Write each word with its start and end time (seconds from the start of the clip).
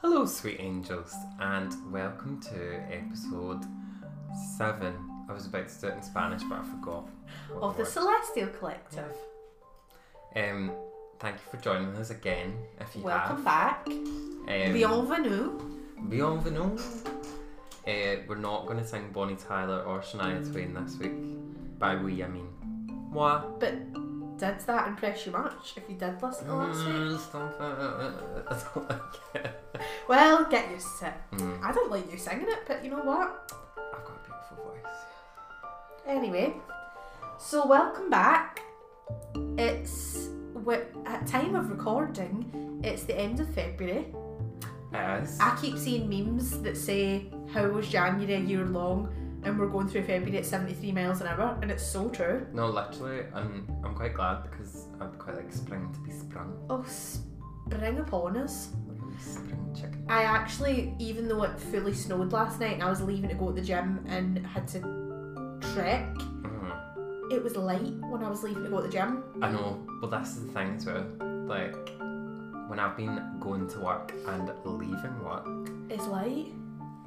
Hello, 0.00 0.24
sweet 0.26 0.60
angels, 0.60 1.12
and 1.40 1.74
welcome 1.92 2.40
to 2.40 2.80
episode 2.92 3.64
seven. 4.56 4.94
I 5.28 5.32
was 5.32 5.46
about 5.46 5.68
to 5.68 5.80
do 5.80 5.86
it 5.88 5.94
in 5.94 6.02
Spanish, 6.02 6.42
but 6.44 6.60
I 6.60 6.62
forgot. 6.62 7.08
of 7.60 7.76
the 7.76 7.82
word. 7.82 7.88
Celestial 7.88 8.46
Collective. 8.48 9.12
Um, 10.36 10.70
thank 11.18 11.34
you 11.36 11.42
for 11.50 11.56
joining 11.56 11.88
us 11.96 12.10
again. 12.10 12.56
If 12.80 12.94
you 12.94 13.02
Welcome 13.02 13.36
have, 13.36 13.44
back. 13.44 13.86
Um, 13.88 14.72
Bienvenue. 14.72 15.58
Bienvenue. 16.08 16.78
Uh, 17.86 18.22
we're 18.28 18.36
not 18.36 18.66
going 18.66 18.78
to 18.78 18.86
sing 18.86 19.10
Bonnie 19.12 19.34
Tyler 19.34 19.82
or 19.82 19.98
Shania 19.98 20.48
Twain 20.52 20.74
this 20.74 20.96
week. 20.98 21.10
By 21.78 21.96
we, 21.96 22.22
I 22.22 22.28
mean 22.28 22.48
moi. 23.10 23.42
But 23.58 23.74
did 24.38 24.60
that 24.60 24.86
impress 24.86 25.26
you 25.26 25.32
much 25.32 25.74
if 25.76 25.88
you 25.88 25.96
did 25.96 26.22
listen 26.22 26.46
to 26.46 26.54
last 26.54 26.86
week? 26.86 26.94
Mm, 26.94 27.18
stop 27.18 27.60
it. 27.60 28.44
I 28.48 28.62
don't 28.74 28.88
like 28.88 29.34
it. 29.34 29.82
Well, 30.08 30.44
get 30.44 30.70
used 30.70 30.86
to 31.00 31.08
it. 31.08 31.14
Mm, 31.32 31.62
I 31.62 31.72
don't 31.72 31.90
like 31.90 32.10
you 32.10 32.18
singing 32.18 32.46
it, 32.48 32.60
but 32.66 32.84
you 32.84 32.90
know 32.90 33.02
what? 33.02 33.52
I've 33.76 34.04
got 34.04 34.16
a 34.16 34.20
beautiful 34.24 34.64
voice. 34.64 34.94
Anyway, 36.06 36.54
so 37.38 37.66
welcome 37.66 38.10
back. 38.10 38.60
It's 39.56 40.28
at 41.06 41.26
time 41.26 41.54
of 41.54 41.70
recording. 41.70 42.80
It's 42.84 43.04
the 43.04 43.18
end 43.18 43.40
of 43.40 43.52
February. 43.54 44.06
As 44.92 45.38
I 45.40 45.58
keep 45.60 45.76
seeing 45.76 46.08
memes 46.08 46.62
that 46.62 46.76
say, 46.76 47.30
"How 47.52 47.66
was 47.68 47.88
January 47.88 48.40
year 48.44 48.64
long?" 48.64 49.12
And 49.48 49.58
we're 49.58 49.66
going 49.68 49.88
through 49.88 50.02
February 50.04 50.38
at 50.38 50.46
73 50.46 50.92
miles 50.92 51.20
an 51.20 51.26
hour, 51.26 51.58
and 51.62 51.70
it's 51.70 51.82
so 51.84 52.08
true. 52.08 52.46
No, 52.52 52.68
literally, 52.68 53.20
and 53.34 53.68
I'm 53.84 53.94
quite 53.94 54.14
glad 54.14 54.42
because 54.50 54.86
I'd 55.00 55.18
quite 55.18 55.36
like 55.36 55.52
spring 55.52 55.90
to 55.92 56.00
be 56.00 56.10
sprung. 56.12 56.54
Oh, 56.70 56.84
spring 56.84 57.98
upon 57.98 58.36
us. 58.36 58.68
Like 58.88 59.00
a 59.02 59.06
wee 59.06 59.14
spring 59.18 59.74
chicken. 59.74 60.04
I 60.08 60.22
actually, 60.22 60.94
even 60.98 61.28
though 61.28 61.42
it 61.42 61.58
fully 61.58 61.92
snowed 61.94 62.32
last 62.32 62.60
night 62.60 62.74
and 62.74 62.82
I 62.82 62.88
was 62.90 63.00
leaving 63.02 63.28
to 63.30 63.34
go 63.34 63.48
to 63.48 63.52
the 63.54 63.66
gym 63.66 64.04
and 64.08 64.38
had 64.46 64.66
to 64.68 64.80
trek, 65.74 66.14
Mhm. 66.14 67.32
it 67.32 67.42
was 67.42 67.56
light 67.56 67.94
when 68.10 68.22
I 68.22 68.28
was 68.30 68.42
leaving 68.42 68.64
to 68.64 68.70
go 68.70 68.76
to 68.80 68.86
the 68.86 68.92
gym. 68.92 69.22
I 69.42 69.50
know, 69.50 69.78
but 70.00 70.10
that's 70.10 70.36
the 70.36 70.46
thing 70.52 70.76
as 70.76 70.86
well. 70.86 71.04
Like, 71.46 71.74
when 72.68 72.78
I've 72.78 72.96
been 72.96 73.18
going 73.40 73.66
to 73.68 73.80
work 73.80 74.12
and 74.26 74.50
leaving 74.64 75.24
work, 75.24 75.46
It's 75.90 76.06
light. 76.06 76.52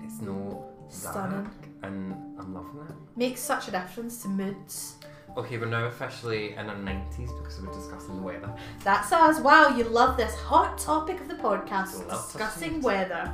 it's 0.03 0.21
no 0.21 0.65
Stunning. 0.89 1.43
dark, 1.43 1.53
and 1.83 2.13
I'm 2.39 2.53
loving 2.53 2.81
it. 2.89 2.95
Makes 3.17 3.41
such 3.41 3.67
a 3.67 3.71
difference 3.71 4.21
to 4.23 4.27
moods. 4.27 4.95
Okay, 5.37 5.57
we're 5.57 5.65
now 5.65 5.85
officially 5.85 6.53
in 6.55 6.69
our 6.69 6.75
90s 6.75 7.29
because 7.41 7.61
we're 7.61 7.71
discussing 7.73 8.17
the 8.17 8.21
weather. 8.21 8.53
That's 8.83 9.11
us. 9.13 9.39
Wow, 9.39 9.69
you 9.77 9.85
love 9.85 10.17
this 10.17 10.35
hot 10.35 10.77
topic 10.77 11.21
of 11.21 11.27
the 11.29 11.35
podcast, 11.35 12.05
Love 12.07 12.25
discussing 12.31 12.81
weather. 12.81 13.31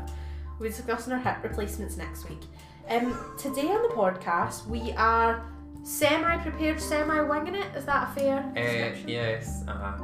We're 0.60 0.70
discussing 0.70 1.14
our 1.14 1.20
hip 1.20 1.38
replacements 1.44 1.98
next 1.98 2.30
week. 2.30 2.42
Um, 2.90 3.18
today 3.38 3.68
on 3.68 3.82
the 3.84 3.96
podcast, 3.96 4.68
we 4.68 4.92
are 4.94 5.44
semi-prepared, 5.84 6.80
semi-winging 6.80 7.56
it. 7.56 7.76
Is 7.76 7.86
that 7.86 8.10
a 8.10 8.20
fair 8.20 8.40
Uh, 8.40 8.54
description? 8.54 9.10
yes, 9.10 9.64
uh, 9.68 9.98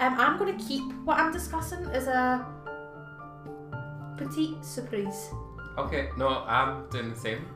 Um, 0.00 0.14
I'm 0.20 0.38
going 0.38 0.56
to 0.56 0.64
keep 0.64 0.84
what 1.04 1.18
I'm 1.18 1.32
discussing 1.32 1.84
as 1.86 2.06
a 2.06 2.46
petite 4.16 4.64
surprise. 4.64 5.30
Okay, 5.78 6.08
no, 6.16 6.42
I'm 6.44 6.88
doing 6.88 7.10
the 7.10 7.16
same. 7.16 7.46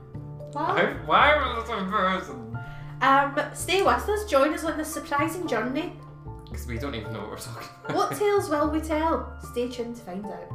Why, 0.52 0.94
why 1.06 1.34
am 1.34 1.42
I 1.42 1.60
the 1.60 1.66
same 1.66 1.90
person? 1.90 2.56
Um, 3.00 3.36
stay 3.52 3.82
with 3.82 4.08
us. 4.08 4.24
Join 4.26 4.54
us 4.54 4.62
on 4.62 4.78
this 4.78 4.86
surprising 4.86 5.48
journey. 5.48 5.94
Because 6.44 6.68
we 6.68 6.78
don't 6.78 6.94
even 6.94 7.12
know 7.12 7.18
what 7.18 7.30
we're 7.30 7.38
talking 7.38 7.68
about. 7.84 7.96
What 7.96 8.16
tales 8.18 8.48
will 8.48 8.70
we 8.70 8.80
tell? 8.80 9.36
Stay 9.50 9.68
tuned 9.68 9.96
to 9.96 10.02
find 10.02 10.24
out. 10.24 10.48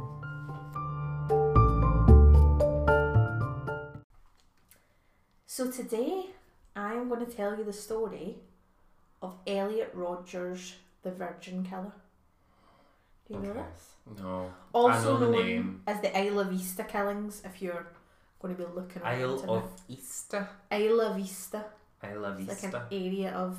So 5.44 5.70
today, 5.70 6.30
I'm 6.74 7.10
going 7.10 7.26
to 7.26 7.30
tell 7.30 7.58
you 7.58 7.64
the 7.64 7.74
story 7.74 8.36
of 9.20 9.34
Elliot 9.46 9.90
Rodgers, 9.92 10.76
the 11.02 11.10
Virgin 11.10 11.66
Killer. 11.68 11.92
Do 13.28 13.34
you 13.34 13.40
know 13.40 13.50
Okay. 13.50 13.60
this? 13.74 14.22
No. 14.22 14.52
Also 14.72 14.98
I 14.98 15.02
know 15.04 15.16
the 15.18 15.30
known 15.30 15.46
name. 15.46 15.82
as 15.86 16.00
the 16.00 16.10
Isla 16.18 16.44
Vista 16.44 16.84
killings. 16.84 17.42
If 17.44 17.60
you're 17.62 17.86
going 18.40 18.56
to 18.56 18.62
be 18.62 18.68
looking 18.74 19.02
the 19.02 19.08
Isle 19.08 19.44
of 19.50 19.64
Easter. 19.88 20.48
Isla 20.72 21.14
Vista. 21.14 21.64
Isla 22.02 22.30
It's 22.38 22.48
like 22.48 22.60
Vista. 22.60 22.76
an 22.78 22.82
area 22.90 23.30
of 23.32 23.58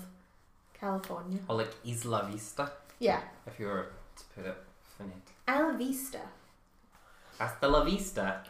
California. 0.74 1.40
Or 1.48 1.58
like 1.58 1.74
Isla 1.86 2.28
Vista, 2.32 2.72
Yeah, 3.00 3.22
if 3.46 3.60
you 3.60 3.68
were 3.68 3.92
to 4.16 4.24
put 4.36 4.46
it 4.46 4.58
phonetic. 4.98 5.30
Isla 5.48 5.74
Vista. 5.78 6.22
Hasta 7.38 7.68
la 7.68 7.84
vista. 7.84 8.44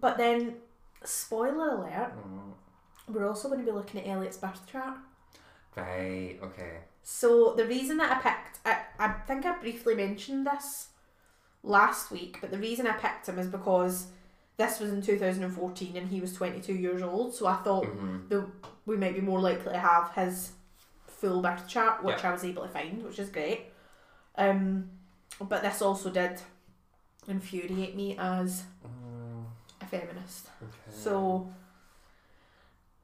But 0.00 0.16
then, 0.16 0.56
spoiler 1.04 1.70
alert, 1.76 2.12
Mm, 2.16 2.52
we're 3.08 3.28
also 3.28 3.48
going 3.48 3.60
to 3.60 3.66
be 3.66 3.72
looking 3.72 4.00
at 4.00 4.06
Elliot's 4.08 4.36
birth 4.38 4.64
chart. 4.66 4.96
Right, 5.76 6.38
okay. 6.42 6.78
So 7.02 7.54
the 7.54 7.66
reason 7.66 7.96
that 7.98 8.12
I 8.16 8.20
picked, 8.20 8.60
I, 8.64 8.78
I 8.98 9.12
think 9.26 9.44
I 9.44 9.58
briefly 9.58 9.94
mentioned 9.94 10.46
this 10.46 10.88
last 11.62 12.10
week, 12.10 12.38
but 12.40 12.50
the 12.50 12.58
reason 12.58 12.86
I 12.86 12.92
picked 12.92 13.28
him 13.28 13.38
is 13.38 13.46
because 13.48 14.06
this 14.56 14.78
was 14.80 14.92
in 14.92 15.02
2014 15.02 15.96
and 15.96 16.08
he 16.08 16.20
was 16.20 16.32
22 16.34 16.74
years 16.74 17.02
old. 17.02 17.34
So 17.34 17.46
I 17.46 17.56
thought 17.56 17.86
hmm 17.86 18.28
the 18.28 18.46
we 18.86 18.96
might 18.96 19.14
be 19.14 19.20
more 19.20 19.40
likely 19.40 19.72
to 19.72 19.78
have 19.78 20.12
his 20.14 20.52
full 21.06 21.40
birth 21.42 21.68
chart, 21.68 22.02
which 22.02 22.24
I 22.24 22.32
was 22.32 22.44
able 22.44 22.62
to 22.62 22.68
find, 22.68 23.02
which 23.04 23.18
is 23.18 23.28
great. 23.30 23.66
Um, 24.36 24.90
but 25.40 25.62
this 25.62 25.80
also 25.82 26.10
did 26.10 26.40
infuriate 27.28 27.94
me 27.96 28.16
as 28.18 28.64
Mm, 28.84 29.44
a 29.80 29.86
feminist. 29.86 30.46
okay. 30.62 30.72
So 30.90 31.52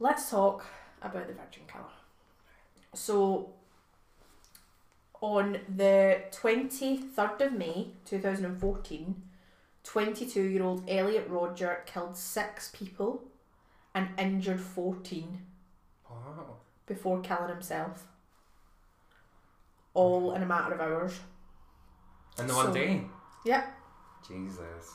let's 0.00 0.30
talk 0.30 0.65
about 1.03 1.26
the 1.28 1.34
Virgin 1.34 1.62
Killer. 1.70 1.84
So 2.94 3.50
on 5.21 5.59
the 5.75 6.23
23rd 6.31 7.41
of 7.47 7.53
May 7.53 7.89
2014, 8.05 9.23
22 9.84 10.43
year 10.43 10.62
old 10.62 10.89
Elliot 10.89 11.27
Rodger 11.29 11.83
killed 11.87 12.17
six 12.17 12.71
people 12.73 13.25
and 13.95 14.09
injured 14.19 14.61
14 14.61 15.43
Wow. 16.09 16.57
before 16.87 17.21
killing 17.21 17.49
himself. 17.49 18.07
All 19.95 20.34
in 20.34 20.43
a 20.43 20.47
matter 20.47 20.75
of 20.75 20.81
hours. 20.81 21.21
And 22.39 22.49
the 22.49 22.55
So- 22.55 22.65
one 22.65 22.73
day? 22.73 23.05
Yep. 23.45 23.75
Jesus. 24.27 24.95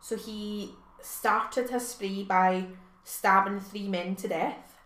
So 0.00 0.16
he 0.16 0.74
started 1.02 1.70
his 1.70 1.88
spree 1.88 2.24
by 2.24 2.66
stabbing 3.04 3.60
three 3.60 3.88
men 3.88 4.14
to 4.16 4.28
death. 4.28 4.78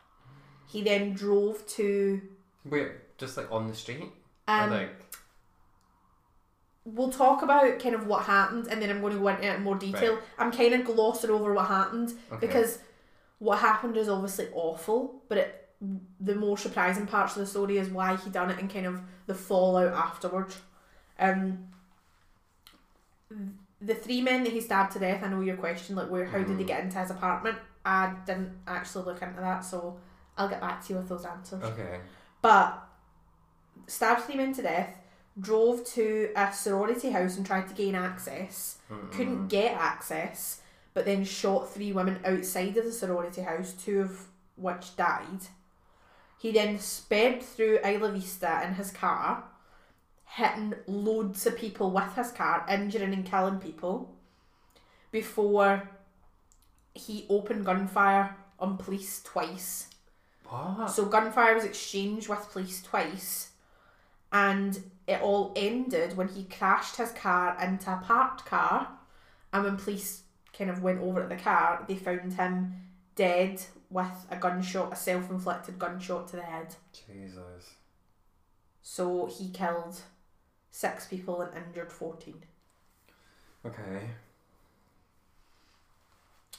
He 0.66 0.82
then 0.82 1.12
drove 1.12 1.66
to 1.68 2.22
Wait, 2.64 3.18
just 3.18 3.36
like 3.36 3.50
on 3.50 3.66
the 3.66 3.74
street? 3.74 4.12
Um, 4.60 4.72
or 4.72 4.76
like, 4.76 4.90
we'll 6.84 7.10
talk 7.12 7.42
about 7.42 7.78
kind 7.78 7.94
of 7.94 8.06
what 8.06 8.24
happened 8.24 8.66
and 8.68 8.82
then 8.82 8.90
I'm 8.90 9.00
going 9.00 9.12
to 9.12 9.18
go 9.18 9.28
into 9.28 9.46
it 9.46 9.56
in 9.56 9.62
more 9.62 9.76
detail. 9.76 10.18
I'm 10.38 10.50
kind 10.50 10.74
of 10.74 10.84
glossing 10.84 11.30
over 11.30 11.52
what 11.54 11.68
happened 11.68 12.14
okay. 12.32 12.46
because 12.46 12.78
what 13.38 13.58
happened 13.58 13.96
is 13.96 14.08
obviously 14.08 14.48
awful, 14.52 15.22
but 15.28 15.38
it, 15.38 15.68
the 16.20 16.34
more 16.34 16.56
surprising 16.58 17.06
parts 17.06 17.36
of 17.36 17.40
the 17.40 17.46
story 17.46 17.78
is 17.78 17.88
why 17.88 18.16
he 18.16 18.30
done 18.30 18.50
it 18.50 18.58
and 18.58 18.72
kind 18.72 18.86
of 18.86 19.00
the 19.26 19.34
fallout 19.34 19.92
afterwards. 19.92 20.58
Um, 21.18 21.68
the 23.80 23.94
three 23.94 24.20
men 24.20 24.44
that 24.44 24.52
he 24.52 24.60
stabbed 24.60 24.92
to 24.92 24.98
death. 24.98 25.22
I 25.24 25.28
know 25.28 25.40
your 25.40 25.56
question, 25.56 25.96
like 25.96 26.08
where, 26.08 26.24
how 26.26 26.38
did 26.38 26.58
they 26.58 26.64
Mhm. 26.64 26.66
get 26.68 26.84
into 26.84 26.98
his 26.98 27.10
apartment? 27.10 27.58
I 27.84 28.14
didn't 28.26 28.52
actually 28.66 29.04
look 29.06 29.22
into 29.22 29.40
that, 29.40 29.64
so 29.64 29.98
I'll 30.36 30.48
get 30.48 30.60
back 30.60 30.84
to 30.84 30.92
you 30.92 30.98
with 31.00 31.08
those 31.08 31.24
answers. 31.24 31.62
Okay. 31.62 32.00
But 32.40 32.80
stabbed 33.86 34.22
three 34.22 34.36
men 34.36 34.52
to 34.54 34.62
death, 34.62 34.96
drove 35.40 35.84
to 35.84 36.30
a 36.36 36.52
sorority 36.52 37.10
house 37.10 37.36
and 37.36 37.46
tried 37.46 37.68
to 37.68 37.74
gain 37.74 37.94
access. 37.94 38.78
Mm-mm. 38.90 39.10
Couldn't 39.12 39.48
get 39.48 39.74
access, 39.74 40.60
but 40.94 41.04
then 41.04 41.24
shot 41.24 41.70
three 41.70 41.92
women 41.92 42.20
outside 42.24 42.76
of 42.76 42.84
the 42.84 42.92
sorority 42.92 43.42
house, 43.42 43.72
two 43.72 44.00
of 44.00 44.26
which 44.56 44.96
died. 44.96 45.46
He 46.38 46.50
then 46.52 46.78
sped 46.78 47.42
through 47.42 47.78
Isla 47.84 48.10
Vista 48.10 48.62
in 48.66 48.74
his 48.74 48.90
car, 48.90 49.44
hitting 50.24 50.74
loads 50.86 51.46
of 51.46 51.56
people 51.56 51.90
with 51.90 52.14
his 52.14 52.32
car, 52.32 52.66
injuring 52.68 53.12
and 53.12 53.24
killing 53.24 53.58
people, 53.58 54.12
before 55.12 55.88
he 56.94 57.26
opened 57.28 57.64
gunfire 57.64 58.36
on 58.58 58.76
police 58.76 59.22
twice. 59.22 59.88
What? 60.48 60.90
So 60.90 61.06
gunfire 61.06 61.54
was 61.54 61.64
exchanged 61.64 62.28
with 62.28 62.50
police 62.50 62.82
twice, 62.82 63.51
and 64.32 64.82
it 65.06 65.20
all 65.20 65.52
ended 65.56 66.16
when 66.16 66.28
he 66.28 66.44
crashed 66.44 66.96
his 66.96 67.10
car 67.12 67.56
into 67.62 67.92
a 67.92 67.96
parked 67.96 68.46
car, 68.46 68.88
and 69.52 69.64
when 69.64 69.76
police 69.76 70.22
kind 70.56 70.70
of 70.70 70.82
went 70.82 71.00
over 71.00 71.22
to 71.22 71.28
the 71.28 71.36
car, 71.36 71.84
they 71.88 71.96
found 71.96 72.32
him 72.32 72.74
dead 73.14 73.60
with 73.90 74.26
a 74.30 74.36
gunshot, 74.36 74.92
a 74.92 74.96
self-inflicted 74.96 75.78
gunshot 75.78 76.28
to 76.28 76.36
the 76.36 76.42
head. 76.42 76.74
Jesus. 77.06 77.74
So 78.80 79.26
he 79.26 79.50
killed 79.50 80.00
six 80.70 81.06
people 81.06 81.42
and 81.42 81.50
injured 81.66 81.92
fourteen. 81.92 82.42
Okay. 83.66 84.08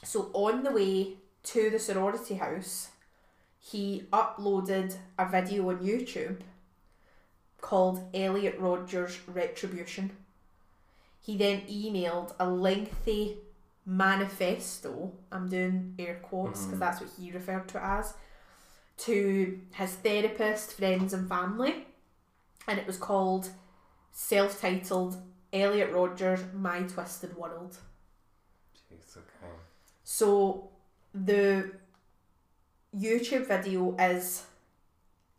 So 0.02 0.30
on 0.32 0.62
the 0.62 0.70
way 0.70 1.14
to 1.44 1.70
the 1.70 1.78
sorority 1.78 2.34
house, 2.34 2.90
he 3.58 4.04
uploaded 4.12 4.96
a 5.18 5.28
video 5.28 5.70
on 5.70 5.78
YouTube 5.78 6.40
called 7.64 7.98
Elliot 8.12 8.56
Rodgers 8.58 9.18
Retribution. 9.26 10.10
He 11.22 11.38
then 11.38 11.62
emailed 11.62 12.34
a 12.38 12.46
lengthy 12.46 13.38
manifesto, 13.86 15.12
I'm 15.32 15.48
doing 15.48 15.94
air 15.98 16.16
quotes 16.22 16.60
because 16.64 16.76
Mhm. 16.76 16.84
that's 16.84 17.00
what 17.00 17.10
he 17.16 17.32
referred 17.32 17.66
to 17.68 17.78
it 17.78 17.82
as, 17.82 18.14
to 19.06 19.60
his 19.72 19.94
therapist, 19.94 20.72
friends, 20.74 21.14
and 21.14 21.26
family. 21.26 21.86
And 22.68 22.78
it 22.78 22.86
was 22.86 22.98
called, 22.98 23.48
self 24.12 24.60
titled, 24.60 25.22
Elliot 25.50 25.90
Rodgers 25.90 26.40
My 26.52 26.82
Twisted 26.82 27.34
World. 27.34 27.78
Jeez, 28.76 29.16
okay. 29.16 29.54
So 30.02 30.68
the 31.14 31.72
YouTube 32.94 33.46
video 33.46 33.96
is 33.96 34.44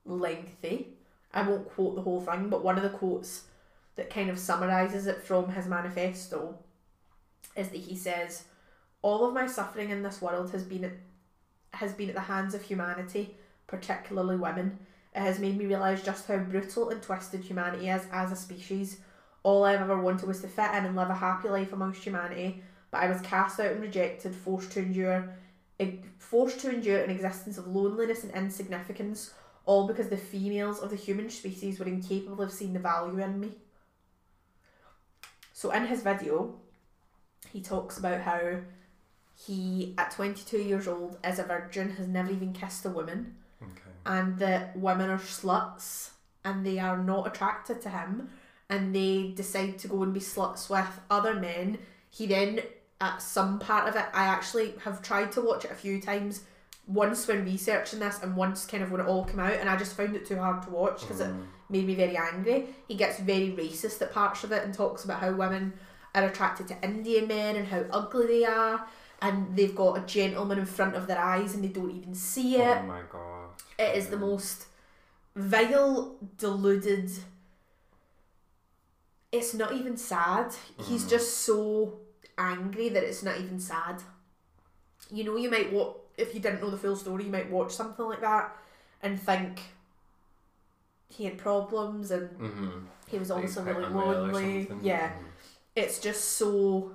lengthy. 0.05 0.94
I 1.35 1.47
won't 1.47 1.69
quote 1.69 1.95
the 1.95 2.01
whole 2.01 2.21
thing, 2.21 2.49
but 2.49 2.63
one 2.63 2.77
of 2.77 2.83
the 2.83 2.97
quotes 2.97 3.43
that 3.95 4.09
kind 4.09 4.29
of 4.29 4.39
summarizes 4.39 5.05
it 5.05 5.21
from 5.21 5.49
his 5.49 5.67
manifesto 5.67 6.57
is 7.55 7.69
that 7.69 7.77
he 7.77 7.95
says, 7.95 8.45
"All 9.01 9.25
of 9.25 9.33
my 9.33 9.45
suffering 9.45 9.89
in 9.89 10.01
this 10.01 10.21
world 10.21 10.51
has 10.51 10.63
been 10.63 10.85
at, 10.85 10.93
has 11.73 11.93
been 11.93 12.09
at 12.09 12.15
the 12.15 12.21
hands 12.21 12.55
of 12.55 12.63
humanity, 12.63 13.37
particularly 13.67 14.37
women. 14.37 14.79
It 15.13 15.19
has 15.19 15.39
made 15.39 15.57
me 15.57 15.67
realize 15.67 16.01
just 16.01 16.27
how 16.27 16.37
brutal 16.37 16.89
and 16.89 17.01
twisted 17.01 17.41
humanity 17.41 17.89
is 17.89 18.07
as 18.11 18.31
a 18.31 18.35
species. 18.35 19.01
All 19.43 19.63
I've 19.63 19.81
ever 19.81 19.99
wanted 19.99 20.27
was 20.27 20.41
to 20.41 20.47
fit 20.47 20.73
in 20.73 20.85
and 20.85 20.95
live 20.95 21.09
a 21.09 21.15
happy 21.15 21.49
life 21.49 21.71
amongst 21.71 22.03
humanity." 22.03 22.63
but 22.95 23.03
I 23.03 23.09
was 23.09 23.19
cast 23.21 23.59
out 23.59 23.73
and 23.73 23.81
rejected, 23.81 24.33
forced 24.33 24.71
to 24.71 24.79
endure, 24.79 25.27
forced 26.17 26.61
to 26.61 26.73
endure 26.73 27.03
an 27.03 27.09
existence 27.09 27.57
of 27.57 27.67
loneliness 27.67 28.23
and 28.23 28.33
insignificance, 28.33 29.33
all 29.65 29.87
because 29.87 30.09
the 30.09 30.17
females 30.17 30.79
of 30.79 30.89
the 30.89 30.95
human 30.95 31.29
species 31.29 31.79
were 31.79 31.85
incapable 31.87 32.43
of 32.43 32.51
seeing 32.51 32.73
the 32.73 32.79
value 32.79 33.19
in 33.19 33.39
me. 33.39 33.51
So 35.53 35.71
in 35.71 35.85
his 35.87 36.01
video, 36.01 36.55
he 37.51 37.61
talks 37.61 37.97
about 37.97 38.21
how 38.21 38.57
he, 39.45 39.93
at 39.97 40.11
22 40.11 40.57
years 40.59 40.87
old, 40.87 41.17
is 41.23 41.39
a 41.39 41.43
virgin, 41.43 41.91
has 41.91 42.07
never 42.07 42.31
even 42.31 42.53
kissed 42.53 42.85
a 42.85 42.89
woman, 42.89 43.35
Okay. 43.61 43.91
and 44.05 44.37
that 44.39 44.77
women 44.77 45.09
are 45.09 45.17
sluts 45.17 46.09
and 46.43 46.65
they 46.65 46.77
are 46.77 46.97
not 46.97 47.27
attracted 47.27 47.81
to 47.81 47.89
him 47.89 48.29
and 48.69 48.93
they 48.95 49.31
decide 49.35 49.77
to 49.79 49.87
go 49.87 50.03
and 50.03 50.13
be 50.13 50.19
sluts 50.19 50.69
with 50.69 50.99
other 51.09 51.33
men. 51.33 51.77
He 52.09 52.27
then, 52.27 52.61
at 53.01 53.21
some 53.21 53.59
part 53.59 53.87
of 53.87 53.95
it, 53.95 54.05
I 54.13 54.25
actually 54.25 54.73
have 54.83 55.01
tried 55.01 55.31
to 55.33 55.41
watch 55.41 55.65
it 55.65 55.71
a 55.71 55.75
few 55.75 56.01
times, 56.01 56.43
once 56.87 57.27
when 57.27 57.43
researching 57.45 57.99
this 57.99 58.21
and 58.21 58.35
once 58.35 58.65
kind 58.65 58.83
of 58.83 58.91
when 58.91 59.01
it 59.01 59.07
all 59.07 59.25
came 59.25 59.39
out, 59.39 59.53
and 59.53 59.69
I 59.69 59.75
just 59.75 59.95
found 59.97 60.15
it 60.15 60.25
too 60.25 60.37
hard 60.37 60.61
to 60.63 60.69
watch 60.69 61.01
because 61.01 61.19
it 61.19 61.29
Mm. 61.29 61.45
made 61.69 61.87
me 61.87 61.95
very 61.95 62.15
angry. 62.15 62.67
He 62.87 62.95
gets 62.95 63.19
very 63.19 63.51
racist 63.51 64.01
at 64.01 64.13
parts 64.13 64.43
of 64.43 64.51
it 64.51 64.63
and 64.63 64.73
talks 64.73 65.03
about 65.03 65.19
how 65.19 65.31
women 65.33 65.73
are 66.13 66.23
attracted 66.25 66.67
to 66.69 66.81
Indian 66.83 67.27
men 67.27 67.55
and 67.55 67.67
how 67.67 67.83
ugly 67.91 68.27
they 68.27 68.45
are. 68.45 68.85
And 69.21 69.55
they've 69.55 69.75
got 69.75 69.97
a 69.97 70.01
gentleman 70.05 70.59
in 70.59 70.65
front 70.65 70.95
of 70.95 71.07
their 71.07 71.17
eyes 71.19 71.55
and 71.55 71.63
they 71.63 71.69
don't 71.69 71.89
even 71.91 72.13
see 72.13 72.57
it. 72.57 72.77
Oh 72.77 72.83
my 72.83 73.01
god. 73.09 73.49
It 73.79 73.95
is 73.97 74.07
the 74.07 74.17
most 74.17 74.65
vile, 75.35 76.15
deluded. 76.37 77.09
It's 79.31 79.53
not 79.53 79.73
even 79.73 79.97
sad. 79.97 80.53
He's 80.87 81.03
Mhm. 81.05 81.09
just 81.09 81.37
so 81.39 81.99
angry 82.37 82.89
that 82.89 83.03
it's 83.03 83.23
not 83.23 83.37
even 83.39 83.59
sad. 83.59 84.03
You 85.11 85.23
know, 85.23 85.35
you 85.35 85.49
might 85.49 85.71
what 85.73 85.97
if 86.17 86.33
you 86.33 86.39
didn't 86.39 86.61
know 86.61 86.69
the 86.69 86.77
full 86.77 86.95
story, 86.95 87.25
you 87.25 87.31
might 87.31 87.49
watch 87.49 87.71
something 87.71 88.05
like 88.05 88.21
that 88.21 88.55
and 89.01 89.19
think 89.19 89.59
he 91.09 91.25
had 91.25 91.37
problems 91.37 92.11
and 92.11 92.29
Mm-hmm. 92.39 92.79
he 93.07 93.19
was 93.19 93.31
also 93.31 93.61
really 93.63 93.85
lonely. 93.85 94.67
Yeah, 94.81 95.11
it's 95.75 95.99
just 95.99 96.23
so 96.33 96.91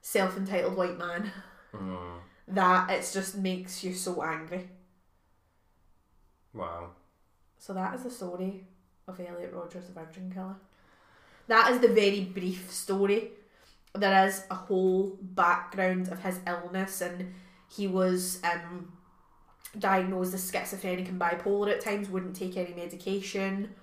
self 0.00 0.36
entitled 0.36 0.76
white 0.76 0.98
man 0.98 1.30
Mm. 1.74 2.18
that 2.48 2.88
it 2.90 3.10
just 3.12 3.36
makes 3.36 3.84
you 3.84 3.92
so 3.92 4.22
angry. 4.22 4.70
Wow. 6.54 6.90
So 7.58 7.74
that 7.74 7.94
is 7.94 8.04
the 8.04 8.10
story 8.10 8.64
of 9.06 9.20
Elliot 9.20 9.52
Rodgers, 9.52 9.86
the 9.86 9.92
Virgin 9.92 10.30
Killer. 10.32 10.56
That 11.46 11.70
is 11.72 11.80
the 11.80 11.88
very 11.88 12.20
brief 12.24 12.70
story. 12.72 13.30
There 13.94 14.26
is 14.26 14.44
a 14.50 14.54
whole 14.54 15.18
background 15.20 16.08
of 16.08 16.22
his 16.22 16.40
illness, 16.46 17.00
and 17.00 17.34
he 17.70 17.86
was 17.86 18.40
um, 18.44 18.92
diagnosed 19.78 20.34
as 20.34 20.50
schizophrenic 20.50 21.08
and 21.08 21.20
bipolar 21.20 21.70
at 21.72 21.80
times. 21.80 22.08
Wouldn't 22.08 22.36
take 22.36 22.56
any 22.56 22.74
medication. 22.74 23.74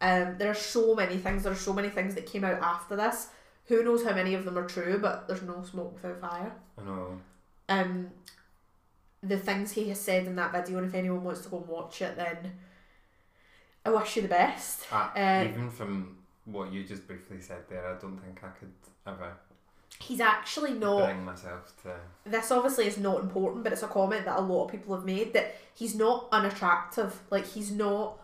Um, 0.00 0.36
there 0.38 0.50
are 0.50 0.54
so 0.54 0.94
many 0.94 1.16
things. 1.18 1.42
There 1.42 1.52
are 1.52 1.56
so 1.56 1.72
many 1.72 1.88
things 1.88 2.14
that 2.14 2.26
came 2.26 2.44
out 2.44 2.60
after 2.62 2.96
this. 2.96 3.28
Who 3.66 3.82
knows 3.82 4.04
how 4.04 4.14
many 4.14 4.34
of 4.34 4.44
them 4.44 4.56
are 4.56 4.66
true? 4.66 4.98
But 4.98 5.28
there's 5.28 5.42
no 5.42 5.62
smoke 5.62 5.94
without 5.94 6.20
fire. 6.20 6.52
I 6.78 6.82
know. 6.84 7.20
Um, 7.68 8.10
the 9.22 9.38
things 9.38 9.72
he 9.72 9.88
has 9.88 10.00
said 10.00 10.26
in 10.26 10.36
that 10.36 10.52
video, 10.52 10.78
and 10.78 10.86
if 10.86 10.94
anyone 10.94 11.24
wants 11.24 11.42
to 11.42 11.48
go 11.48 11.58
and 11.58 11.68
watch 11.68 12.00
it, 12.00 12.16
then 12.16 12.52
I 13.84 13.90
wish 13.90 14.16
you 14.16 14.22
the 14.22 14.28
best. 14.28 14.84
Ah, 14.92 15.12
Uh, 15.14 15.44
even 15.48 15.68
from 15.70 16.16
what 16.44 16.72
you 16.72 16.84
just 16.84 17.06
briefly 17.06 17.40
said 17.40 17.64
there, 17.68 17.86
I 17.86 17.98
don't 18.00 18.16
think 18.18 18.42
I 18.42 18.48
could 18.48 18.72
ever 19.06 19.32
He's 20.00 20.20
actually 20.20 20.72
not. 20.72 21.06
bring 21.06 21.24
myself 21.24 21.72
to. 21.82 21.94
This 22.24 22.50
obviously 22.50 22.86
is 22.86 22.98
not 22.98 23.20
important, 23.20 23.64
but 23.64 23.72
it's 23.72 23.82
a 23.82 23.88
comment 23.88 24.24
that 24.26 24.38
a 24.38 24.40
lot 24.40 24.66
of 24.66 24.70
people 24.70 24.94
have 24.94 25.04
made 25.04 25.32
that 25.32 25.56
he's 25.74 25.94
not 25.94 26.28
unattractive. 26.30 27.20
Like 27.30 27.46
he's 27.46 27.70
not 27.70 28.18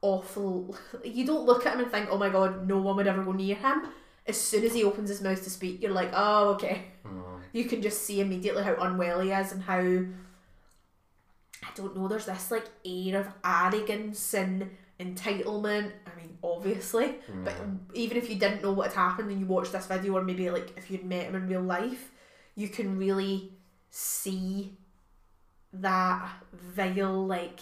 awful. 0.00 0.76
You 1.04 1.24
don't 1.24 1.46
look 1.46 1.66
at 1.66 1.74
him 1.74 1.80
and 1.80 1.90
think, 1.90 2.08
"Oh 2.10 2.18
my 2.18 2.28
god, 2.28 2.68
no 2.68 2.78
one 2.78 2.96
would 2.96 3.06
ever 3.06 3.22
go 3.24 3.32
near 3.32 3.56
him." 3.56 3.86
As 4.26 4.40
soon 4.40 4.64
as 4.64 4.74
he 4.74 4.84
opens 4.84 5.08
his 5.08 5.20
mouth 5.22 5.42
to 5.42 5.50
speak, 5.50 5.82
you're 5.82 5.92
like, 5.92 6.10
"Oh, 6.12 6.50
okay." 6.50 6.82
Mm. 7.06 7.40
you 7.52 7.64
can 7.64 7.82
just 7.82 8.02
see 8.02 8.20
immediately 8.20 8.62
how 8.62 8.74
unwell 8.76 9.20
he 9.20 9.30
is 9.32 9.52
and 9.52 9.62
how 9.62 9.80
I 11.64 11.68
don't 11.74 11.96
know, 11.96 12.08
there's 12.08 12.26
this 12.26 12.50
like 12.50 12.66
air 12.84 13.20
of 13.20 13.28
arrogance 13.44 14.34
and 14.34 14.70
entitlement. 15.02 15.92
I 16.06 16.16
mean, 16.20 16.36
obviously, 16.42 17.16
but 17.44 17.54
even 17.94 18.16
if 18.16 18.28
you 18.30 18.36
didn't 18.36 18.62
know 18.62 18.72
what 18.72 18.88
had 18.88 18.96
happened 18.96 19.30
and 19.30 19.40
you 19.40 19.46
watched 19.46 19.72
this 19.72 19.86
video, 19.86 20.16
or 20.16 20.22
maybe 20.22 20.48
like 20.50 20.76
if 20.76 20.90
you'd 20.90 21.04
met 21.04 21.24
him 21.26 21.34
in 21.34 21.48
real 21.48 21.62
life, 21.62 22.10
you 22.54 22.68
can 22.68 22.98
really 22.98 23.52
see 23.90 24.72
that 25.72 26.28
vile, 26.52 27.26
like, 27.26 27.60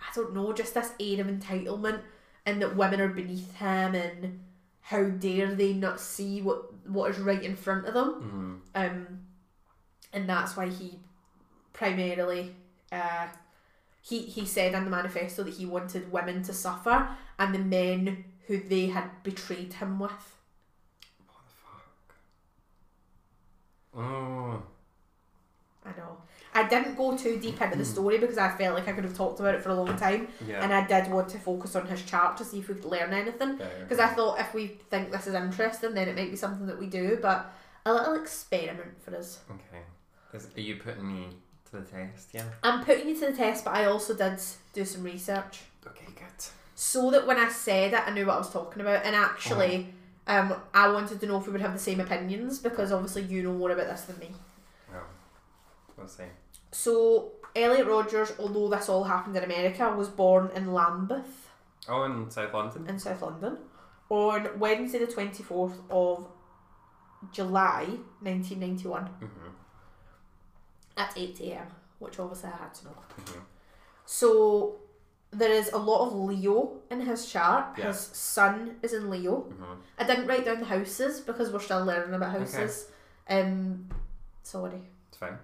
I 0.00 0.14
don't 0.14 0.34
know, 0.34 0.52
just 0.52 0.74
this 0.74 0.92
air 1.00 1.20
of 1.20 1.26
entitlement 1.26 2.00
and 2.46 2.60
that 2.62 2.76
women 2.76 3.00
are 3.00 3.08
beneath 3.08 3.54
him 3.56 3.94
and 3.94 4.40
how 4.80 5.04
dare 5.04 5.54
they 5.54 5.72
not 5.74 6.00
see 6.00 6.40
what 6.40 6.72
what 6.88 7.10
is 7.10 7.18
right 7.18 7.42
in 7.42 7.54
front 7.56 7.86
of 7.86 7.92
them 7.92 8.62
Mm. 8.74 8.86
um, 8.90 9.18
and 10.14 10.26
that's 10.28 10.56
why 10.56 10.68
he 10.68 10.98
primarily 11.74 12.54
uh, 12.90 13.26
he 14.00 14.22
he 14.22 14.44
said 14.44 14.74
in 14.74 14.84
the 14.84 14.90
manifesto 14.90 15.42
that 15.42 15.54
he 15.54 15.66
wanted 15.66 16.10
women 16.12 16.42
to 16.44 16.52
suffer 16.52 17.08
and 17.38 17.54
the 17.54 17.58
men 17.58 18.24
who 18.46 18.58
they 18.58 18.86
had 18.86 19.22
betrayed 19.22 19.74
him 19.74 19.98
with. 19.98 20.36
What 21.26 21.44
the 21.46 21.54
fuck? 21.62 22.14
Oh. 23.94 24.62
I 25.84 25.90
know. 25.98 26.18
I 26.54 26.66
didn't 26.66 26.96
go 26.96 27.16
too 27.16 27.38
deep 27.38 27.60
into 27.60 27.76
the 27.76 27.84
hmm. 27.84 27.90
story 27.90 28.18
because 28.18 28.38
I 28.38 28.48
felt 28.56 28.74
like 28.74 28.88
I 28.88 28.92
could 28.92 29.04
have 29.04 29.16
talked 29.16 29.38
about 29.38 29.54
it 29.54 29.62
for 29.62 29.68
a 29.70 29.74
long 29.74 29.96
time, 29.96 30.28
Yeah. 30.46 30.62
and 30.62 30.72
I 30.72 30.86
did 30.86 31.10
want 31.10 31.28
to 31.30 31.38
focus 31.38 31.76
on 31.76 31.86
his 31.86 32.02
chart 32.02 32.36
to 32.38 32.44
see 32.44 32.58
if 32.58 32.68
we 32.68 32.74
could 32.74 32.84
learn 32.84 33.12
anything. 33.12 33.60
Because 33.80 33.98
I 33.98 34.08
thought 34.08 34.40
if 34.40 34.54
we 34.54 34.78
think 34.90 35.12
this 35.12 35.26
is 35.26 35.34
interesting, 35.34 35.94
then 35.94 36.08
it 36.08 36.16
might 36.16 36.30
be 36.30 36.36
something 36.36 36.66
that 36.66 36.78
we 36.78 36.86
do. 36.86 37.18
But 37.20 37.52
a 37.86 37.92
little 37.92 38.14
experiment 38.14 39.02
for 39.02 39.14
us. 39.14 39.40
Okay. 39.50 39.82
Is, 40.34 40.48
are 40.56 40.60
you 40.60 40.76
putting 40.76 41.06
me 41.06 41.28
to 41.70 41.78
the 41.80 41.82
test? 41.82 42.28
Yeah. 42.32 42.44
I'm 42.62 42.84
putting 42.84 43.08
you 43.08 43.14
to 43.20 43.26
the 43.30 43.36
test, 43.36 43.64
but 43.64 43.74
I 43.74 43.84
also 43.86 44.14
did 44.14 44.40
do 44.72 44.84
some 44.84 45.02
research. 45.02 45.60
Okay, 45.86 46.06
good. 46.14 46.44
so 46.74 47.10
that 47.10 47.26
when 47.26 47.38
I 47.38 47.48
said 47.48 47.92
it, 47.94 48.02
I 48.06 48.10
knew 48.12 48.26
what 48.26 48.34
I 48.34 48.38
was 48.38 48.52
talking 48.52 48.82
about. 48.82 49.04
And 49.04 49.14
actually, 49.16 49.88
um, 50.26 50.54
I 50.74 50.88
wanted 50.88 51.20
to 51.20 51.26
know 51.26 51.38
if 51.38 51.46
we 51.46 51.52
would 51.52 51.60
have 51.62 51.72
the 51.72 51.78
same 51.78 52.00
opinions 52.00 52.58
because 52.58 52.92
obviously 52.92 53.22
you 53.22 53.42
know 53.42 53.52
more 53.54 53.70
about 53.70 53.86
this 53.88 54.02
than 54.02 54.18
me. 54.18 54.30
Well, 54.92 55.02
we'll 55.96 56.08
see. 56.08 56.24
So 56.72 57.32
Elliot 57.56 57.86
Rodgers, 57.86 58.32
although 58.38 58.68
this 58.68 58.88
all 58.88 59.04
happened 59.04 59.36
in 59.36 59.44
America, 59.44 59.90
was 59.96 60.08
born 60.08 60.50
in 60.54 60.72
Lambeth 60.74 61.48
Oh, 61.88 62.02
in 62.04 62.30
South 62.30 62.52
London? 62.52 62.86
in 62.86 62.98
South 62.98 63.22
London 63.22 63.56
on 64.10 64.58
Wednesday 64.58 64.98
the 64.98 65.06
twenty 65.06 65.42
fourth 65.42 65.80
of 65.90 66.26
July 67.32 67.86
nineteen 68.20 68.60
ninety 68.60 68.86
one 68.88 69.04
Mm-hmm. 69.22 69.37
At 70.98 71.12
eight 71.16 71.40
a.m. 71.40 71.66
Which 71.98 72.18
obviously 72.20 72.50
I 72.50 72.56
had 72.56 72.74
to 72.74 72.84
know. 72.86 72.90
Mm-hmm. 73.20 73.40
So 74.04 74.76
there 75.30 75.50
is 75.50 75.70
a 75.72 75.78
lot 75.78 76.06
of 76.06 76.14
Leo 76.14 76.78
in 76.90 77.00
his 77.00 77.26
chart. 77.30 77.76
Yeah. 77.78 77.86
His 77.88 77.98
sun 78.00 78.76
is 78.82 78.92
in 78.94 79.10
Leo. 79.10 79.42
Mm-hmm. 79.50 79.72
I 79.98 80.04
didn't 80.04 80.26
write 80.26 80.44
down 80.44 80.60
the 80.60 80.66
houses 80.66 81.20
because 81.20 81.50
we're 81.52 81.60
still 81.60 81.84
learning 81.84 82.14
about 82.14 82.34
Okay. 82.36 82.38
houses. 82.40 82.88
Um, 83.28 83.88
Sorry. 84.42 84.80
It's 85.08 85.18
fine. 85.18 85.38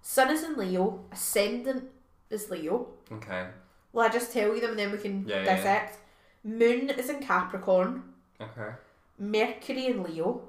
Sun 0.00 0.30
is 0.30 0.42
in 0.42 0.56
Leo. 0.56 1.04
Ascendant 1.12 1.84
is 2.30 2.50
Leo. 2.50 2.88
Okay. 3.12 3.46
Well, 3.92 4.06
I 4.06 4.08
just 4.08 4.32
tell 4.32 4.54
you 4.54 4.60
them 4.60 4.70
and 4.70 4.78
then 4.78 4.90
we 4.92 4.98
can 4.98 5.24
Yeah, 5.28 5.36
yeah, 5.36 5.44
yeah. 5.44 5.56
dissect. 5.56 5.98
Moon 6.42 6.90
is 6.90 7.08
in 7.10 7.20
Capricorn. 7.20 8.02
Okay. 8.40 8.70
Mercury 9.18 9.86
in 9.86 10.02
Leo. 10.02 10.42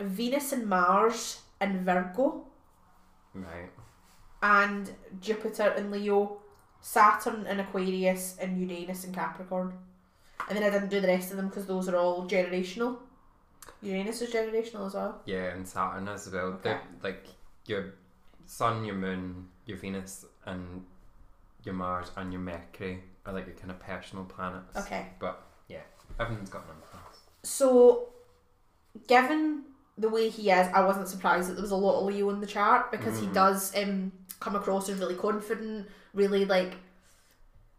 Venus 0.00 0.52
and 0.52 0.66
Mars 0.66 1.42
in 1.60 1.84
Virgo. 1.84 2.46
Right. 3.34 3.70
And 4.42 4.90
Jupiter 5.20 5.74
in 5.76 5.90
Leo. 5.90 6.40
Saturn 6.84 7.46
in 7.46 7.60
Aquarius 7.60 8.36
and 8.38 8.60
Uranus 8.60 9.04
in 9.04 9.14
Capricorn. 9.14 9.72
And 10.50 10.58
then 10.58 10.64
I 10.64 10.68
didn't 10.68 10.90
do 10.90 11.00
the 11.00 11.08
rest 11.08 11.30
of 11.30 11.38
them 11.38 11.48
because 11.48 11.64
those 11.64 11.88
are 11.88 11.96
all 11.96 12.28
generational. 12.28 12.98
Uranus 13.80 14.20
is 14.20 14.30
generational 14.30 14.86
as 14.86 14.92
well. 14.92 15.22
Yeah, 15.24 15.54
and 15.54 15.66
Saturn 15.66 16.08
as 16.08 16.30
well. 16.30 16.58
Okay. 16.60 16.76
Like 17.02 17.26
your 17.64 17.94
Sun, 18.44 18.84
your 18.84 18.96
Moon, 18.96 19.48
your 19.64 19.78
Venus, 19.78 20.26
and 20.44 20.84
your 21.62 21.74
Mars 21.74 22.10
and 22.18 22.30
your 22.30 22.42
Mercury 22.42 23.02
are 23.24 23.32
like 23.32 23.46
your 23.46 23.56
kind 23.56 23.70
of 23.70 23.80
personal 23.80 24.26
planets. 24.26 24.76
Okay. 24.76 25.06
But 25.18 25.42
yeah, 25.68 25.80
everything's 26.20 26.50
got 26.50 26.64
an 26.64 26.76
influence. 26.82 27.18
So, 27.44 28.10
given 29.08 29.62
the 29.96 30.08
way 30.08 30.28
he 30.28 30.50
is, 30.50 30.66
I 30.74 30.84
wasn't 30.84 31.08
surprised 31.08 31.48
that 31.48 31.54
there 31.54 31.62
was 31.62 31.70
a 31.70 31.76
lot 31.76 32.00
of 32.00 32.06
Leo 32.06 32.30
in 32.30 32.40
the 32.40 32.46
chart 32.46 32.90
because 32.90 33.18
he 33.20 33.26
Mm. 33.26 33.34
does 33.34 33.76
um, 33.76 34.12
come 34.40 34.56
across 34.56 34.88
as 34.88 34.98
really 34.98 35.14
confident, 35.14 35.86
really 36.14 36.44
like, 36.44 36.74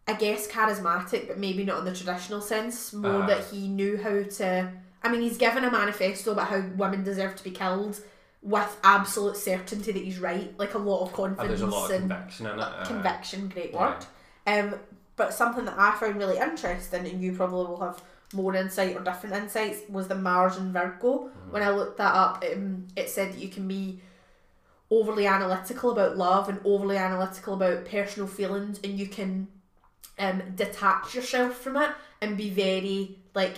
I 0.08 0.14
guess 0.14 0.48
charismatic, 0.48 1.28
but 1.28 1.38
maybe 1.40 1.64
not 1.64 1.80
in 1.80 1.86
the 1.86 1.94
traditional 1.96 2.42
sense. 2.42 2.94
More 2.94 3.24
Uh. 3.24 3.28
that 3.28 3.46
he 3.46 3.68
knew 3.68 3.98
how 3.98 4.24
to. 4.24 4.72
I 5.04 5.10
mean, 5.10 5.22
he's 5.22 5.38
given 5.38 5.64
a 5.64 5.72
manifesto 5.72 6.32
about 6.32 6.48
how 6.48 6.62
women 6.78 7.04
deserve 7.04 7.36
to 7.36 7.44
be 7.44 7.52
killed 7.52 8.00
with 8.42 8.78
absolute 8.84 9.36
certainty 9.38 9.92
that 9.92 10.04
he's 10.04 10.20
right. 10.20 10.54
Like 10.58 10.74
a 10.76 10.78
lot 10.80 11.02
of 11.02 11.14
confidence 11.14 11.48
there's 11.60 11.62
a 11.62 11.68
lot 11.68 11.92
of 11.92 12.02
and 12.02 12.10
conviction 12.12 12.46
in 12.48 12.60
it. 12.60 12.62
uh, 12.62 12.86
conviction. 12.86 13.48
Great 13.50 13.72
yeah. 13.74 13.80
word. 13.96 14.06
Um, 14.48 14.80
but 15.16 15.34
something 15.34 15.66
that 15.66 15.76
I 15.78 15.96
found 15.96 16.18
really 16.18 16.38
interesting, 16.38 17.06
and 17.08 17.22
you 17.22 17.34
probably 17.34 17.66
will 17.68 17.82
have 17.82 18.02
more 18.36 18.56
insight 18.56 18.96
or 18.96 19.00
different 19.02 19.36
insights, 19.36 19.80
was 19.90 20.08
the 20.08 20.16
Mars 20.16 20.58
and 20.58 20.74
Virgo. 20.74 21.30
When 21.50 21.64
I 21.64 21.70
looked 21.70 21.98
that 21.98 22.14
up, 22.14 22.44
um, 22.52 22.88
it 22.96 23.10
said 23.10 23.34
that 23.34 23.40
you 23.40 23.48
can 23.50 23.68
be 23.68 24.02
overly 24.92 25.26
analytical 25.26 25.92
about 25.92 26.18
love 26.18 26.50
and 26.50 26.60
overly 26.66 26.98
analytical 26.98 27.54
about 27.56 27.86
personal 27.86 28.28
feelings, 28.28 28.80
and 28.84 29.00
you 29.00 29.08
can 29.08 29.48
um, 30.20 30.42
detach 30.56 31.16
yourself 31.16 31.56
from 31.58 31.78
it 31.78 31.90
and 32.22 32.38
be 32.38 32.50
very 32.50 33.18
like. 33.34 33.56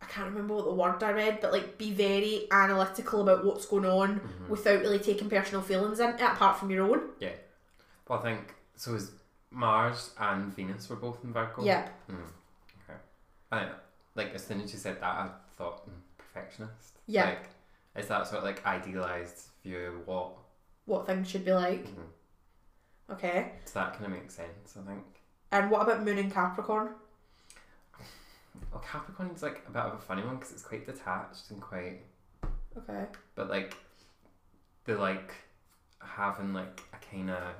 I 0.00 0.06
can't 0.06 0.28
remember 0.30 0.54
what 0.54 0.64
the 0.64 0.72
word 0.74 1.02
I 1.02 1.12
read, 1.12 1.40
but 1.40 1.52
like 1.52 1.78
be 1.78 1.92
very 1.92 2.48
analytical 2.50 3.22
about 3.22 3.44
what's 3.44 3.66
going 3.66 3.86
on 3.86 4.18
Mhm. 4.20 4.48
without 4.48 4.80
really 4.80 4.98
taking 4.98 5.30
personal 5.30 5.62
feelings 5.62 6.00
into 6.00 6.24
it, 6.24 6.32
apart 6.32 6.58
from 6.58 6.70
your 6.70 6.84
own. 6.90 7.10
Yeah. 7.20 7.30
Well, 8.08 8.18
I 8.18 8.22
think 8.22 8.52
so. 8.74 8.94
Is 8.94 9.12
Mars 9.52 10.10
and 10.18 10.54
Venus 10.56 10.88
were 10.90 10.96
both 10.96 11.22
in 11.22 11.32
Virgo? 11.32 11.62
Yeah. 11.64 11.88
Mm. 12.10 12.16
I 13.52 13.68
like 14.16 14.34
as 14.34 14.44
soon 14.44 14.60
as 14.60 14.72
you 14.72 14.78
said 14.78 14.96
that, 14.96 15.04
I 15.04 15.28
thought 15.56 15.86
mm, 15.88 15.92
perfectionist. 16.18 16.98
Yeah. 17.06 17.26
Like, 17.26 17.48
is 17.96 18.08
that 18.08 18.26
sort 18.26 18.38
of 18.38 18.44
like 18.44 18.66
idealized 18.66 19.48
view 19.62 19.78
of 20.00 20.06
what? 20.06 20.32
what 20.86 21.06
things 21.06 21.28
should 21.30 21.44
be 21.44 21.52
like. 21.52 21.86
Mhm. 21.86 22.06
Okay. 23.10 23.52
So 23.66 23.78
that 23.80 23.92
kind 23.92 24.06
of 24.06 24.12
makes 24.12 24.34
sense. 24.34 24.76
I 24.76 24.84
think. 24.88 25.04
And 25.52 25.70
what 25.70 25.82
about 25.82 26.02
Moon 26.02 26.18
and 26.18 26.32
Capricorn? 26.32 26.88
Well, 28.72 28.80
Capricorn's 28.82 29.42
like 29.42 29.62
a 29.68 29.70
bit 29.70 29.82
of 29.82 29.94
a 29.94 29.98
funny 29.98 30.22
one 30.22 30.36
because 30.36 30.52
it's 30.52 30.62
quite 30.62 30.86
detached 30.86 31.50
and 31.50 31.60
quite, 31.60 32.00
Okay. 32.76 33.04
but 33.34 33.48
like, 33.50 33.76
they're 34.84 34.96
like 34.98 35.34
having 36.00 36.52
like 36.54 36.82
a 36.92 36.96
kind 37.14 37.30
of 37.30 37.54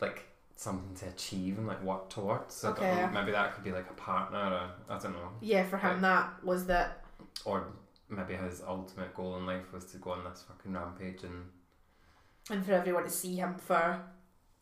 like 0.00 0.24
something 0.58 0.92
to 0.96 1.06
achieve 1.06 1.56
and 1.56 1.68
like 1.68 1.80
work 1.84 2.10
towards. 2.10 2.52
So 2.56 2.70
Okay. 2.70 3.08
maybe 3.12 3.30
that 3.30 3.54
could 3.54 3.62
be 3.62 3.70
like 3.70 3.88
a 3.90 3.94
partner 3.94 4.38
or 4.38 4.94
I 4.94 4.98
don't 4.98 5.12
know. 5.12 5.30
Yeah, 5.40 5.62
for 5.64 5.76
him 5.78 6.00
that 6.00 6.42
was 6.44 6.66
that. 6.66 7.04
or 7.44 7.68
maybe 8.08 8.34
his 8.34 8.60
ultimate 8.66 9.14
goal 9.14 9.36
in 9.36 9.46
life 9.46 9.72
was 9.72 9.84
to 9.92 9.98
go 9.98 10.10
on 10.10 10.24
this 10.24 10.42
fucking 10.48 10.72
rampage 10.72 11.22
and 11.22 11.44
And 12.50 12.64
for 12.66 12.72
everyone 12.72 13.04
to 13.04 13.10
see 13.10 13.36
him 13.36 13.54
for. 13.54 14.00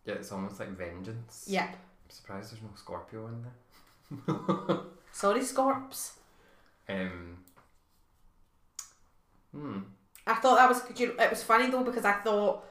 yeah, 0.05 0.15
it's 0.15 0.31
almost 0.33 0.61
like 0.61 0.69
vengeance. 0.77 1.45
Yeah. 1.49 1.69
I'm 1.69 2.11
surprised 2.11 2.53
there's 2.53 2.63
no 2.63 2.69
Scorpio 2.77 3.29
in 3.29 3.43
there. 3.43 4.79
Sorry, 5.13 5.41
Scorps. 5.41 6.13
Um. 6.91 7.39
Hmm. 9.53 9.79
I 10.27 10.35
thought 10.35 10.57
that 10.57 10.69
was. 10.69 10.83
you 11.01 11.17
It 11.19 11.31
was 11.31 11.43
funny 11.43 11.71
though 11.71 11.85
because 11.85 12.05
I 12.05 12.13
thought. 12.21 12.65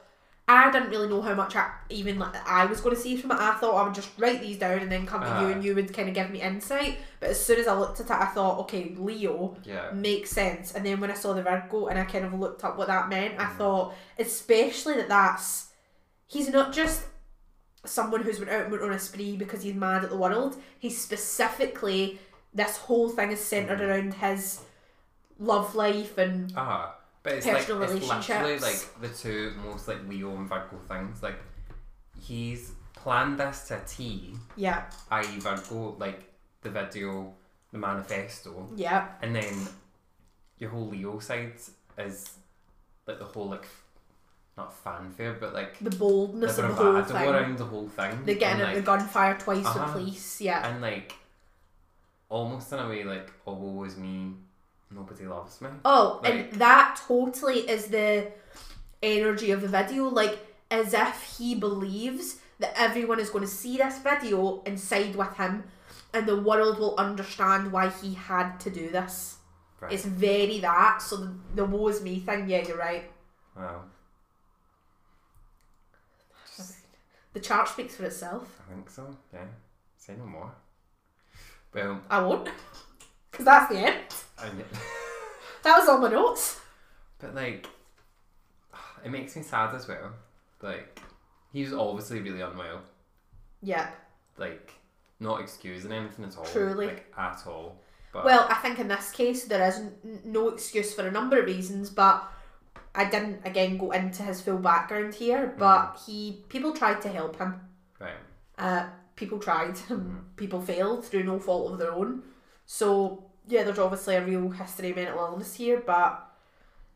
I 0.48 0.70
didn't 0.70 0.90
really 0.90 1.08
know 1.08 1.22
how 1.22 1.34
much 1.34 1.56
I, 1.56 1.70
even 1.88 2.20
like, 2.20 2.34
I 2.48 2.66
was 2.66 2.80
going 2.80 2.94
to 2.94 3.00
see 3.02 3.16
from 3.16 3.32
it. 3.32 3.38
I 3.38 3.54
thought 3.54 3.74
I 3.74 3.82
would 3.84 3.94
just 3.96 4.10
write 4.16 4.40
these 4.40 4.58
down 4.58 4.78
and 4.78 4.92
then 4.92 5.04
come 5.04 5.22
to 5.22 5.40
you 5.42 5.48
and 5.52 5.64
you 5.64 5.74
would 5.74 5.92
kind 5.92 6.08
of 6.08 6.14
give 6.14 6.30
me 6.30 6.40
insight. 6.40 6.98
But 7.18 7.30
as 7.30 7.44
soon 7.44 7.58
as 7.58 7.66
I 7.66 7.76
looked 7.76 7.98
at 7.98 8.06
it, 8.06 8.12
I 8.12 8.26
thought, 8.26 8.60
okay, 8.60 8.94
Leo 8.96 9.56
Yeah. 9.64 9.90
makes 9.92 10.30
sense. 10.30 10.72
And 10.74 10.86
then 10.86 11.00
when 11.00 11.10
I 11.10 11.14
saw 11.14 11.32
the 11.32 11.42
Virgo 11.42 11.86
and 11.88 11.98
I 11.98 12.04
kind 12.04 12.24
of 12.24 12.34
looked 12.34 12.62
up 12.62 12.78
what 12.78 12.86
that 12.86 13.08
meant, 13.08 13.40
I 13.40 13.44
Mhm. 13.46 13.56
thought, 13.56 13.94
especially 14.20 14.94
that 14.94 15.08
that's 15.08 15.68
he's 16.28 16.48
not 16.48 16.72
just 16.72 17.06
someone 17.84 18.22
who's 18.22 18.38
been 18.38 18.48
out 18.48 18.72
on 18.82 18.92
a 18.92 18.98
spree 18.98 19.36
because 19.36 19.62
he's 19.62 19.74
mad 19.74 20.04
at 20.04 20.10
the 20.10 20.16
world. 20.16 20.56
He's 20.78 21.00
specifically 21.00 22.18
this 22.54 22.76
whole 22.78 23.08
thing 23.08 23.32
is 23.32 23.44
centered 23.44 23.80
Mhm. 23.80 23.88
around 23.88 24.14
his 24.14 24.60
love 25.38 25.74
life 25.74 26.16
and 26.18 26.52
Ah. 26.56 26.94
But 27.26 27.34
it's 27.34 27.46
Personal 27.46 27.80
like 27.80 27.90
it's 27.90 28.06
literally 28.08 28.52
relationships. 28.54 28.62
like 28.62 29.00
the 29.10 29.18
two 29.18 29.52
most 29.64 29.88
like 29.88 29.98
Leo 30.08 30.36
and 30.36 30.48
Virgo 30.48 30.76
things. 30.86 31.24
Like 31.24 31.40
he's 32.20 32.70
planned 32.94 33.40
this 33.40 33.66
to 33.66 33.78
a 33.78 33.80
T, 33.84 34.32
yeah, 34.54 34.84
i.e. 35.10 35.40
Virgo, 35.40 35.96
like 35.98 36.32
the 36.62 36.70
video, 36.70 37.34
the 37.72 37.78
manifesto, 37.78 38.68
yeah, 38.76 39.08
and 39.22 39.34
then 39.34 39.66
your 40.58 40.70
whole 40.70 40.86
Leo 40.86 41.18
side 41.18 41.54
is 41.98 42.30
like 43.08 43.18
the 43.18 43.24
whole 43.24 43.48
like 43.48 43.64
f- 43.64 43.82
not 44.56 44.72
fanfare, 44.72 45.32
but 45.40 45.52
like 45.52 45.80
the 45.80 45.90
boldness 45.90 46.54
the 46.54 46.62
of 46.62 46.68
the 46.68 46.74
whole 46.76 46.92
bravado 46.92 47.12
thing. 47.18 47.28
around 47.28 47.58
the 47.58 47.64
whole 47.64 47.88
thing. 47.88 48.24
The 48.24 48.34
getting 48.36 48.60
and, 48.60 48.62
at 48.62 48.66
like, 48.68 48.76
the 48.76 48.82
gunfire 48.82 49.36
twice 49.36 49.58
with 49.58 49.66
Uh-huh. 49.66 49.92
police, 49.94 50.40
yeah. 50.40 50.64
and 50.68 50.80
like 50.80 51.12
almost 52.28 52.72
in 52.72 52.78
a 52.78 52.88
way 52.88 53.02
like 53.04 53.32
oh 53.48 53.54
woe 53.54 53.84
is 53.84 53.96
me 53.96 54.32
nobody 54.90 55.26
loves 55.26 55.60
me 55.60 55.68
Oh, 55.84 56.20
Like- 56.22 56.32
and 56.32 56.52
that 56.60 57.00
totally 57.06 57.68
is 57.68 57.86
the 57.88 58.32
energy 59.02 59.50
of 59.50 59.60
the 59.62 59.68
video. 59.68 60.04
Like, 60.08 60.38
as 60.70 60.94
if 60.94 61.36
he 61.38 61.54
believes 61.54 62.38
that 62.58 62.72
everyone 62.76 63.20
is 63.20 63.30
going 63.30 63.44
to 63.44 63.50
see 63.50 63.76
this 63.76 63.98
video 63.98 64.62
and 64.64 64.78
side 64.80 65.14
with 65.16 65.34
him, 65.36 65.64
and 66.12 66.26
the 66.26 66.40
world 66.40 66.78
will 66.78 66.96
understand 66.96 67.70
why 67.72 67.88
he 67.90 68.14
had 68.14 68.58
to 68.60 68.70
do 68.70 68.90
this. 68.90 69.36
right 69.80 69.92
It's 69.92 70.04
very 70.04 70.60
that. 70.60 71.02
So 71.02 71.16
the, 71.18 71.34
the 71.56 71.64
woe 71.64 71.88
is 71.88 72.00
me 72.02 72.20
thing, 72.20 72.48
yeah, 72.48 72.66
you're 72.66 72.78
right. 72.78 73.10
Wow. 73.56 73.82
just, 76.56 76.76
The 77.34 77.40
chart 77.40 77.68
speaks 77.68 77.94
for 77.96 78.04
itself. 78.04 78.60
I 78.66 78.72
think 78.74 78.88
so 78.90 79.16
yeah 79.32 79.44
say 79.96 80.14
no 80.18 80.24
more 80.26 80.52
well 81.74 82.00
I 82.10 82.20
won't. 82.20 82.48
Because 83.30 83.44
that's 83.44 83.70
the 83.70 83.78
end. 83.78 83.96
I, 84.38 84.48
That 85.62 85.78
was 85.78 85.88
all 85.88 85.98
my 85.98 86.10
notes. 86.10 86.60
but 87.18 87.34
like 87.34 87.66
it 89.04 89.10
makes 89.10 89.36
me 89.36 89.42
sad 89.42 89.74
as 89.74 89.86
well 89.88 90.12
like 90.62 91.00
he 91.52 91.62
was 91.62 91.72
obviously 91.72 92.20
really 92.20 92.40
unwell 92.40 92.80
Yeah. 93.62 93.88
like 94.38 94.72
not 95.20 95.40
excusing 95.40 95.92
anything 95.92 96.24
at 96.24 96.36
all 96.36 96.44
Truly. 96.44 96.86
like 96.88 97.12
at 97.16 97.42
all 97.46 97.80
but 98.12 98.24
Well, 98.24 98.46
I 98.48 98.54
think 98.56 98.78
in 98.78 98.88
this 98.88 99.10
case 99.10 99.44
there 99.44 99.66
is 99.66 99.76
n- 99.76 100.20
no 100.24 100.48
excuse 100.48 100.94
for 100.94 101.06
a 101.06 101.10
number 101.10 101.38
of 101.38 101.44
reasons, 101.46 101.90
but 101.90 102.24
I 102.94 103.04
didn't 103.04 103.40
again 103.44 103.76
go 103.76 103.90
into 103.90 104.22
his 104.22 104.40
full 104.40 104.56
background 104.56 105.12
here. 105.14 105.54
But 105.58 106.00
he 106.06 106.42
people 106.48 106.72
tried 106.72 107.02
to 107.02 107.08
help 107.10 107.36
him. 107.36 107.60
right 108.00 108.16
Uh, 108.56 108.86
people 109.16 109.38
tried, 109.38 109.74
Mhm. 109.88 110.20
people 110.36 110.62
failed 110.62 111.04
through 111.04 111.24
no 111.24 111.38
fault 111.38 111.72
of 111.72 111.78
their 111.78 111.92
own. 111.92 112.22
So 112.64 113.30
yeah, 113.46 113.62
there's 113.64 113.78
obviously 113.78 114.16
a 114.16 114.24
real 114.24 114.50
history 114.50 114.90
of 114.90 114.96
mental 114.96 115.18
illness 115.18 115.54
here, 115.54 115.82
but 115.84 116.22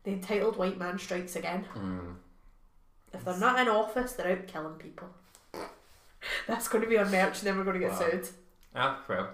the 0.03 0.11
entitled 0.11 0.57
white 0.57 0.77
man 0.77 0.97
strikes 0.99 1.35
again. 1.35 1.65
mm. 1.75 2.15
If 3.13 3.25
they're 3.25 3.37
not 3.37 3.59
in 3.59 3.67
office, 3.67 4.13
they're 4.13 4.31
out 4.31 4.47
killing 4.47 4.75
people. 4.75 5.09
That's 6.47 6.67
going 6.67 6.83
to 6.83 6.89
be 6.89 6.97
on 6.97 7.11
merch, 7.11 7.39
and 7.39 7.47
then 7.47 7.57
we're 7.57 7.63
going 7.63 7.79
to 7.79 7.87
get 7.87 7.91
Wow. 7.91 8.09
sued. 8.09 8.27
ah 8.75 8.99
well 9.07 9.29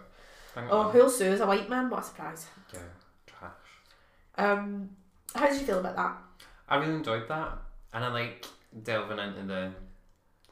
Oh, 0.70 0.80
on. 0.88 0.92
who'll 0.92 1.10
sue 1.10 1.26
is 1.26 1.42
a 1.42 1.46
white 1.46 1.70
man? 1.70 1.90
What 1.90 2.00
a 2.02 2.04
surprise. 2.04 2.48
yeah 2.74 2.80
trash 3.28 3.52
Um, 4.36 4.90
how 5.36 5.48
did 5.48 5.60
you 5.62 5.66
feel 5.68 5.80
about 5.80 5.96
that? 5.96 6.18
I 6.68 6.78
really 6.78 6.96
enjoyed 6.96 7.28
that, 7.28 7.58
and 7.94 8.04
I 8.04 8.08
like 8.10 8.46
delving 8.84 9.20
into 9.20 9.44
the 9.44 9.72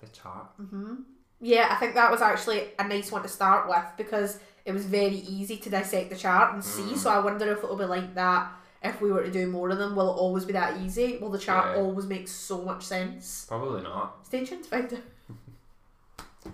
the 0.01 0.07
chart. 0.10 0.48
hmm 0.57 0.95
Yeah, 1.39 1.67
I 1.72 1.75
think 1.77 1.95
that 1.95 2.12
was 2.12 2.22
actually 2.22 2.69
a 2.77 2.88
nice 2.88 3.12
one 3.12 3.24
to 3.24 3.27
start 3.27 3.67
with 3.67 3.86
because 3.98 4.39
it 4.65 4.72
was 4.74 4.86
very 4.86 5.17
easy 5.17 5.57
to 5.57 5.69
dissect 5.69 6.10
the 6.10 6.15
chart 6.15 6.53
and 6.53 6.63
see. 6.63 6.81
Mm. 6.81 6.98
So 6.98 7.10
I 7.12 7.19
wonder 7.19 7.51
if 7.51 7.60
it'll 7.63 7.75
be 7.77 7.86
like 7.86 8.15
that 8.15 8.51
if 8.84 9.01
we 9.01 9.12
were 9.12 9.24
to 9.24 9.31
do 9.31 9.48
more 9.48 9.69
of 9.69 9.77
them, 9.79 9.95
will 9.95 10.12
it 10.13 10.17
always 10.17 10.45
be 10.45 10.53
that 10.53 10.79
easy? 10.81 11.17
Will 11.17 11.29
the 11.31 11.39
chart 11.39 11.75
Yeah. 11.75 11.81
always 11.81 12.05
make 12.05 12.27
so 12.27 12.62
much 12.62 12.84
sense? 12.84 13.45
Probably 13.48 13.81
not. 13.81 14.25
Stay 14.25 14.45
tuned 14.45 14.63
to 14.63 14.69
find 14.69 14.93
out. 14.93 15.00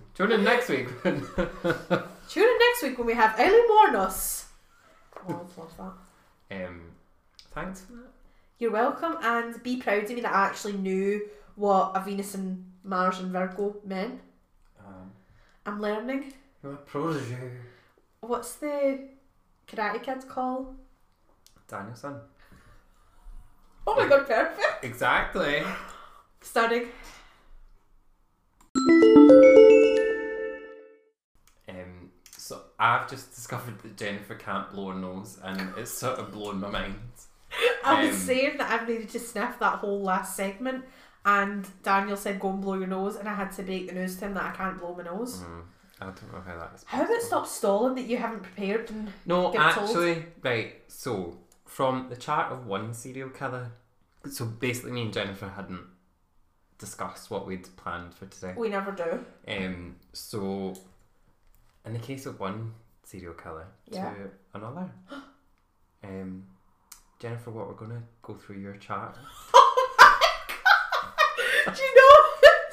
Tune 0.16 0.32
in 0.32 0.44
next 0.44 0.70
week. 0.70 0.88
Tune 1.04 1.24
in 1.24 2.58
next 2.60 2.84
week 2.84 2.98
when 2.98 3.08
we 3.08 3.14
have 3.14 3.38
Aileen 3.40 3.68
Wuornos. 3.70 4.46
Oh, 5.28 5.46
I 5.58 5.60
love 5.60 5.96
that. 6.50 6.68
um, 6.68 6.82
thanks 7.54 7.82
for 7.82 7.94
that. 7.94 8.10
You're 8.60 8.72
welcome, 8.72 9.18
and 9.22 9.62
be 9.64 9.78
proud 9.78 10.04
of 10.04 10.10
me 10.12 10.22
that 10.22 10.34
I 10.34 10.46
actually 10.46 10.74
knew 10.74 11.28
what 11.56 11.92
a 11.96 12.02
Venus 12.04 12.36
and 12.36 12.64
Mars 12.84 13.20
and 13.20 13.32
Virgo 13.32 13.76
meant. 13.86 14.22
Um, 14.80 15.12
I'm 15.66 15.82
learning. 15.82 16.34
you're 16.64 16.74
a 16.74 16.78
protege. 16.78 17.52
What's 18.22 18.54
the 18.58 19.00
Karate 19.68 20.04
Kid 20.04 20.28
called? 20.28 20.76
Daniel-san. 21.68 22.18
Oh 23.88 23.96
my 23.96 24.08
god, 24.08 24.28
perfect. 24.28 24.84
Exactly. 24.86 25.64
Stunning. 26.40 26.90
Um, 31.68 32.12
so 32.38 32.62
I've 32.78 33.10
just 33.10 33.34
discovered 33.34 33.80
that 33.80 33.98
Jennifer 33.98 34.36
can't 34.36 34.70
blow 34.72 34.90
her 34.92 35.00
nose, 35.00 35.40
and 35.44 35.74
it's 35.76 35.92
sort 35.92 36.20
of 36.20 36.32
blown 36.32 36.60
my 36.60 36.70
mind. 36.70 37.00
I 37.84 38.06
was 38.06 38.14
Um, 38.16 38.22
saying 38.22 38.58
that 38.60 38.70
I've 38.72 38.88
needed 38.88 39.10
to 39.10 39.20
sniff 39.20 39.58
that 39.60 39.80
whole 39.80 40.00
last 40.02 40.36
segment, 40.36 40.86
and 41.26 41.68
Daniel 41.82 42.16
said, 42.18 42.40
"Go 42.40 42.50
and 42.52 42.62
blow 42.62 42.76
your 42.76 42.88
nose," 42.88 43.16
and 43.16 43.28
I 43.28 43.34
had 43.34 43.52
to 43.54 43.64
break 43.64 43.88
the 43.88 43.94
news 43.94 44.18
to 44.18 44.26
him 44.28 44.36
that 44.36 44.44
I 44.44 44.56
can't 44.56 44.80
blow 44.80 44.94
my 44.94 45.04
nose. 45.04 45.40
Mm, 45.40 45.64
I 46.02 46.06
don't 46.06 46.34
know 46.34 46.42
how 46.46 46.58
that 46.58 46.72
is. 46.76 46.84
How 46.88 46.98
about 47.04 47.10
possible. 47.10 47.28
stop 47.28 47.48
stalling 47.48 47.96
that 47.96 48.06
you 48.08 48.18
haven't 48.18 48.42
prepared? 48.44 48.90
And 48.90 49.14
No, 49.26 49.52
get 49.52 49.74
told? 49.74 49.88
actually, 49.90 50.26
right. 50.44 50.82
So 50.88 51.38
from 51.66 52.10
the 52.10 52.16
chart 52.16 52.52
of 52.52 52.66
one 52.66 52.94
serial 52.94 53.30
killer, 53.30 53.72
so 54.30 54.46
basically, 54.46 54.92
me 54.92 55.04
and 55.04 55.14
Jennifer 55.14 55.48
hadn't 55.50 55.86
discussed 56.80 57.30
what 57.30 57.46
we'd 57.46 57.68
planned 57.78 58.14
for 58.16 58.26
today. 58.26 58.54
we 58.58 58.70
never 58.70 58.92
do. 58.92 59.24
Um, 59.48 59.96
so 60.14 60.74
in 61.86 61.94
the 61.94 62.00
case 62.00 62.26
of 62.26 62.40
one 62.40 62.74
serial 63.04 63.34
killer 63.34 63.68
Yeah. 63.88 64.12
to 64.14 64.30
another, 64.56 64.90
um, 66.04 66.48
Jennifer, 67.20 67.52
what 67.52 67.68
we're 67.68 67.74
gonna 67.76 68.02
go 68.24 68.34
through 68.34 68.58
your 68.58 68.76
chart. 68.78 69.16
Do 71.66 71.72
you 71.82 71.96
know? 71.96 72.31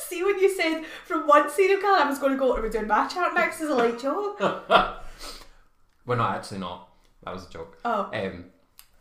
See 0.09 0.23
when 0.25 0.39
you 0.39 0.49
said 0.55 0.85
from 1.05 1.27
one 1.27 1.51
serial 1.51 1.81
killer, 1.81 1.99
I 1.99 2.09
was 2.09 2.19
going 2.19 2.33
to 2.33 2.39
go. 2.39 2.57
Are 2.57 2.63
we 2.63 2.71
doing 2.71 2.87
my 2.87 3.07
chart 3.07 3.35
next 3.35 3.61
as 3.61 3.69
a 3.69 3.75
light 3.75 3.99
joke? 3.99 4.39
We're 6.07 6.17
not 6.17 6.37
actually 6.37 6.59
not. 6.59 6.89
That 7.25 7.35
was 7.35 7.47
a 7.47 7.51
joke. 7.51 7.79
Oh, 7.85 8.11
Um, 8.15 8.47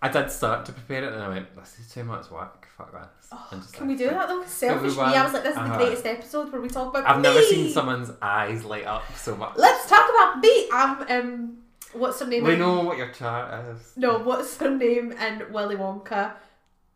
I 0.01 0.09
did 0.09 0.29
start 0.29 0.65
to 0.65 0.73
prepare 0.73 1.03
it, 1.05 1.13
and 1.13 1.21
I 1.23 1.29
went, 1.29 1.55
"This 1.55 1.79
is 1.79 1.91
too 1.91 2.03
much 2.03 2.29
work. 2.29 2.67
Fuck 2.77 2.91
this." 2.91 3.29
Oh, 3.31 3.47
can 3.73 3.87
we 3.87 3.95
do 3.95 4.09
that 4.09 4.27
though? 4.27 4.43
Selfish 4.45 4.95
me. 4.95 5.01
I 5.01 5.23
was 5.23 5.33
like, 5.33 5.43
this 5.43 5.51
is 5.55 5.55
the 5.55 5.73
uh, 5.73 5.77
greatest 5.77 6.05
episode 6.05 6.51
where 6.51 6.61
we 6.61 6.67
talk 6.69 6.89
about. 6.89 7.09
I've 7.09 7.21
never 7.21 7.41
seen 7.41 7.69
someone's 7.71 8.11
eyes 8.21 8.63
light 8.63 8.85
up 8.85 9.03
so 9.15 9.35
much. 9.35 9.53
Let's 9.57 9.87
talk 9.89 10.07
about 10.09 10.39
me. 10.41 10.67
I'm 10.71 11.01
um. 11.09 11.57
What's 11.93 12.19
her 12.19 12.27
name? 12.27 12.43
We 12.43 12.53
in- 12.53 12.59
know 12.59 12.81
what 12.81 12.97
your 12.97 13.11
chart 13.11 13.65
is. 13.75 13.93
No, 13.95 14.19
what's 14.19 14.57
her 14.57 14.69
name 14.69 15.13
in 15.13 15.51
Willy 15.51 15.75
Wonka? 15.77 16.33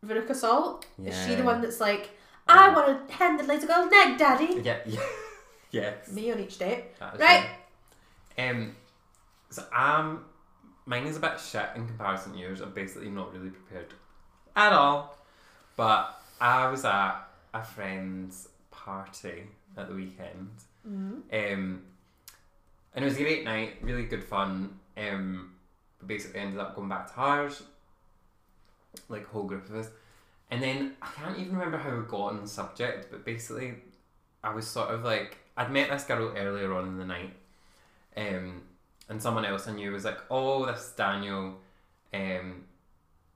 Veruca 0.06 0.34
Salt. 0.34 0.86
Is 1.04 1.16
she 1.26 1.34
the 1.34 1.42
one 1.44 1.60
that's 1.62 1.80
like, 1.80 2.10
I 2.48 2.68
want 2.74 3.08
to 3.08 3.14
hand 3.14 3.38
the 3.38 3.44
little 3.44 3.66
girl's 3.68 3.90
neck, 3.90 4.18
daddy? 4.18 4.60
Yeah, 4.62 4.78
yeah, 4.86 5.00
yes. 5.70 6.10
Me 6.12 6.30
on 6.32 6.40
each 6.40 6.58
date. 6.58 6.98
That 6.98 7.14
is 7.14 7.20
Right. 7.20 7.46
right. 8.38 8.50
Um, 8.50 8.76
so 9.50 9.64
um, 9.74 10.24
mine 10.86 11.06
is 11.06 11.16
a 11.16 11.20
bit 11.20 11.38
shit 11.40 11.68
in 11.76 11.86
comparison 11.86 12.32
to 12.32 12.38
yours. 12.38 12.60
I'm 12.60 12.72
basically 12.72 13.10
not 13.10 13.32
really 13.32 13.50
prepared 13.50 13.94
at 14.56 14.72
all. 14.72 15.16
But 15.76 16.20
I 16.40 16.68
was 16.68 16.84
at 16.84 17.16
a 17.54 17.62
friend's 17.64 18.48
party 18.70 19.44
at 19.76 19.88
the 19.88 19.94
weekend. 19.94 20.50
Mm-hmm. 20.86 21.14
Um, 21.32 21.82
and 22.94 23.04
it 23.04 23.08
was 23.08 23.16
a 23.16 23.22
great 23.22 23.44
night, 23.44 23.76
really 23.80 24.04
good 24.04 24.24
fun. 24.24 24.78
Um, 24.96 25.52
we 26.00 26.08
basically 26.08 26.40
ended 26.40 26.58
up 26.60 26.74
going 26.76 26.88
back 26.88 27.12
to 27.14 27.20
ours, 27.20 27.62
like 29.08 29.26
whole 29.26 29.44
group 29.44 29.68
of 29.70 29.76
us. 29.76 29.88
And 30.52 30.62
then 30.62 30.96
I 31.00 31.06
can't 31.06 31.38
even 31.38 31.54
remember 31.56 31.78
how 31.78 31.96
we 31.96 32.02
got 32.02 32.32
on 32.32 32.42
the 32.42 32.46
subject, 32.46 33.10
but 33.10 33.24
basically, 33.24 33.72
I 34.44 34.52
was 34.52 34.66
sort 34.66 34.90
of 34.90 35.02
like 35.02 35.38
I'd 35.56 35.72
met 35.72 35.88
this 35.88 36.04
girl 36.04 36.34
earlier 36.36 36.74
on 36.74 36.88
in 36.88 36.98
the 36.98 37.06
night, 37.06 37.32
um, 38.18 38.60
and 39.08 39.20
someone 39.22 39.46
else 39.46 39.66
I 39.66 39.72
knew 39.72 39.90
was 39.92 40.04
like, 40.04 40.18
"Oh, 40.30 40.66
this 40.66 40.92
Daniel, 40.94 41.54
um, 42.12 42.64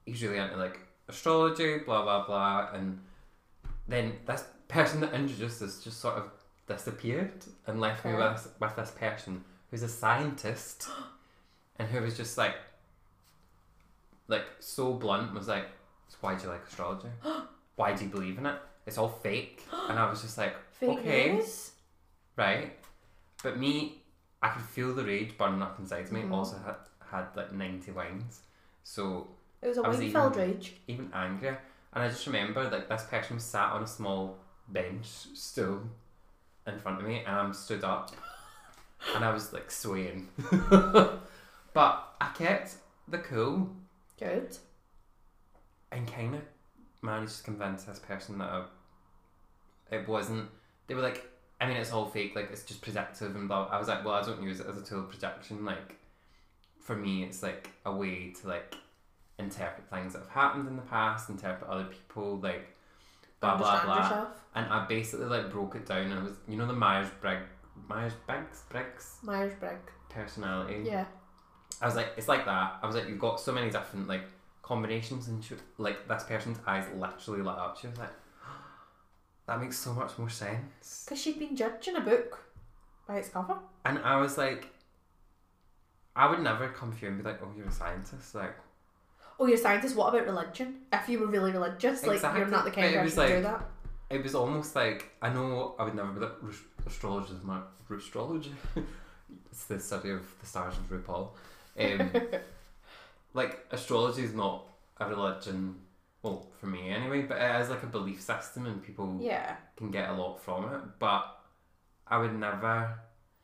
he's 0.04 0.22
really 0.22 0.36
into 0.36 0.58
like 0.58 0.78
astrology, 1.08 1.78
blah 1.78 2.02
blah 2.02 2.26
blah," 2.26 2.68
and 2.74 3.00
then 3.88 4.18
this 4.26 4.44
person 4.68 5.00
that 5.00 5.14
introduced 5.14 5.62
us 5.62 5.82
just 5.82 6.00
sort 6.00 6.16
of 6.16 6.24
disappeared 6.68 7.32
and 7.66 7.80
left 7.80 8.04
me 8.04 8.12
with 8.12 8.54
with 8.60 8.76
this 8.76 8.90
person 8.90 9.42
who's 9.70 9.82
a 9.82 9.88
scientist, 9.88 10.86
and 11.78 11.88
who 11.88 12.02
was 12.02 12.14
just 12.14 12.36
like, 12.36 12.56
like 14.28 14.44
so 14.60 14.92
blunt 14.92 15.32
was 15.32 15.48
like, 15.48 15.64
"So 16.08 16.16
"Why 16.20 16.34
do 16.34 16.44
you 16.44 16.48
like 16.50 16.66
astrology? 16.66 17.08
Why 17.76 17.92
do 17.94 18.04
you 18.04 18.10
believe 18.10 18.38
in 18.38 18.46
it? 18.46 18.58
It's 18.86 18.98
all 18.98 19.08
fake." 19.08 19.64
And 19.88 19.98
I 19.98 20.08
was 20.10 20.22
just 20.22 20.38
like, 20.38 20.54
Fake 20.72 20.98
Okay. 20.98 21.32
news. 21.34 21.72
right. 22.36 22.72
But 23.42 23.58
me, 23.58 24.02
I 24.42 24.48
could 24.50 24.62
feel 24.62 24.94
the 24.94 25.04
rage 25.04 25.36
burning 25.38 25.62
up 25.62 25.78
inside 25.78 26.10
me. 26.12 26.22
Mhm. 26.22 26.32
Also 26.32 26.56
had 26.58 26.76
had 27.10 27.26
like 27.36 27.52
ninety 27.52 27.92
wines, 27.92 28.40
so 28.82 29.28
It 29.62 29.68
was 29.68 29.78
a 29.78 29.82
I 29.82 29.88
was 29.88 30.00
even- 30.00 30.12
filled 30.12 30.36
rage. 30.36 30.74
even 30.86 31.10
angrier. 31.14 31.58
And 31.92 32.04
I 32.04 32.08
just 32.08 32.26
remember 32.26 32.68
like 32.68 32.88
this 32.88 33.04
person 33.04 33.36
was 33.36 33.44
sat 33.44 33.72
on 33.72 33.82
a 33.82 33.86
small 33.86 34.38
bench 34.68 35.06
stool 35.34 35.82
in 36.66 36.78
front 36.78 37.00
of 37.00 37.06
me, 37.06 37.20
and 37.20 37.34
I'm 37.36 37.52
stood 37.54 37.84
up, 37.84 38.10
and 39.14 39.24
I 39.24 39.30
was 39.32 39.52
like 39.52 39.70
swaying. 39.70 40.28
but 41.72 42.14
I 42.20 42.28
kept 42.34 42.76
the 43.08 43.18
cool 43.18 43.70
Good. 44.18 44.56
And 45.96 46.12
kind 46.12 46.34
of 46.34 46.42
managed 47.02 47.38
to 47.38 47.42
convince 47.44 47.84
this 47.84 47.98
person 47.98 48.38
that 48.38 48.44
uh, 48.50 48.64
it 49.90 50.06
wasn't. 50.06 50.48
They 50.86 50.94
were 50.94 51.02
like, 51.02 51.24
I 51.60 51.66
mean, 51.66 51.76
it's 51.78 51.92
all 51.92 52.06
fake. 52.06 52.36
Like 52.36 52.50
it's 52.52 52.62
just 52.64 52.82
projective 52.82 53.34
and 53.34 53.48
blah. 53.48 53.64
I 53.64 53.78
was 53.78 53.88
like, 53.88 54.04
well, 54.04 54.14
I 54.14 54.22
don't 54.22 54.42
use 54.42 54.60
it 54.60 54.66
as 54.66 54.76
a 54.76 54.84
tool 54.84 55.00
of 55.00 55.10
projection. 55.10 55.64
Like 55.64 55.96
for 56.80 56.94
me, 56.94 57.24
it's 57.24 57.42
like 57.42 57.70
a 57.84 57.94
way 57.94 58.32
to 58.40 58.48
like 58.48 58.74
interpret 59.38 59.88
things 59.90 60.12
that 60.12 60.20
have 60.20 60.28
happened 60.28 60.68
in 60.68 60.76
the 60.76 60.82
past, 60.82 61.30
interpret 61.30 61.68
other 61.68 61.84
people, 61.84 62.38
like 62.38 62.68
blah 63.40 63.56
blah 63.56 63.84
blah. 63.84 64.02
yourself. 64.02 64.28
And 64.54 64.66
I 64.66 64.86
basically 64.86 65.26
like 65.26 65.50
broke 65.50 65.76
it 65.76 65.86
down. 65.86 66.10
And 66.10 66.12
it 66.12 66.22
was 66.22 66.36
you 66.46 66.56
know 66.56 66.66
the 66.66 66.74
Myers 66.74 67.08
Briggs 67.20 67.48
Myers 67.88 68.12
Briggs 68.26 68.62
Briggs 68.68 69.16
Myers 69.22 69.54
Briggs. 69.58 69.92
personality. 70.10 70.82
Yeah. 70.84 71.06
I 71.80 71.86
was 71.86 71.94
like, 71.94 72.08
it's 72.16 72.28
like 72.28 72.46
that. 72.46 72.76
I 72.82 72.86
was 72.86 72.96
like, 72.96 73.06
you've 73.06 73.18
got 73.18 73.38
so 73.38 73.52
many 73.52 73.70
different 73.70 74.08
like 74.08 74.22
combinations, 74.66 75.28
and 75.28 75.42
she, 75.44 75.54
like 75.78 76.08
this 76.08 76.24
person's 76.24 76.58
eyes 76.66 76.84
literally 76.96 77.40
lit 77.40 77.56
up. 77.56 77.78
She 77.80 77.86
was 77.86 77.98
like, 77.98 78.12
that 79.46 79.60
makes 79.60 79.78
so 79.78 79.92
much 79.94 80.18
more 80.18 80.28
sense. 80.28 81.04
Because 81.04 81.20
she'd 81.22 81.38
been 81.38 81.54
judging 81.56 81.96
a 81.96 82.00
book 82.00 82.38
by 83.06 83.18
its 83.18 83.28
cover. 83.28 83.56
And 83.84 83.98
I 84.00 84.16
was 84.16 84.36
like, 84.36 84.66
I 86.16 86.28
would 86.28 86.40
never 86.40 86.68
come 86.68 86.92
to 86.92 86.98
you 87.02 87.08
and 87.08 87.18
be 87.18 87.24
like, 87.24 87.40
oh, 87.42 87.52
you're 87.56 87.68
a 87.68 87.72
scientist. 87.72 88.34
Like, 88.34 88.56
Oh, 89.38 89.44
you're 89.46 89.56
a 89.56 89.60
scientist. 89.60 89.94
What 89.94 90.14
about 90.14 90.26
religion? 90.26 90.76
If 90.92 91.08
you 91.10 91.18
were 91.18 91.26
really 91.26 91.52
religious, 91.52 92.06
like 92.06 92.22
you're 92.22 92.46
not 92.46 92.64
the 92.64 92.70
kind 92.70 92.94
of 92.94 93.02
person 93.02 93.28
to 93.28 93.36
do 93.36 93.42
that. 93.42 93.68
it 94.08 94.22
was 94.22 94.34
almost 94.34 94.74
like 94.74 95.10
I 95.20 95.28
know 95.28 95.74
I 95.78 95.84
would 95.84 95.94
never 95.94 96.10
be 96.12 96.20
like 96.20 96.42
"Ros- 96.42 96.62
astrology 96.86 97.34
is 97.34 97.42
my 97.42 97.60
astrology. 97.94 98.54
it's 99.52 99.64
the 99.66 99.78
study 99.78 100.10
of 100.10 100.22
the 100.40 100.46
stars 100.46 100.74
of 100.78 100.88
RuPaul. 100.88 101.28
Um, 101.78 102.10
like 103.36 103.66
astrology 103.70 104.22
is 104.24 104.34
not 104.34 104.66
a 104.98 105.06
religion. 105.08 105.76
Well, 106.22 106.46
for 106.58 106.66
me 106.66 106.88
anyway, 106.90 107.22
but 107.22 107.36
it 107.38 107.60
is 107.60 107.68
like 107.70 107.82
a 107.84 107.86
belief 107.86 108.20
system, 108.20 108.66
and 108.66 108.82
people 108.82 109.18
Yeah. 109.20 109.56
can 109.76 109.90
get 109.90 110.08
a 110.08 110.12
lot 110.14 110.40
from 110.40 110.64
it. 110.74 110.80
But 110.98 111.24
I 112.08 112.18
would 112.18 112.34
never 112.34 112.98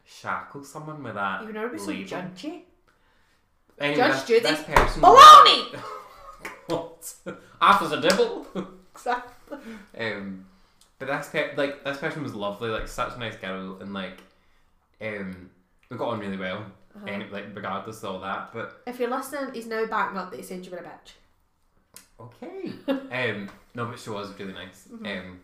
shackle 0.04 0.64
someone 0.64 1.02
with 1.02 1.14
that. 1.14 1.40
You 1.40 1.46
would 1.46 1.54
never 1.54 1.68
be 1.68 1.78
so 1.78 1.86
label. 1.88 2.10
judgy. 2.10 2.62
Anyway, 3.78 3.96
Judge 3.96 4.26
Judy. 4.26 4.40
This 4.40 4.62
person. 4.64 5.02
Baloney! 5.02 5.76
what? 6.66 7.14
After 7.60 7.88
the 7.88 8.00
devil. 8.08 8.46
exactly. 8.94 9.58
Um, 9.98 10.46
but 10.98 11.08
this 11.08 11.28
pe- 11.30 11.54
like 11.56 11.84
this 11.84 11.98
person 11.98 12.22
was 12.22 12.34
lovely, 12.34 12.70
like 12.70 12.88
such 12.88 13.14
a 13.14 13.18
nice 13.18 13.36
girl, 13.36 13.78
and 13.80 13.92
like, 13.92 14.18
um, 15.00 15.50
we 15.88 15.96
got 15.96 16.08
on 16.08 16.18
really 16.20 16.36
well. 16.36 16.64
Uh-huh. 16.94 17.06
And 17.06 17.30
like 17.32 17.46
regardless 17.54 18.02
of 18.02 18.10
all 18.14 18.20
that, 18.20 18.50
but 18.52 18.82
If 18.86 18.98
you're 19.00 19.08
listening, 19.10 19.54
he's 19.54 19.66
now 19.66 19.86
backing 19.86 20.18
up 20.18 20.30
that 20.30 20.36
he 20.36 20.42
said 20.42 20.64
you 20.64 20.70
were 20.70 20.78
a 20.78 20.82
bitch. 20.82 21.12
okay. 22.20 22.72
um, 23.30 23.48
no, 23.74 23.86
but 23.86 23.98
she 23.98 24.10
was 24.10 24.32
really 24.38 24.52
nice. 24.52 24.88
Mhm. 24.92 24.98
Um, 25.06 25.40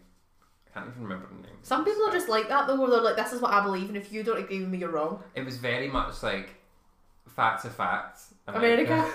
I 0.67 0.71
can't 0.75 0.89
even 0.91 1.03
remember 1.03 1.27
her 1.27 1.35
name. 1.35 1.57
Some 1.63 1.85
people 1.85 2.07
are 2.07 2.13
just 2.13 2.29
like 2.29 2.49
that 2.49 2.67
though, 2.67 2.79
where 2.79 2.91
they're 2.91 3.01
like, 3.01 3.17
"This 3.17 3.33
is 3.33 3.41
what 3.41 3.53
I 3.53 3.63
believe, 3.63 3.89
and 3.89 3.97
if 3.97 4.13
you 4.13 4.23
don't 4.23 4.39
agree 4.39 4.61
with 4.61 4.69
me, 4.69 4.79
you're 4.79 4.91
wrong." 4.91 5.23
It 5.35 5.45
was 5.45 5.57
very 5.57 5.89
much 5.89 6.23
like 6.23 6.51
facts 7.27 7.65
are 7.65 7.71
facts. 7.71 8.35
America. 8.47 9.11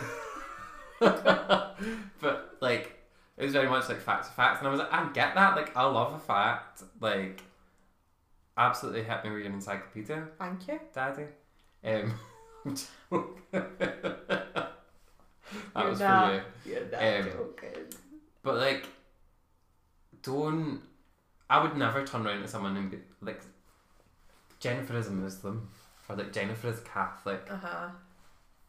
but 0.99 2.55
like 2.61 2.99
it 3.37 3.43
was 3.43 3.53
very 3.53 3.69
much 3.69 3.89
like 3.89 3.99
facts 4.01 4.27
are 4.29 4.31
facts, 4.31 4.59
and 4.59 4.67
I 4.67 4.71
was 4.71 4.79
like, 4.79 4.91
I 4.93 5.07
get 5.13 5.35
that. 5.35 5.55
Like 5.55 5.75
I 5.77 5.83
love 5.85 6.13
a 6.13 6.19
fact. 6.19 6.83
Like 6.99 7.41
absolutely 8.57 9.03
hit 9.03 9.23
me 9.23 9.31
with 9.31 9.43
your 9.43 9.53
encyclopedia, 9.53 10.27
Thank 10.37 10.67
you. 10.67 10.79
Daddy. 10.93 11.25
Um, 11.85 12.13
that 13.51 14.71
You're 15.75 15.89
was 15.89 15.99
not- 15.99 16.27
for 16.29 16.69
you. 16.69 16.75
You're 16.75 16.85
not 16.89 17.03
Um, 17.03 17.23
joking. 17.31 17.83
But 18.41 18.55
like, 18.55 18.87
don't. 20.21 20.81
I 21.49 21.61
would 21.61 21.77
never 21.77 22.05
turn 22.05 22.25
around 22.25 22.41
to 22.41 22.47
someone 22.47 22.75
and 22.77 22.89
be 22.91 22.97
like, 23.21 23.41
Jennifer 24.59 24.97
is 24.97 25.07
a 25.07 25.11
Muslim, 25.11 25.69
or 26.09 26.15
like 26.15 26.31
Jennifer 26.33 26.69
is 26.69 26.79
Catholic, 26.81 27.45
Uh 27.49 27.57
huh. 27.57 27.89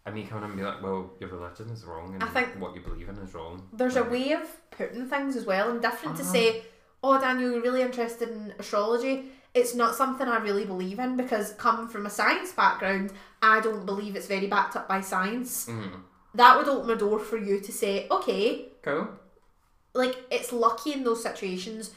and 0.04 0.14
me 0.14 0.24
come 0.26 0.38
in 0.38 0.44
and 0.44 0.56
be 0.56 0.62
like, 0.62 0.82
well, 0.82 1.10
your 1.20 1.30
religion 1.30 1.68
is 1.70 1.84
wrong, 1.84 2.14
and 2.14 2.22
I 2.22 2.26
think- 2.26 2.60
what 2.60 2.74
you 2.74 2.80
believe 2.82 3.08
in 3.08 3.16
is 3.18 3.32
wrong. 3.34 3.68
There's 3.72 3.96
a 3.96 4.04
way 4.04 4.32
of 4.32 4.42
putting 4.70 5.06
things 5.08 5.36
as 5.36 5.46
well, 5.46 5.70
and 5.70 5.80
different 5.80 6.16
to 6.16 6.22
Uh-huh. 6.22 6.32
say, 6.32 6.64
"Oh, 7.02 7.18
Daniel, 7.20 7.52
you're 7.52 7.62
really 7.62 7.82
interested 7.82 8.28
in 8.28 8.52
astrology." 8.58 9.30
It's 9.54 9.74
not 9.74 9.94
something 9.94 10.26
I 10.26 10.38
really 10.38 10.64
believe 10.64 10.98
in 10.98 11.16
because, 11.16 11.52
coming 11.52 11.86
from 11.88 12.06
a 12.06 12.10
science 12.10 12.52
background, 12.52 13.12
I 13.40 13.60
don't 13.60 13.86
believe 13.86 14.16
it's 14.16 14.26
very 14.26 14.48
backed 14.48 14.74
up 14.76 14.88
by 14.88 15.00
science. 15.00 15.66
Mm. 15.66 16.00
That 16.34 16.56
would 16.58 16.68
open 16.68 16.90
a 16.90 16.96
door 16.96 17.20
for 17.20 17.36
you 17.38 17.60
to 17.60 17.72
say, 17.72 18.08
"Okay, 18.10 18.68
Cool. 18.82 19.08
like 19.94 20.16
it's 20.30 20.52
lucky 20.52 20.92
in 20.92 21.04
those 21.04 21.22
situations 21.22 21.92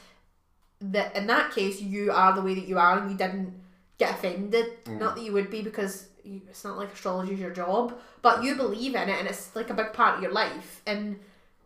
that 0.80 1.16
in 1.16 1.26
that 1.26 1.50
case 1.52 1.80
you 1.80 2.12
are 2.12 2.32
the 2.32 2.40
way 2.42 2.54
that 2.54 2.68
you 2.68 2.78
are 2.78 2.98
and 2.98 3.10
you 3.10 3.16
didn't 3.16 3.52
get 3.98 4.14
offended. 4.14 4.84
Mm. 4.84 5.00
Not 5.00 5.16
that 5.16 5.24
you 5.24 5.32
would 5.32 5.50
be 5.50 5.60
because 5.62 6.06
you, 6.22 6.40
it's 6.48 6.62
not 6.64 6.76
like 6.76 6.92
astrology 6.92 7.34
is 7.34 7.40
your 7.40 7.50
job, 7.50 7.98
but 8.22 8.44
you 8.44 8.54
believe 8.54 8.94
in 8.94 9.08
it 9.08 9.18
and 9.18 9.26
it's 9.26 9.54
like 9.56 9.70
a 9.70 9.74
big 9.74 9.92
part 9.92 10.16
of 10.16 10.22
your 10.22 10.30
life. 10.32 10.80
And 10.86 11.18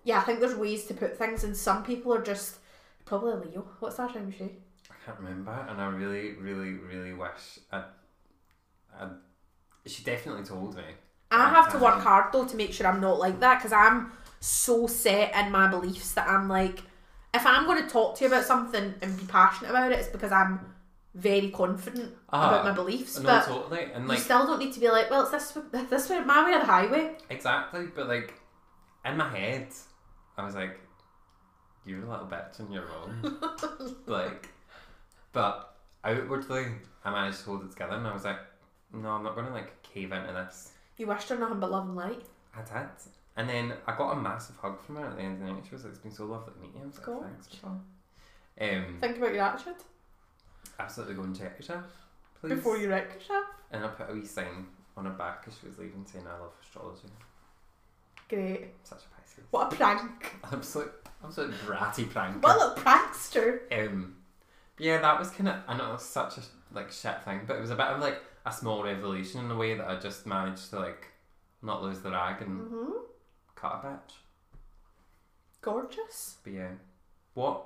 yeah, 0.05 0.18
I 0.18 0.22
think 0.22 0.40
there's 0.40 0.55
ways 0.55 0.87
to 0.87 0.94
put 0.94 1.18
things, 1.18 1.44
and 1.44 1.55
some 1.57 1.85
people 1.85 2.12
are 2.14 2.22
just 2.22 2.57
probably 3.05 3.50
Leo. 3.50 3.66
What's 3.81 3.96
that 3.96 4.14
time 4.14 4.33
she? 4.37 4.57
I 5.03 5.07
can't 5.07 5.19
remember, 5.21 5.67
and 5.69 5.81
I 5.81 5.87
really, 5.88 6.33
really, 6.35 6.75
really 6.75 7.12
wish 7.12 7.59
I. 7.73 7.85
I 8.99 9.09
she 9.87 10.05
definitely 10.05 10.45
told 10.45 10.77
me. 10.77 10.85
I 11.31 11.49
have 11.49 11.73
to 11.73 11.79
work 11.79 11.99
hard 12.01 12.33
though 12.33 12.45
to 12.45 12.57
make 12.57 12.73
sure 12.73 12.87
I'm 12.87 13.01
not 13.01 13.19
like 13.19 13.41
that 13.41 13.59
because 13.59 13.73
I'm 13.73 14.12
so 14.38 14.87
set 14.87 15.35
in 15.35 15.51
my 15.51 15.67
beliefs 15.69 16.12
that 16.12 16.29
I'm 16.29 16.49
like, 16.49 16.81
if 17.35 17.45
I'm 17.47 17.65
going 17.67 17.83
to 17.83 17.88
talk 17.88 18.17
to 18.19 18.25
you 18.25 18.29
about 18.31 18.45
something 18.45 18.95
and 19.03 19.19
be 19.19 19.25
passionate 19.25 19.71
about 19.71 19.91
it, 19.93 19.99
it's 19.99 20.09
because 20.09 20.31
I'm 20.31 20.61
very 21.15 21.49
confident 21.51 22.15
about 22.29 22.61
Ah, 22.61 22.62
my 22.65 22.73
beliefs. 22.73 23.19
No, 23.19 23.25
but 23.25 23.45
totally, 23.47 23.91
and 23.93 24.07
like, 24.07 24.19
you 24.19 24.25
still 24.25 24.47
don't 24.47 24.59
need 24.61 24.73
to 24.75 24.81
be 24.81 24.88
like, 24.91 25.11
well, 25.11 25.23
it's 25.23 25.31
this 25.33 25.57
way- 25.57 25.85
this 25.91 26.09
way, 26.11 26.21
my 26.21 26.45
way 26.45 26.55
or 26.55 26.61
the 26.61 26.67
highway. 26.67 27.17
exactly, 27.31 27.87
but 27.95 28.07
like 28.07 28.35
in 29.05 29.17
my 29.17 29.29
head, 29.37 29.69
I 30.37 30.45
was 30.45 30.55
like, 30.55 30.79
"You're 31.85 32.05
a 32.05 32.09
little 32.11 32.27
bitch 32.27 32.59
and 32.61 32.73
you're 32.73 32.87
wrong." 32.87 33.38
like, 34.07 34.49
but 35.33 35.77
outwardly, 36.05 36.66
I 37.05 37.11
managed 37.11 37.40
to 37.40 37.45
hold 37.47 37.64
it 37.64 37.71
together, 37.71 37.97
and 37.97 38.07
I 38.07 38.12
was 38.14 38.25
like, 38.25 38.38
"No, 38.92 39.11
I'm 39.11 39.23
not 39.23 39.35
going 39.35 39.47
to 39.47 39.53
like 39.53 39.83
cave 39.83 40.12
into 40.12 40.33
this." 40.33 40.73
You 40.97 41.07
wished 41.07 41.29
her 41.29 41.38
nothing 41.38 41.61
but 41.61 41.71
love 41.71 41.87
and 41.87 41.97
light. 41.97 42.23
I 42.55 42.61
did. 42.62 42.88
And 43.37 43.49
then 43.49 43.73
I 43.87 43.97
got 43.97 44.12
a 44.12 44.21
massive 44.21 44.57
hug 44.57 44.81
from 44.83 44.97
her 44.97 45.07
at 45.07 45.16
the 45.16 45.23
end 45.23 45.40
of 45.40 45.47
the 45.47 45.53
night. 45.55 45.64
She 45.66 45.75
was 45.75 45.85
like, 45.85 45.95
It's 45.95 46.03
been 46.03 46.12
so 46.12 46.27
lovely 46.27 46.53
to 46.53 46.61
meet 46.61 46.75
you. 46.75 46.83
I 46.83 46.87
was 46.87 46.97
like, 46.97 47.07
Cool. 47.07 47.23
Thanks, 47.23 47.49
Michelle. 47.51 47.81
Um, 48.61 48.99
Think 49.01 49.16
about 49.16 49.33
your 49.33 49.42
attitude 49.42 49.77
absolutely 50.79 51.14
go 51.14 51.23
and 51.23 51.37
check 51.37 51.57
yourself, 51.59 51.85
please. 52.40 52.51
before 52.51 52.77
you 52.77 52.88
wreck 52.88 53.14
yourself. 53.14 53.47
And 53.71 53.85
I 53.85 53.88
put 53.88 54.11
a 54.11 54.14
wee 54.14 54.25
sign 54.25 54.66
on 54.97 55.05
her 55.05 55.12
back 55.12 55.45
as 55.47 55.55
she 55.59 55.66
was 55.66 55.79
leaving 55.79 56.05
saying, 56.05 56.27
I 56.27 56.38
love 56.38 56.53
astrology. 56.62 57.09
Great. 58.29 58.68
Such 58.83 59.01
a 59.01 59.21
Pisces. 59.21 59.45
What 59.51 59.73
a 59.73 59.77
prank. 59.77 60.37
Absolute, 60.53 60.92
absolute 61.25 61.55
bratty 61.66 62.09
prank. 62.09 62.42
What 62.42 62.77
a 62.77 62.81
prankster. 62.81 63.61
Um, 63.73 64.16
yeah, 64.78 65.00
that 65.00 65.18
was 65.18 65.30
kind 65.30 65.48
of, 65.48 65.56
I 65.68 65.76
know 65.76 65.90
it 65.90 65.92
was 65.94 66.04
such 66.04 66.38
a 66.38 66.42
like 66.72 66.90
shit 66.90 67.22
thing, 67.24 67.42
but 67.46 67.56
it 67.56 67.61
was 67.61 67.70
a 67.70 67.76
bit 67.76 67.87
of 67.87 68.00
like 68.00 68.20
a 68.46 68.52
small 68.52 68.82
revelation 68.82 69.44
in 69.44 69.50
a 69.50 69.56
way 69.56 69.74
that 69.76 69.87
I 69.88 69.96
just 69.98 70.26
managed 70.26 70.70
to 70.70 70.78
like 70.80 71.08
not 71.62 71.82
lose 71.82 72.00
the 72.00 72.11
rag 72.11 72.42
and 72.42 72.61
hmm 72.68 72.90
cut 73.54 73.80
a 73.85 73.87
bitch. 73.87 74.14
Gorgeous. 75.61 76.37
But 76.42 76.52
yeah, 76.54 76.70
what 77.35 77.64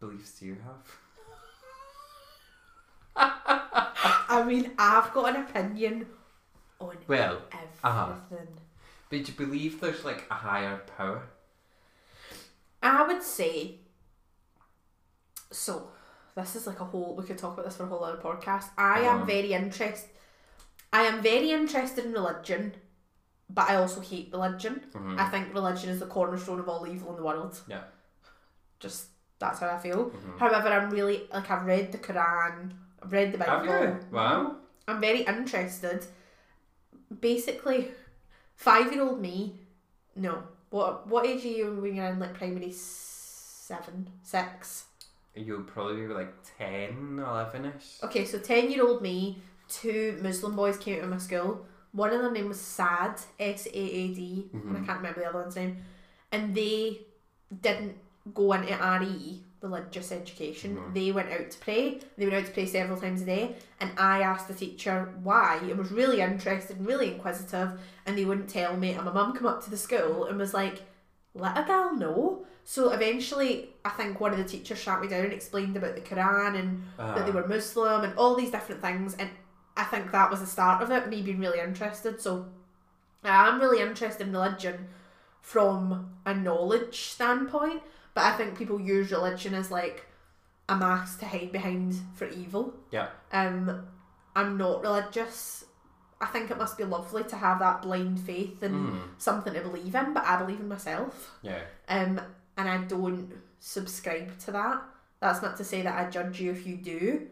beliefs 0.00 0.38
do 0.38 0.46
you 0.46 0.56
have? 0.64 0.96
I 4.28 4.44
mean, 4.46 4.72
I've 4.78 5.12
got 5.12 5.34
an 5.34 5.42
opinion 5.42 6.06
on 6.80 6.96
Well, 7.08 7.42
everything. 7.52 7.68
uh-huh. 7.84 8.12
but 8.30 8.44
do 9.10 9.16
you 9.18 9.32
believe 9.46 9.80
there's 9.80 10.04
like 10.04 10.26
a 10.30 10.34
higher 10.34 10.78
power? 10.96 11.22
I 12.82 13.06
would 13.06 13.22
say. 13.22 13.76
So, 15.50 15.88
this 16.34 16.56
is 16.56 16.66
like 16.66 16.80
a 16.80 16.84
whole. 16.84 17.14
We 17.16 17.24
could 17.24 17.38
talk 17.38 17.54
about 17.54 17.64
this 17.66 17.76
for 17.76 17.84
a 17.84 17.86
whole 17.86 18.04
other 18.04 18.18
podcast. 18.18 18.66
I 18.76 19.00
am 19.00 19.26
very 19.26 19.52
interested. 19.52 20.10
I 20.92 21.02
am 21.02 21.22
very 21.22 21.50
interested 21.50 22.04
in 22.04 22.12
religion, 22.12 22.74
but 23.50 23.68
I 23.70 23.76
also 23.76 24.00
hate 24.00 24.30
religion. 24.32 24.82
Mhm. 24.92 25.18
I 25.18 25.28
think 25.28 25.52
religion 25.54 25.90
is 25.90 26.00
the 26.00 26.06
cornerstone 26.06 26.60
of 26.60 26.68
all 26.68 26.86
evil 26.86 27.10
in 27.10 27.16
the 27.16 27.22
world. 27.22 27.60
Yeah. 27.66 27.84
Just 28.80 29.06
that's 29.38 29.60
how 29.60 29.68
I 29.68 29.78
feel. 29.78 30.10
Mhm. 30.10 30.38
However, 30.38 30.68
I'm 30.68 30.90
really 30.90 31.28
like 31.32 31.50
I've 31.50 31.66
read 31.66 31.92
the 31.92 31.98
Quran, 31.98 32.72
I've 33.02 33.12
read 33.12 33.32
the 33.32 33.38
Bible. 33.38 33.66
Have 33.72 33.82
you? 33.84 34.06
Wow. 34.10 34.56
I'm 34.88 35.00
very 35.00 35.20
interested. 35.22 36.06
Basically, 37.20 37.90
five 38.56 38.92
year 38.92 39.02
old 39.02 39.20
me, 39.20 39.60
no. 40.14 40.42
What 40.70 41.06
what 41.06 41.26
age 41.26 41.44
are 41.44 41.48
you 41.48 41.74
when 41.80 41.94
you're 41.94 42.06
in 42.06 42.18
like 42.18 42.34
primary 42.34 42.72
seven, 42.72 44.10
six? 44.22 44.84
You'll 45.36 45.62
probably 45.62 46.06
be 46.06 46.14
like 46.14 46.32
10, 46.58 47.22
11 47.24 47.64
ish. 47.76 47.98
Okay, 48.02 48.24
so 48.24 48.38
ten 48.38 48.70
year 48.70 48.86
old 48.86 49.02
me, 49.02 49.38
two 49.68 50.18
Muslim 50.22 50.56
boys 50.56 50.78
came 50.78 51.00
to 51.00 51.06
my 51.06 51.18
school. 51.18 51.66
One 51.92 52.12
of 52.12 52.22
them 52.22 52.32
name 52.32 52.48
was 52.48 52.60
Sad, 52.60 53.20
S 53.38 53.66
A 53.66 53.78
A 53.78 54.14
D, 54.14 54.48
and 54.52 54.76
I 54.76 54.80
Mhm. 54.80 54.86
can't 54.86 54.98
remember 54.98 55.20
the 55.20 55.28
other 55.28 55.40
one's 55.40 55.56
name. 55.56 55.78
And 56.32 56.54
they 56.54 57.02
didn't 57.60 57.96
go 58.34 58.52
into 58.54 58.72
RE, 58.82 59.42
religious 59.62 60.10
education. 60.12 60.76
Mhm. 60.76 60.94
They 60.94 61.12
went 61.12 61.30
out 61.30 61.50
to 61.50 61.58
pray. 61.58 62.00
They 62.16 62.26
went 62.26 62.36
out 62.38 62.46
to 62.46 62.52
pray 62.52 62.66
several 62.66 63.00
times 63.00 63.22
a 63.22 63.26
day. 63.26 63.56
And 63.80 63.90
I 63.98 64.20
asked 64.22 64.48
the 64.48 64.54
teacher 64.54 65.12
why 65.22 65.56
and 65.62 65.78
was 65.78 65.92
really 65.92 66.20
interested 66.20 66.78
and 66.78 66.86
really 66.86 67.12
inquisitive. 67.14 67.78
And 68.04 68.16
they 68.18 68.24
wouldn't 68.24 68.50
tell 68.50 68.76
me. 68.76 68.92
And 68.92 69.04
my 69.04 69.12
mum 69.12 69.32
came 69.34 69.46
up 69.46 69.62
to 69.64 69.70
the 69.70 69.76
school 69.76 70.24
and 70.26 70.38
was 70.38 70.52
like, 70.54 70.82
let 71.34 71.56
a 71.58 71.62
girl 71.62 71.94
know. 71.94 72.44
So 72.64 72.90
eventually, 72.90 73.70
I 73.86 73.90
think 73.90 74.20
one 74.20 74.32
of 74.32 74.38
the 74.38 74.44
teachers 74.44 74.82
sat 74.82 75.00
me 75.00 75.06
down 75.08 75.24
and 75.24 75.32
explained 75.32 75.76
about 75.76 75.94
the 75.94 76.00
Quran 76.00 76.58
and 76.58 76.82
that 76.98 77.24
they 77.24 77.30
Ah. 77.30 77.34
were 77.34 77.46
Muslim 77.46 78.02
and 78.04 78.18
all 78.18 78.34
these 78.34 78.50
different 78.50 78.82
things. 78.82 79.14
And 79.14 79.30
I 79.76 79.84
think 79.84 80.10
that 80.10 80.30
was 80.30 80.40
the 80.40 80.46
start 80.46 80.82
of 80.82 80.90
it, 80.90 81.08
me 81.08 81.22
being 81.22 81.38
really 81.38 81.60
interested. 81.60 82.20
So 82.20 82.46
I 83.24 83.48
am 83.48 83.60
really 83.60 83.80
interested 83.80 84.26
in 84.26 84.32
religion 84.32 84.88
from 85.40 86.16
a 86.24 86.34
knowledge 86.34 87.00
standpoint, 87.12 87.82
but 88.14 88.24
I 88.24 88.32
think 88.36 88.58
people 88.58 88.80
use 88.80 89.10
religion 89.12 89.54
as 89.54 89.70
like 89.70 90.06
a 90.68 90.74
mask 90.76 91.20
to 91.20 91.26
hide 91.26 91.52
behind 91.52 91.94
for 92.14 92.26
evil. 92.28 92.74
Yeah. 92.90 93.08
Um, 93.32 93.86
I'm 94.34 94.56
not 94.58 94.82
religious. 94.82 95.64
I 96.20 96.26
think 96.26 96.50
it 96.50 96.58
must 96.58 96.76
be 96.76 96.84
lovely 96.84 97.22
to 97.24 97.36
have 97.36 97.58
that 97.60 97.82
blind 97.82 98.18
faith 98.18 98.62
and 98.62 98.74
Mm. 98.94 99.00
something 99.18 99.52
to 99.54 99.60
believe 99.60 99.94
in, 99.94 100.12
but 100.14 100.24
I 100.24 100.36
believe 100.38 100.58
in 100.60 100.68
myself. 100.68 101.36
Yeah. 101.42 101.60
Um, 101.88 102.20
and 102.56 102.68
I 102.68 102.78
don't 102.78 103.30
subscribe 103.60 104.38
to 104.40 104.52
that. 104.52 104.82
That's 105.20 105.42
not 105.42 105.56
to 105.56 105.64
say 105.64 105.82
that 105.82 105.98
I 106.06 106.10
judge 106.10 106.40
you 106.40 106.50
if 106.52 106.66
you 106.66 106.76
do, 106.76 107.28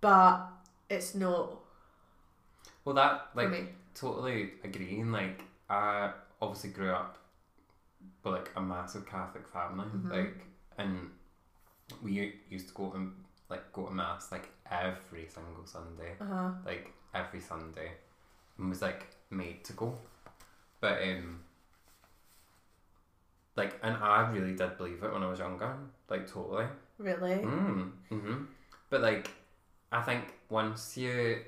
but 0.00 0.46
it's 0.88 1.14
not 1.14 1.58
Well, 2.84 2.94
that, 2.96 3.30
like, 3.34 3.74
totally 3.94 4.52
agree. 4.62 5.00
And, 5.00 5.12
like, 5.12 5.42
I 5.70 6.12
obviously 6.40 6.70
grew 6.70 6.90
up 6.92 7.18
with, 8.22 8.34
like, 8.34 8.50
a 8.56 8.60
massive 8.60 9.06
Catholic 9.06 9.48
family. 9.48 9.86
Mhm. 9.86 10.10
Like, 10.10 10.46
and 10.78 11.10
we 12.02 12.40
used 12.48 12.68
to 12.68 12.74
go 12.74 12.90
to, 12.90 13.12
like, 13.48 13.72
go 13.72 13.86
to 13.86 13.92
Mass, 13.92 14.30
like, 14.32 14.50
every 14.70 15.26
single 15.28 15.66
Sunday. 15.66 16.16
Uh 16.20 16.24
huh. 16.24 16.50
like 16.64 16.92
every 17.14 17.40
Sunday 17.40 17.92
and 18.58 18.68
was 18.70 18.82
like 18.82 19.06
made 19.30 19.62
to 19.64 19.72
go. 19.74 19.96
But 20.80 21.02
um 21.02 21.40
like 23.56 23.78
and 23.82 23.96
I 23.96 24.30
really 24.30 24.54
did 24.54 24.76
believe 24.76 25.02
it 25.02 25.12
when 25.12 25.22
I 25.22 25.28
was 25.30 25.38
younger. 25.38 25.74
Like 26.08 26.30
totally. 26.30 26.66
Really? 26.98 27.36
Mm. 27.36 27.90
Mm-hmm. 28.10 28.44
But 28.90 29.00
like 29.02 29.30
I 29.92 30.02
think 30.02 30.24
once 30.48 30.96
you 30.96 31.38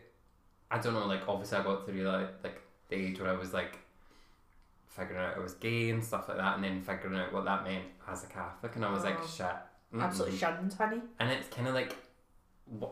I 0.70 0.78
don't 0.78 0.94
know, 0.94 1.06
like 1.06 1.22
obviously 1.28 1.58
I 1.58 1.62
got 1.62 1.84
through 1.86 2.02
like 2.02 2.28
like 2.42 2.60
the 2.88 2.96
age 2.96 3.20
where 3.20 3.30
I 3.30 3.36
was 3.36 3.52
like 3.52 3.78
figuring 4.88 5.20
out 5.20 5.36
I 5.36 5.40
was 5.40 5.54
gay 5.54 5.90
and 5.90 6.02
stuff 6.04 6.28
like 6.28 6.38
that 6.38 6.54
and 6.56 6.64
then 6.64 6.80
figuring 6.82 7.18
out 7.18 7.32
what 7.32 7.44
that 7.44 7.64
meant 7.64 7.84
as 8.08 8.24
a 8.24 8.28
Catholic 8.28 8.76
and 8.76 8.84
I 8.84 8.92
was 8.92 9.04
like 9.04 9.18
Oh. 9.20 9.26
shit. 9.26 9.46
mm-mm." 9.94 10.02
Absolutely 10.02 10.38
shunned, 10.38 10.72
honey. 10.74 11.00
and 11.20 11.30
it's 11.30 11.48
kind 11.48 11.68
of 11.68 11.74
like 11.74 11.96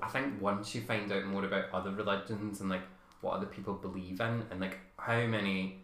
I 0.03 0.09
think 0.09 0.41
once 0.41 0.75
you 0.75 0.83
find 0.83 1.11
out 1.11 1.25
more 1.25 1.45
about 1.45 1.65
other 1.73 1.91
religions 1.91 2.61
and 2.61 2.71
like 2.71 2.83
what 3.23 3.33
other 3.35 3.47
people 3.47 3.75
believe 3.75 4.21
in 4.21 4.43
and 4.51 4.61
like 4.61 4.79
how 4.99 5.25
many 5.27 5.79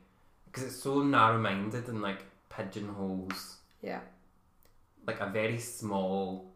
because 0.47 0.65
it's 0.65 0.77
so 0.83 1.03
narrow-minded 1.03 1.89
and 1.89 2.03
like 2.03 2.25
pigeonholes 2.51 3.57
Yeah. 3.81 4.01
like 5.07 5.21
a 5.21 5.27
very 5.31 5.59
small 5.59 6.53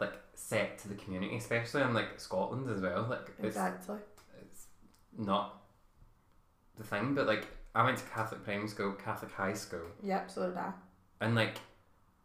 like 0.00 0.14
set 0.34 0.78
to 0.78 0.88
the 0.88 0.94
community, 0.94 1.36
especially 1.36 1.82
in 1.82 1.92
like 1.92 2.18
Scotland 2.18 2.70
as 2.70 2.80
well. 2.80 3.06
Like 3.10 3.28
it's 3.38 3.46
Exactly. 3.56 3.96
it's 4.40 4.66
not 5.18 5.60
the 6.76 6.84
thing, 6.84 7.14
but 7.14 7.26
like 7.26 7.46
I 7.74 7.84
went 7.84 7.98
to 7.98 8.04
Catholic 8.04 8.42
primary 8.44 8.68
school, 8.68 8.92
Catholic 8.92 9.32
high 9.32 9.52
school, 9.54 9.86
Yep, 10.02 10.30
so 10.30 10.48
did 10.48 10.56
I. 10.56 10.72
and 11.20 11.34
like 11.34 11.58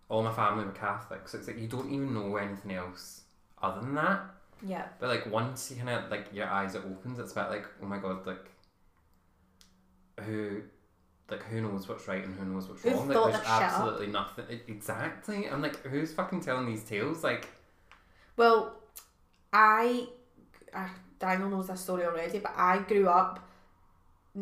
all 0.10 0.22
my 0.24 0.32
family 0.34 0.64
were 0.66 0.72
Catholic, 0.72 1.28
so 1.28 1.38
it's 1.40 1.48
like 1.48 1.58
you 1.60 1.68
don't 1.68 1.92
even 1.92 2.14
know 2.14 2.36
anything 2.38 2.74
else 2.74 3.22
other 3.62 3.82
than 3.82 3.96
that. 3.96 4.22
Yeah. 4.66 4.88
But 5.00 5.10
like 5.10 5.26
once 5.32 5.70
you 5.72 5.78
kind 5.78 5.90
of 5.90 6.10
like 6.12 6.28
your 6.34 6.48
eyes 6.48 6.76
it 6.76 6.84
opens, 6.86 7.18
it's 7.20 7.32
about 7.34 7.50
like 7.50 7.66
oh 7.82 7.86
my 7.86 7.98
god, 7.98 8.26
like 8.28 8.46
who, 10.22 10.62
like 11.34 11.44
who 11.44 11.62
knows 11.62 11.88
what's 11.88 12.08
right 12.08 12.24
and 12.24 12.36
who 12.36 12.46
knows 12.46 12.68
what's 12.68 12.86
wrong. 12.86 13.08
Like 13.08 13.34
there's 13.34 13.46
absolutely 13.46 14.08
nothing. 14.08 14.46
Exactly. 14.68 15.50
I'm 15.50 15.62
like, 15.62 15.84
who's 15.86 16.14
fucking 16.14 16.42
telling 16.42 16.66
these 16.66 16.84
tales? 16.84 17.24
Like, 17.24 17.50
Well, 18.38 18.76
I, 19.52 20.08
I 20.74 20.90
Daniel 21.20 21.50
knows 21.50 21.68
this 21.68 21.82
story 21.82 22.06
already, 22.06 22.40
but 22.40 22.54
I 22.56 22.80
grew 22.80 23.08
up 23.08 23.48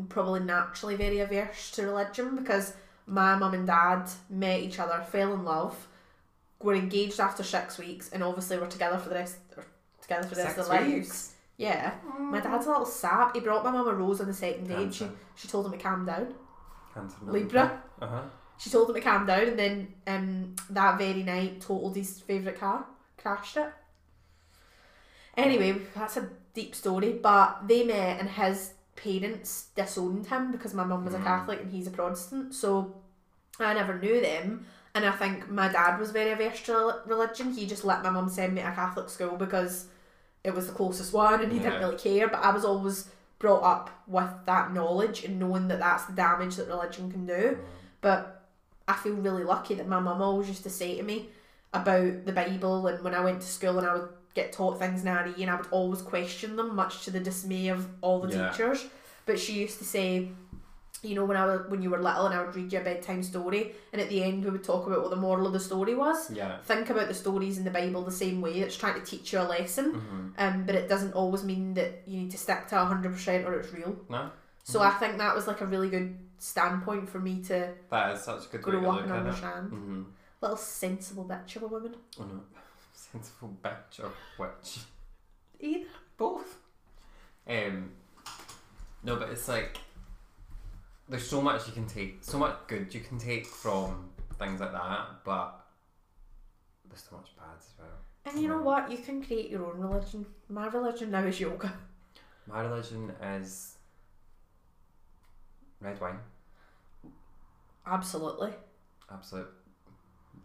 probably 0.10 0.42
naturally 0.42 0.96
very 0.96 1.20
averse 1.20 1.72
to 1.72 1.84
religion 1.84 2.36
because 2.36 2.74
my 3.06 3.36
mum 3.36 3.54
and 3.54 3.68
dad 3.68 4.10
met 4.30 4.62
each 4.62 4.80
other, 4.80 5.04
fell 5.12 5.34
in 5.34 5.44
love, 5.44 5.88
were 6.62 6.76
engaged 6.76 7.20
after 7.20 7.44
six 7.44 7.78
weeks, 7.78 8.10
and 8.10 8.24
obviously 8.24 8.58
were 8.58 8.68
together 8.68 8.98
for 8.98 9.10
the 9.10 9.16
rest, 9.16 9.38
together 10.02 10.28
for 10.28 10.36
the 10.36 10.44
rest 10.44 10.56
six 10.56 10.68
of 10.68 10.72
their 10.72 10.82
lives. 10.82 10.94
weeks. 10.94 11.34
Yeah, 11.58 11.94
my 12.18 12.40
mm. 12.40 12.44
dad's 12.44 12.66
a 12.66 12.70
little 12.70 12.86
sap. 12.86 13.36
He 13.36 13.42
brought 13.42 13.64
my 13.64 13.72
mum 13.72 13.88
a 13.88 13.94
rose 13.94 14.20
on 14.20 14.28
the 14.28 14.34
second 14.34 14.68
day, 14.68 14.84
and 14.84 14.94
she 14.94 15.06
she 15.36 15.48
told 15.48 15.66
him 15.66 15.74
to 15.74 15.78
calm 15.78 16.06
down. 16.06 16.34
Libra. 17.22 17.82
Uh 18.02 18.08
huh. 18.08 18.22
She 18.58 18.70
told 18.70 18.90
him 18.90 18.96
to 18.96 19.02
calm 19.02 19.26
down, 19.26 19.42
and 19.48 19.60
then 19.60 19.94
um, 20.06 20.56
that 20.70 20.98
very 20.98 21.24
night, 21.24 21.62
totaled 21.62 21.96
his 21.96 22.20
favourite 22.20 22.60
car, 22.60 22.86
crashed 23.18 23.58
it. 23.58 23.72
Anyway, 25.36 25.78
that's 25.96 26.18
a 26.18 26.30
deep 26.54 26.76
story, 26.76 27.14
but 27.14 27.68
they 27.68 27.84
met, 27.84 28.20
and 28.20 28.30
his 28.30 28.74
parents 28.96 29.68
disowned 29.76 30.28
him 30.28 30.52
because 30.52 30.74
my 30.74 30.84
mum 30.84 31.06
was 31.06 31.14
a 31.14 31.18
Mm. 31.18 31.24
Catholic 31.24 31.62
and 31.62 31.72
he's 31.72 31.88
a 31.88 31.92
Protestant. 31.92 32.54
So 32.54 32.94
I 33.60 33.74
never 33.74 33.98
knew 33.98 34.22
them, 34.22 34.66
and 34.94 35.06
I 35.06 35.12
think 35.12 35.50
my 35.50 35.68
dad 35.70 36.00
was 36.00 36.12
very 36.12 36.32
averse 36.32 36.62
to 36.66 37.00
religion. 37.06 37.54
He 37.54 37.66
just 37.66 37.86
let 37.86 38.04
my 38.04 38.10
mum 38.10 38.30
send 38.30 38.54
me 38.54 38.62
to 38.62 38.70
a 38.70 38.76
Catholic 38.76 39.10
school 39.10 39.38
because 39.38 39.88
it 40.44 40.54
was 40.54 40.68
the 40.68 40.74
closest 40.74 41.14
one, 41.14 41.42
and 41.42 41.52
he 41.52 41.60
didn't 41.60 41.80
really 41.80 41.98
care. 41.98 42.28
But 42.28 42.44
I 42.44 42.52
was 42.52 42.66
always 42.66 43.08
brought 43.42 43.64
up 43.64 43.90
with 44.06 44.30
that 44.46 44.72
knowledge 44.72 45.26
and 45.26 45.40
knowing 45.40 45.68
that 45.68 45.80
that's 45.80 46.06
the 46.06 46.14
damage 46.14 46.56
that 46.58 46.68
religion 46.68 47.12
can 47.12 47.26
do. 47.26 47.34
Mm-hmm. 47.34 47.64
But 48.00 48.46
I 48.88 48.94
feel 48.94 49.16
really 49.16 49.44
lucky 49.44 49.74
that 49.76 49.88
my 49.88 50.00
mum 50.00 50.22
always 50.22 50.48
used 50.48 50.64
to 50.64 50.70
say 50.70 50.96
to 50.96 51.04
me 51.04 51.30
about 51.74 52.26
the 52.26 52.32
Bible, 52.32 52.86
and 52.86 53.04
when 53.04 53.16
I 53.16 53.22
went 53.22 53.42
to 53.42 53.48
school 53.48 53.80
and 53.80 53.88
I 53.88 53.94
would 53.96 54.10
get 54.36 54.54
taught 54.54 54.78
things 54.78 55.04
in 55.04 55.12
RE, 55.12 55.42
and 55.42 55.50
I 55.50 55.56
would 55.56 55.68
always 55.72 56.02
question 56.04 56.56
them, 56.56 56.76
much 56.76 57.04
to 57.06 57.12
the 57.12 57.20
dismay 57.20 57.70
of 57.70 57.88
all 58.02 58.22
the 58.22 58.30
Yeah. 58.30 58.52
teachers. 58.52 58.86
But 59.26 59.40
she 59.40 59.54
used 59.54 59.80
to 59.80 59.86
say, 59.86 60.30
you 61.04 61.16
know, 61.16 61.26
when 61.26 61.36
I 61.36 61.46
was, 61.46 61.62
when 61.68 61.82
you 61.82 61.90
were 61.90 62.02
little, 62.02 62.28
and 62.28 62.36
I 62.36 62.44
would 62.44 62.56
read 62.56 62.72
you 62.72 62.80
a 62.80 62.84
bedtime 62.84 63.24
story, 63.24 63.74
and 63.92 64.02
at 64.02 64.10
the 64.10 64.24
end 64.24 64.44
we 64.46 64.52
would 64.52 64.64
talk 64.64 64.86
about 64.86 65.02
what 65.02 65.10
the 65.10 65.16
moral 65.16 65.48
of 65.48 65.54
the 65.54 65.60
story 65.60 65.96
was. 65.96 66.30
Yeah. 66.32 66.58
Think 66.60 66.90
about 66.92 67.08
the 67.08 67.14
stories 67.14 67.58
in 67.58 67.64
the 67.64 67.72
Bible 67.72 68.04
the 68.04 68.12
same 68.12 68.40
way. 68.40 68.54
It's 68.54 68.76
trying 68.76 69.00
to 69.00 69.06
teach 69.06 69.34
you 69.34 69.40
a 69.40 69.44
lesson, 69.44 69.94
hmm 69.96 70.28
um, 70.38 70.66
but 70.66 70.76
it 70.76 70.88
doesn't 70.88 71.14
always 71.14 71.44
mean 71.44 71.74
that 71.74 72.04
you 72.06 72.20
need 72.20 72.32
to 72.32 72.38
stick 72.38 72.68
to 72.68 72.78
hundred 72.78 73.14
percent 73.14 73.46
or 73.46 73.60
it's 73.60 73.74
real. 73.74 73.98
No. 74.10 74.30
So 74.64 74.82
I 74.82 74.92
think 74.92 75.18
that 75.18 75.36
was 75.36 75.48
like 75.48 75.62
a 75.62 75.66
really 75.66 75.90
good 75.90 76.18
standpoint 76.38 77.10
for 77.10 77.20
me 77.20 77.42
to 77.44 77.70
That 77.90 78.16
is 78.16 78.22
such 78.22 78.46
a 78.46 78.58
good 78.58 78.62
grow 78.62 78.90
up 78.90 78.96
look 78.96 79.04
and 79.04 79.12
understand. 79.12 79.72
Mm-hmm. 79.72 80.04
Little 80.40 80.58
sensible 80.58 81.26
bitch 81.26 81.56
of 81.56 81.64
a 81.64 81.68
woman. 81.68 81.96
Oh 82.20 82.24
no. 82.24 82.42
Sensible 82.94 83.58
bitch 83.64 84.00
or 84.00 84.12
witch. 84.38 84.80
Either. 85.60 85.86
Both. 86.18 86.58
Um. 87.48 87.92
No, 89.04 89.16
but 89.16 89.30
it's 89.30 89.48
like 89.48 89.78
there's 91.12 91.28
so 91.28 91.42
much 91.42 91.68
you 91.68 91.74
can 91.74 91.86
take, 91.86 92.20
so 92.22 92.38
much 92.38 92.56
good 92.68 92.94
you 92.94 93.02
can 93.02 93.20
take 93.20 93.46
from 93.46 94.10
things 94.40 94.62
like 94.62 94.72
that, 94.72 95.08
but 95.26 95.66
there's 96.88 97.04
so 97.04 97.18
much 97.18 97.36
bad 97.36 97.50
as 97.60 97.68
well. 97.78 97.90
And 98.26 98.42
you 98.42 98.48
know 98.48 98.60
mm. 98.60 98.64
what? 98.64 98.90
You 98.90 98.98
can 98.98 99.22
create 99.22 99.50
your 99.50 99.66
own 99.66 99.82
religion. 99.82 100.26
My 100.48 100.68
religion 100.68 101.12
now 101.12 101.26
is 101.26 101.38
yoga. 101.38 101.74
My 102.48 102.62
religion 102.62 103.12
is 103.22 103.76
red 105.82 106.00
wine, 106.00 106.20
Absolutely. 107.86 108.52
absolute 109.12 109.50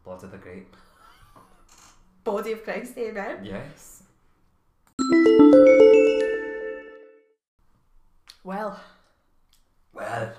blood 0.03 0.25
of 0.25 0.33
the 0.33 0.39
grape. 0.39 0.75
Body 2.25 2.53
of 2.53 2.65
Christ, 2.65 2.99
amen. 2.99 3.45
Yes. 3.45 4.03
Well, 8.43 8.81
Well, 9.93 10.33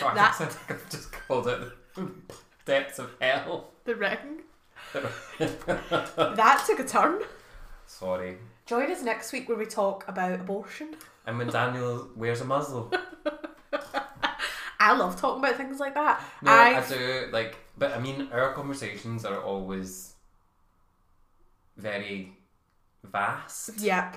That- 0.00 0.34
sounds 0.34 0.56
like 0.56 0.70
I've 0.72 0.90
just 0.90 1.12
called 1.12 1.46
it 1.48 1.60
the 1.94 2.10
depths 2.64 2.98
of 2.98 3.10
hell. 3.20 3.70
the 3.84 3.94
ring. 3.96 4.42
that 5.38 6.64
took 6.66 6.78
a 6.80 6.84
turn. 6.84 7.22
Sorry. 7.86 8.36
Join 8.66 8.90
us 8.90 9.02
next 9.02 9.32
week 9.32 9.48
where 9.48 9.58
we 9.58 9.66
talk 9.66 10.06
about 10.08 10.40
abortion. 10.40 10.94
And 11.26 11.38
when 11.38 11.48
Daniel 11.48 12.08
wears 12.16 12.40
a 12.40 12.44
muzzle. 12.44 12.92
I 14.80 14.92
love 14.96 15.20
talking 15.20 15.42
about 15.44 15.56
things 15.56 15.80
like 15.80 15.94
that. 15.94 16.22
No, 16.42 16.52
I 16.52 16.76
I've- 16.78 16.94
do 16.94 17.28
like, 17.32 17.56
but 17.76 17.92
I 17.94 17.98
mean, 17.98 18.28
our 18.32 18.52
conversations 18.52 19.24
are 19.24 19.40
always 19.42 20.14
very 21.76 22.32
vast 23.04 23.78
Yep. 23.80 24.16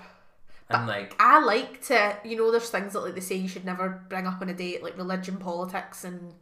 And 0.74 0.88
like, 0.88 1.16
I 1.20 1.44
like 1.44 1.82
to, 1.88 2.18
you 2.24 2.36
know, 2.38 2.52
there's 2.52 2.70
things 2.70 2.94
that 2.94 3.02
like 3.02 3.16
they 3.16 3.22
say 3.22 3.36
you 3.36 3.48
should 3.48 3.66
never 3.66 4.04
bring 4.10 4.28
up 4.28 4.42
on 4.42 4.50
a 4.50 4.54
date, 4.54 4.84
like 4.84 4.98
religion, 4.98 5.38
politics, 5.38 6.04
and 6.04 6.34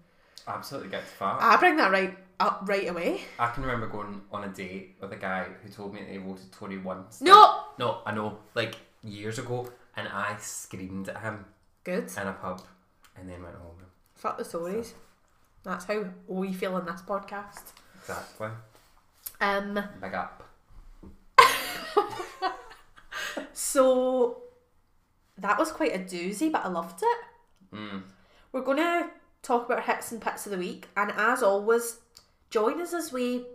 absolutely 0.48 0.90
get 0.90 1.02
to 1.02 1.14
fat. 1.14 1.38
I 1.40 1.58
bring 1.58 1.78
that 1.78 1.92
right 1.92 2.18
up 2.40 2.62
right 2.66 2.90
away. 2.90 3.22
I 3.38 3.50
can 3.50 3.64
remember 3.64 3.88
going 3.88 4.22
on 4.32 4.44
a 4.46 4.48
date 4.48 4.96
with 5.02 5.12
a 5.12 5.18
guy 5.18 5.46
who 5.64 5.70
told 5.70 5.94
me 5.94 6.02
that 6.02 6.10
he 6.10 6.18
voted 6.18 6.52
Tory 6.52 6.78
once. 6.78 7.22
No. 7.22 7.64
No, 7.78 8.02
I 8.06 8.14
know, 8.14 8.40
like 8.56 8.76
years 9.04 9.40
ago, 9.40 9.70
and 9.96 10.08
I 10.08 10.36
screamed 10.40 11.10
at 11.10 11.22
him 11.22 11.46
Good. 11.84 12.10
in 12.20 12.28
a 12.28 12.34
pub, 12.34 12.62
and 13.18 13.30
then 13.30 13.44
went 13.44 13.56
home. 13.56 13.76
Fuck 14.16 14.38
the 14.38 14.46
stories. 14.46 14.94
That's 15.64 15.86
how 15.86 16.06
we 16.28 16.54
feel 16.54 16.78
in 16.78 16.86
this 16.86 17.02
podcast. 17.02 17.74
Exactly. 18.02 18.50
Um. 19.42 19.80
Big 20.02 20.14
up. 20.14 20.49
So 23.72 24.42
that 25.38 25.60
was 25.60 25.72
quite 25.72 25.96
a 25.96 26.00
doozy, 26.00 26.52
but 26.52 26.66
I 26.66 26.70
loved 26.70 27.02
it. 27.04 27.18
Mm. 27.76 28.02
We're 28.52 28.64
gonna 28.64 29.12
talk 29.44 29.66
about 29.66 29.84
hits 29.84 30.12
and 30.12 30.20
pits 30.20 30.48
of 30.48 30.52
the 30.54 30.58
week, 30.58 30.88
and 30.98 31.12
as 31.12 31.44
always, 31.44 32.00
join 32.50 32.82
us 32.82 32.94
as 32.94 33.14
we 33.14 33.46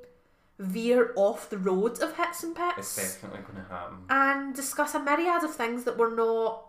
veer 0.59 1.13
off 1.17 1.51
the 1.51 1.59
road 1.59 2.01
of 2.01 2.17
hits 2.17 2.45
and 2.45 2.57
It's 2.79 2.95
definitely 2.95 3.41
going 3.41 3.65
to 3.65 3.69
happen. 3.75 4.05
and 4.09 4.55
discuss 4.55 4.95
a 4.95 5.01
myriad 5.01 5.43
of 5.43 5.53
things 5.53 5.83
that 5.83 5.99
were 5.99 6.15
not 6.15 6.67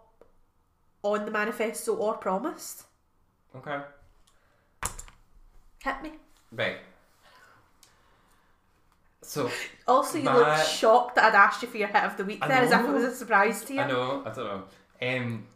on 1.04 1.26
the 1.26 1.32
manifesto 1.32 1.96
or 1.96 2.16
promised. 2.18 2.86
Okay. 3.56 3.80
Hit 5.84 6.02
me. 6.02 6.14
Right. 6.52 6.78
So 9.26 9.50
Also, 9.88 10.18
you 10.18 10.24
My- 10.26 10.36
looked 10.36 10.68
shocked 10.68 11.16
that 11.16 11.26
I'd 11.26 11.36
asked 11.36 11.62
you 11.62 11.68
for 11.68 11.78
your 11.78 11.88
hit 11.88 12.04
of 12.04 12.16
the 12.18 12.26
week 12.26 12.40
I 12.44 12.48
there, 12.48 12.58
as 12.62 12.72
if 12.72 12.80
it 12.80 12.84
know. 12.84 12.94
was 12.94 13.04
a 13.04 13.16
surprise 13.16 13.64
to 13.66 13.74
you. 13.74 13.82
I 13.82 13.88
know, 13.88 14.24
I 14.26 14.30
don't 14.32 14.38
know. 14.46 14.64
Um, 15.02 15.48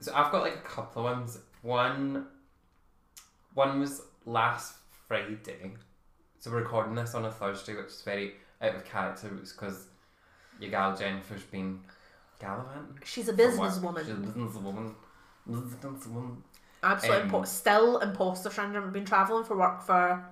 so 0.00 0.12
I've 0.14 0.30
got 0.30 0.42
like 0.42 0.56
a 0.56 0.60
couple 0.68 1.06
of 1.06 1.16
ones. 1.16 1.38
One, 1.62 2.26
one 3.54 3.80
was 3.80 4.02
last 4.26 4.74
Friday. 5.08 5.74
So 6.40 6.50
we're 6.50 6.58
recording 6.58 6.94
this 6.94 7.14
on 7.14 7.24
a 7.24 7.30
Thursday, 7.32 7.74
which 7.74 7.86
is 7.86 8.02
very 8.02 8.34
out 8.60 8.74
of 8.74 8.84
character. 8.84 9.30
It's 9.40 9.52
because 9.52 9.86
your 10.60 10.70
gal 10.70 10.94
Jennifer's 10.96 11.42
been 11.44 11.80
gallivanting. 12.40 12.98
She's 13.04 13.28
a 13.28 13.32
for 13.36 13.42
work. 13.44 13.50
businesswoman. 13.72 13.98
She's 14.00 14.08
a 14.10 14.14
businesswoman. 14.14 14.94
Businesswoman. 15.48 16.36
Absolute 16.82 17.22
Um, 17.22 17.30
impo- 17.30 17.46
still 17.46 17.98
imposter 17.98 18.50
syndrome. 18.50 18.92
Been 18.92 19.06
travelling 19.06 19.44
for 19.44 19.56
work 19.56 19.80
for 19.82 20.22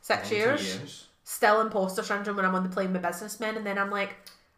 six 0.00 0.22
90 0.30 0.36
years. 0.36 1.06
Still 1.30 1.60
imposter 1.60 2.02
syndrome 2.02 2.34
when 2.34 2.44
I'm 2.44 2.56
on 2.56 2.64
the 2.64 2.68
plane 2.68 2.92
with 2.92 3.02
businessmen, 3.02 3.56
and 3.56 3.64
then 3.64 3.78
I'm 3.78 3.88
like, 3.88 4.16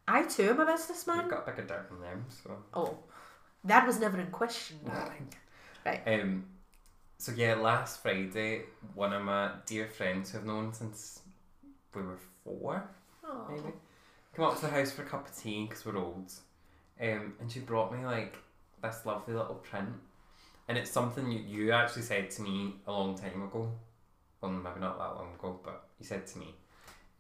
I 0.08 0.22
too 0.22 0.48
am 0.48 0.61
a 0.61 0.64
businessman. 0.64 1.18
You've 1.18 1.30
got 1.30 1.46
a 1.46 1.50
bigger 1.50 1.66
dirt 1.66 1.90
than 1.90 2.00
them, 2.00 2.24
so. 2.30 2.56
Oh, 2.72 2.96
that 3.64 3.87
was 3.87 4.00
never 4.00 4.18
in 4.18 4.28
question. 4.28 4.78
Right. 5.85 6.00
Um, 6.06 6.44
so 7.18 7.32
yeah, 7.32 7.54
last 7.54 8.02
Friday, 8.02 8.62
one 8.94 9.12
of 9.12 9.22
my 9.22 9.50
dear 9.66 9.88
friends 9.88 10.30
who 10.30 10.38
I've 10.38 10.46
known 10.46 10.72
since 10.72 11.22
we 11.92 12.02
were 12.02 12.18
four, 12.44 12.88
Aw. 13.24 13.48
maybe, 13.50 13.74
came 14.37 14.44
up 14.44 14.54
to 14.54 14.66
the 14.66 14.70
house 14.70 14.92
for 14.92 15.02
a 15.02 15.06
cup 15.06 15.28
of 15.28 15.37
tea 15.37 15.66
because 15.66 15.85
we're 15.85 15.98
old, 15.98 16.32
um, 17.00 17.35
and 17.40 17.50
she 17.50 17.58
brought 17.58 17.92
me 17.92 18.04
like 18.04 18.37
this 18.80 19.04
lovely 19.04 19.35
little 19.35 19.56
print 19.56 19.88
and 20.68 20.78
it's 20.78 20.90
something 20.90 21.30
you, 21.32 21.40
you 21.40 21.72
actually 21.72 22.02
said 22.02 22.30
to 22.30 22.42
me 22.42 22.74
a 22.87 22.92
long 22.92 23.18
time 23.18 23.42
ago. 23.42 23.72
Well, 24.40 24.52
maybe 24.52 24.80
not 24.80 24.98
that 24.98 25.16
long 25.16 25.35
ago, 25.35 25.58
but 25.64 25.88
you 25.98 26.06
said 26.06 26.26
to 26.28 26.38
me, 26.38 26.54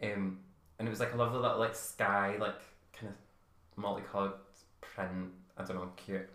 um, 0.02 0.38
and 0.78 0.88
it 0.88 0.90
was 0.90 1.00
like 1.00 1.12
a 1.12 1.16
lovely 1.16 1.40
little 1.40 1.58
like 1.58 1.74
sky, 1.74 2.36
like 2.40 2.60
kind 2.98 3.12
of 3.12 3.82
multicolored 3.82 4.32
print. 4.80 5.30
I 5.56 5.64
don't 5.64 5.76
know, 5.76 5.90
cute. 5.96 6.28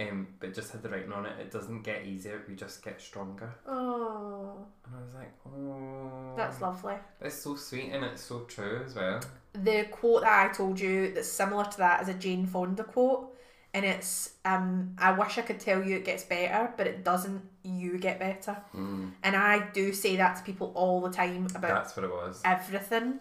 Um, 0.00 0.28
but 0.38 0.54
just 0.54 0.70
had 0.70 0.82
the 0.82 0.88
writing 0.88 1.12
on 1.12 1.26
it. 1.26 1.32
It 1.40 1.50
doesn't 1.50 1.82
get 1.82 2.04
easier; 2.06 2.42
we 2.48 2.54
just 2.54 2.84
get 2.84 3.00
stronger. 3.00 3.52
Oh, 3.66 4.58
And 4.86 4.94
I 4.94 5.00
was 5.00 5.14
like, 5.14 5.32
oh, 5.46 6.34
that's 6.36 6.60
lovely. 6.60 6.94
It's 7.20 7.42
so 7.42 7.56
sweet 7.56 7.90
and 7.92 8.04
it's 8.04 8.22
so 8.22 8.40
true 8.40 8.82
as 8.86 8.94
well. 8.94 9.20
The 9.54 9.88
quote 9.90 10.22
that 10.22 10.50
I 10.50 10.52
told 10.52 10.78
you 10.78 11.12
that's 11.14 11.28
similar 11.28 11.64
to 11.64 11.78
that 11.78 12.02
is 12.02 12.08
a 12.10 12.14
Jane 12.14 12.46
Fonda 12.46 12.84
quote, 12.84 13.36
and 13.74 13.84
it's 13.84 14.34
um, 14.44 14.94
"I 14.98 15.12
wish 15.12 15.38
I 15.38 15.42
could 15.42 15.60
tell 15.60 15.82
you 15.82 15.96
it 15.96 16.04
gets 16.04 16.24
better, 16.24 16.72
but 16.76 16.86
it 16.86 17.04
doesn't. 17.04 17.42
You 17.62 17.98
get 17.98 18.18
better." 18.18 18.56
Mm, 18.74 19.12
And 19.22 19.36
I 19.36 19.68
do 19.72 19.92
say 19.92 20.16
that 20.16 20.36
to 20.36 20.42
people 20.42 20.72
all 20.74 21.00
the 21.00 21.10
time 21.10 21.46
about 21.54 21.74
that's 21.84 21.96
what 21.96 22.04
it 22.04 22.10
was. 22.10 22.40
everything. 22.44 23.20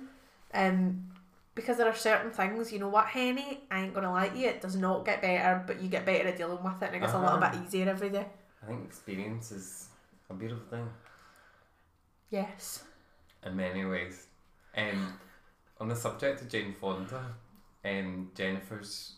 Um, 0.54 1.08
because 1.56 1.78
there 1.78 1.88
are 1.88 1.96
certain 1.96 2.30
things, 2.32 2.72
you 2.72 2.78
know 2.78 2.88
what, 2.88 3.08
Henny, 3.08 3.62
I 3.72 3.80
ain't 3.82 3.94
gonna 3.94 4.12
lie 4.12 4.30
to 4.30 4.38
you, 4.38 4.48
it 4.48 4.62
does 4.62 4.76
not 4.76 5.06
get 5.06 5.24
better, 5.24 5.64
but 5.66 5.82
you 5.82 5.90
get 5.90 6.06
better 6.06 6.28
at 6.28 6.38
dealing 6.38 6.64
with 6.64 6.82
it 6.84 6.86
and 6.86 6.96
it 6.96 7.00
gets 7.00 7.14
a 7.14 7.20
little 7.20 7.38
Uh-huh. 7.38 7.52
bit 7.52 7.66
easier 7.66 7.90
every 7.90 8.10
day. 8.12 8.28
I 8.62 8.68
think 8.68 8.86
experience 8.86 9.52
is 9.52 9.90
a 10.30 10.36
beautiful 10.36 10.66
thing 10.70 10.88
Yes. 12.30 12.84
in 13.44 13.56
many 13.56 13.86
ways. 13.86 14.28
Um, 14.76 15.20
on 15.80 15.88
the 15.88 15.96
subject 15.96 16.42
of 16.42 16.50
Jane 16.50 16.74
Fonda, 16.80 17.34
um, 17.86 18.32
Jennifer's 18.36 19.16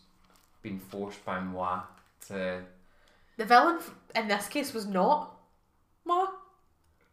been 0.62 0.78
forced 0.78 1.24
by 1.24 1.40
moi 1.40 1.80
to, 2.28 2.62
The 3.36 3.44
villain 3.44 3.76
f- 3.78 3.94
in 4.14 4.28
this 4.28 4.48
case 4.48 4.72
was 4.74 4.86
not 4.86 5.34
Ma. 6.04 6.26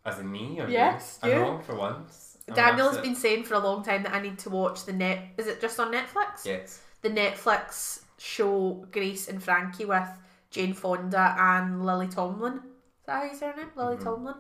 as 0.06 0.20
in 0.20 0.32
me 0.32 0.60
or 0.60 0.68
Yes, 0.70 1.20
you? 1.24 1.30
I 1.30 1.34
you. 1.34 1.40
know 1.42 1.60
for 1.60 1.76
once. 1.76 2.38
I'm 2.50 2.56
Daniel's 2.56 2.98
been 3.00 3.16
saying 3.16 3.44
for 3.44 3.56
a 3.56 3.60
long 3.60 3.84
time 3.84 4.04
that 4.04 4.14
I 4.14 4.22
need 4.22 4.40
to 4.40 4.50
watch 4.50 4.86
the 4.86 4.94
net. 4.94 5.20
Is 5.38 5.48
it 5.48 5.60
just 5.60 5.80
on 5.80 5.92
Netflix? 5.92 6.46
Yes. 6.46 6.82
The 7.02 7.10
Netflix 7.10 8.02
show 8.18 8.86
Grace 8.92 9.28
and 9.28 9.44
Frankie 9.44 9.86
with 9.86 10.08
Jane 10.50 10.74
Fonda 10.74 11.36
and 11.38 11.86
Lily 11.86 12.08
Tomlin. 12.08 12.54
Is 12.56 13.06
that 13.06 13.18
how 13.18 13.24
you 13.26 13.36
say 13.36 13.48
her 13.48 13.56
name? 13.58 13.72
Lily 13.76 13.98
Mhm. 13.98 14.04
Tomlin. 14.04 14.36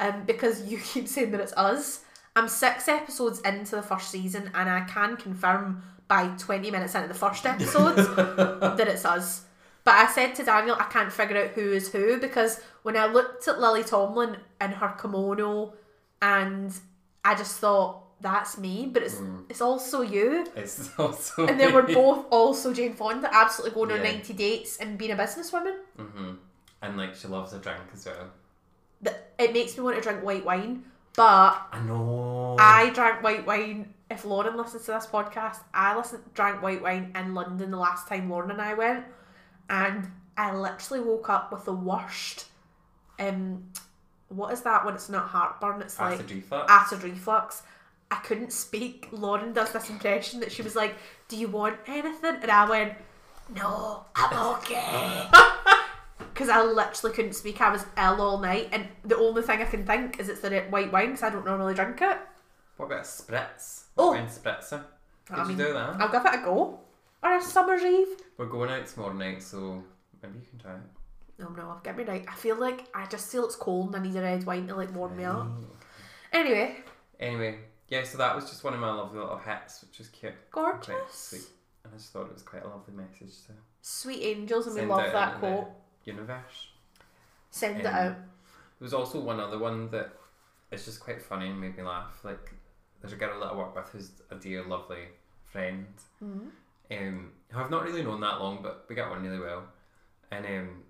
Um, 0.00 0.24
because 0.24 0.64
you 0.70 0.78
keep 0.78 1.06
saying 1.06 1.30
that 1.30 1.40
it's 1.40 1.52
us. 1.56 2.00
I'm 2.36 2.48
six 2.48 2.88
episodes 2.88 3.38
into 3.42 3.76
the 3.76 3.82
first 3.82 4.10
season, 4.10 4.50
and 4.54 4.68
I 4.68 4.80
can 4.80 5.16
confirm 5.16 5.84
by 6.08 6.28
20 6.38 6.70
minutes 6.70 6.94
into 6.94 7.08
the 7.08 7.14
first 7.14 7.44
episode 7.46 7.96
that 7.96 8.88
it's 8.88 9.04
us. 9.04 9.44
But 9.84 9.94
I 9.94 10.06
said 10.06 10.34
to 10.36 10.44
Daniel, 10.44 10.76
I 10.78 10.84
can't 10.84 11.12
figure 11.12 11.36
out 11.36 11.50
who 11.50 11.72
is 11.72 11.92
who 11.92 12.18
because 12.18 12.60
when 12.82 12.96
I 12.96 13.06
looked 13.06 13.46
at 13.48 13.60
Lily 13.60 13.84
Tomlin 13.84 14.36
in 14.60 14.70
her 14.72 14.94
kimono, 15.00 15.74
and 16.22 16.72
I 17.24 17.34
just 17.34 17.58
thought 17.58 18.02
that's 18.20 18.56
me, 18.58 18.88
but 18.90 19.02
it's 19.02 19.16
Mm. 19.16 19.44
it's 19.50 19.60
also 19.60 20.00
you. 20.00 20.46
It's 20.56 20.90
also. 20.98 21.46
And 21.46 21.58
then 21.60 21.74
we're 21.74 21.82
both 21.82 22.26
also 22.30 22.72
Jane 22.72 22.94
Fonda, 22.94 23.28
absolutely 23.32 23.74
going 23.74 23.90
on 23.92 23.98
Yeah. 24.04 24.12
90 24.12 24.32
dates 24.34 24.78
and 24.78 24.96
being 24.98 25.10
a 25.10 25.16
businesswoman. 25.16 25.76
hmm 25.96 26.34
And 26.82 26.96
like 26.96 27.14
she 27.14 27.28
loves 27.28 27.52
a 27.52 27.58
drink 27.58 27.80
as 27.92 28.06
well. 28.06 28.30
It 29.38 29.52
makes 29.52 29.76
me 29.76 29.82
want 29.82 29.96
to 29.96 30.02
drink 30.02 30.22
white 30.22 30.44
wine, 30.44 30.84
but 31.16 31.60
I 31.72 31.80
know. 31.80 32.56
I 32.58 32.90
drank 32.90 33.22
white 33.22 33.44
wine. 33.46 33.92
If 34.10 34.24
Lauren 34.24 34.56
listens 34.56 34.84
to 34.84 34.92
this 34.92 35.06
podcast, 35.06 35.58
I 35.72 35.96
listened 35.96 36.22
drank 36.34 36.62
white 36.62 36.82
wine 36.82 37.12
in 37.14 37.34
London 37.34 37.70
the 37.70 37.76
last 37.78 38.06
time 38.06 38.28
Lauren 38.30 38.50
and 38.50 38.60
I 38.60 38.74
went, 38.74 39.04
and 39.70 40.10
I 40.36 40.54
literally 40.54 41.02
woke 41.02 41.28
up 41.30 41.50
with 41.52 41.64
the 41.64 41.72
worst. 41.72 42.46
Um, 43.18 43.70
what 44.28 44.52
is 44.52 44.62
that 44.62 44.84
when 44.84 44.94
it's 44.94 45.08
not 45.08 45.28
heartburn? 45.28 45.80
It's 45.80 45.98
like 45.98 46.14
Acid 46.14 46.30
reflux. 46.30 46.72
acid 46.72 47.02
reflux. 47.02 47.62
I 48.10 48.16
couldn't 48.16 48.52
speak. 48.52 49.08
Lauren 49.10 49.52
does 49.52 49.72
this 49.72 49.88
impression 49.88 50.40
that 50.40 50.52
she 50.52 50.62
was 50.62 50.76
like, 50.76 50.94
"Do 51.28 51.36
you 51.36 51.48
want 51.48 51.78
anything?" 51.86 52.36
And 52.42 52.50
I 52.50 52.68
went, 52.68 52.92
"No, 53.54 54.04
I'm 54.14 54.56
okay." 54.56 55.28
Because 56.18 56.48
I 56.48 56.62
literally 56.62 57.14
couldn't 57.14 57.34
speak. 57.34 57.60
I 57.60 57.70
was 57.70 57.84
ill 57.96 58.20
all 58.20 58.38
night, 58.38 58.68
and 58.72 58.88
the 59.04 59.16
only 59.16 59.42
thing 59.42 59.60
I 59.62 59.66
can 59.66 59.86
think 59.86 60.18
is 60.18 60.28
it's 60.28 60.40
the 60.40 60.62
white 60.62 60.90
wine 60.92 61.06
because 61.10 61.22
I 61.22 61.30
don't 61.30 61.44
normally 61.44 61.74
drink 61.74 62.00
it. 62.02 62.18
What 62.76 62.86
about 62.86 62.98
a 63.00 63.02
spritz? 63.02 63.84
Oh. 63.96 64.12
Wine 64.12 64.26
spritzer. 64.26 64.82
Did 65.26 65.36
I 65.36 65.42
you 65.42 65.48
mean, 65.48 65.56
do 65.58 65.72
that? 65.72 65.96
I'll 66.00 66.08
give 66.10 66.24
it 66.26 66.34
a 66.40 66.44
go. 66.44 66.80
Or 67.22 67.36
a 67.36 67.42
summer's 67.42 67.82
eve. 67.82 68.08
We're 68.36 68.46
going 68.46 68.70
out 68.70 68.86
tomorrow 68.86 69.12
night, 69.14 69.42
so 69.42 69.82
maybe 70.22 70.38
you 70.40 70.44
can 70.50 70.58
try 70.58 70.72
it. 70.72 70.80
No, 71.38 71.48
no, 71.48 71.80
got 71.82 71.96
me 71.96 72.04
right. 72.04 72.24
I 72.28 72.34
feel 72.34 72.56
like 72.56 72.86
I 72.94 73.06
just 73.06 73.30
feel 73.32 73.44
it's 73.46 73.56
cold 73.56 73.94
and 73.94 73.96
I 73.96 74.06
need 74.06 74.16
a 74.16 74.22
red 74.22 74.44
wine 74.44 74.68
to 74.68 74.76
like 74.76 74.94
warm 74.94 75.16
me 75.16 75.24
up. 75.24 75.46
Anyway, 76.32 76.76
Anyway, 77.20 77.58
yeah, 77.88 78.02
so 78.04 78.18
that 78.18 78.34
was 78.34 78.48
just 78.50 78.62
one 78.64 78.74
of 78.74 78.80
my 78.80 78.90
lovely 78.92 79.18
little 79.20 79.38
hits, 79.38 79.82
which 79.82 79.98
was 79.98 80.08
cute. 80.08 80.34
Quite 80.50 80.84
sweet. 80.84 80.94
gorgeous. 80.96 81.32
And 81.84 81.92
I 81.94 81.96
just 81.96 82.12
thought 82.12 82.26
it 82.26 82.32
was 82.34 82.42
quite 82.42 82.64
a 82.64 82.68
lovely 82.68 82.94
message 82.94 83.46
to 83.46 83.52
Sweet 83.82 84.22
angels, 84.22 84.66
and 84.66 84.74
we 84.76 84.82
love 84.82 85.12
that 85.12 85.38
quote. 85.38 85.68
universe. 86.04 86.68
Send 87.50 87.80
it 87.80 87.86
Um, 87.86 87.94
out. 87.94 88.12
There 88.16 88.86
was 88.86 88.94
also 88.94 89.20
one 89.20 89.38
other 89.40 89.58
one 89.58 89.90
that 89.90 90.12
is 90.70 90.84
just 90.84 91.00
quite 91.00 91.22
funny 91.22 91.48
and 91.50 91.60
made 91.60 91.76
me 91.76 91.82
laugh. 91.82 92.18
Like, 92.24 92.52
there's 93.04 93.12
a 93.12 93.16
girl 93.16 93.38
that 93.38 93.52
I 93.52 93.54
work 93.54 93.74
with 93.76 93.88
who's 93.90 94.12
a 94.30 94.34
dear, 94.34 94.64
lovely 94.64 95.04
friend. 95.44 95.86
Mhm. 96.22 96.50
Um, 96.90 97.32
who 97.50 97.60
I've 97.60 97.70
not 97.70 97.84
really 97.84 98.02
known 98.02 98.20
that 98.22 98.40
long, 98.40 98.62
but 98.62 98.86
we 98.88 98.94
get 98.94 99.06
on 99.08 99.22
really 99.22 99.38
well. 99.38 99.64
And 100.30 100.46
um, 100.46 100.82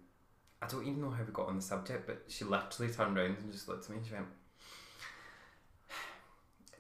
I 0.63 0.69
don't 0.69 0.87
even 0.87 1.01
know 1.03 1.11
how 1.11 1.25
we 1.25 1.33
got 1.33 1.49
on 1.49 1.57
the 1.57 1.63
subject, 1.63 2.07
but 2.07 2.23
she 2.29 2.45
literally 2.45 2.93
turned 2.93 3.19
around 3.19 3.37
and 3.39 3.51
just 3.51 3.67
looked 3.67 3.87
at 3.87 3.91
me 3.91 3.97
and 3.97 4.07
she 4.07 4.13
went, 4.15 4.27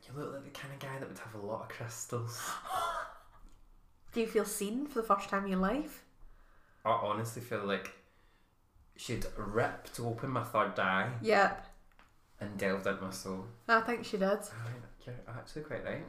"You 0.06 0.12
look 0.20 0.34
like 0.34 0.44
the 0.44 0.50
kind 0.50 0.72
of 0.72 0.78
guy 0.78 0.98
that 1.00 1.08
would 1.08 1.18
have 1.18 1.34
a 1.34 1.44
lot 1.44 1.62
of 1.62 1.68
crystals." 1.68 2.40
Do 4.12 4.20
you 4.20 4.28
feel 4.28 4.44
seen 4.44 4.86
for 4.86 5.00
the 5.02 5.06
first 5.08 5.28
time 5.28 5.42
in 5.46 5.50
your 5.50 5.58
life? 5.60 6.04
I 6.84 6.90
honestly 6.92 7.42
feel 7.42 7.64
like 7.64 7.90
she'd 8.96 9.26
ripped 9.36 9.98
open 9.98 10.30
my 10.30 10.44
third 10.44 10.78
eye 10.78 11.10
Yep. 11.22 11.66
and 12.40 12.56
delved 12.56 12.86
into 12.86 13.02
my 13.02 13.10
soul. 13.10 13.46
I 13.66 13.80
think 13.80 14.04
she 14.04 14.16
did. 14.18 14.38
You're 15.06 15.16
actually 15.28 15.62
quite 15.62 15.84
right. 15.84 16.04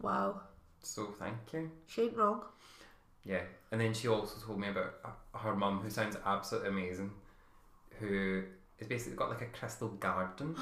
Wow. 0.00 0.40
So 0.80 1.14
thank 1.18 1.36
you. 1.52 1.70
She 1.86 2.02
ain't 2.02 2.16
wrong. 2.16 2.42
Yeah, 3.24 3.42
and 3.70 3.80
then 3.80 3.94
she 3.94 4.08
also 4.08 4.44
told 4.44 4.58
me 4.58 4.68
about 4.68 4.94
her 5.34 5.54
mum, 5.54 5.80
who 5.80 5.90
sounds 5.90 6.16
absolutely 6.26 6.70
amazing, 6.70 7.12
who 8.00 8.42
has 8.78 8.88
basically 8.88 9.16
got 9.16 9.30
like 9.30 9.42
a 9.42 9.46
crystal 9.46 9.88
garden. 9.88 10.56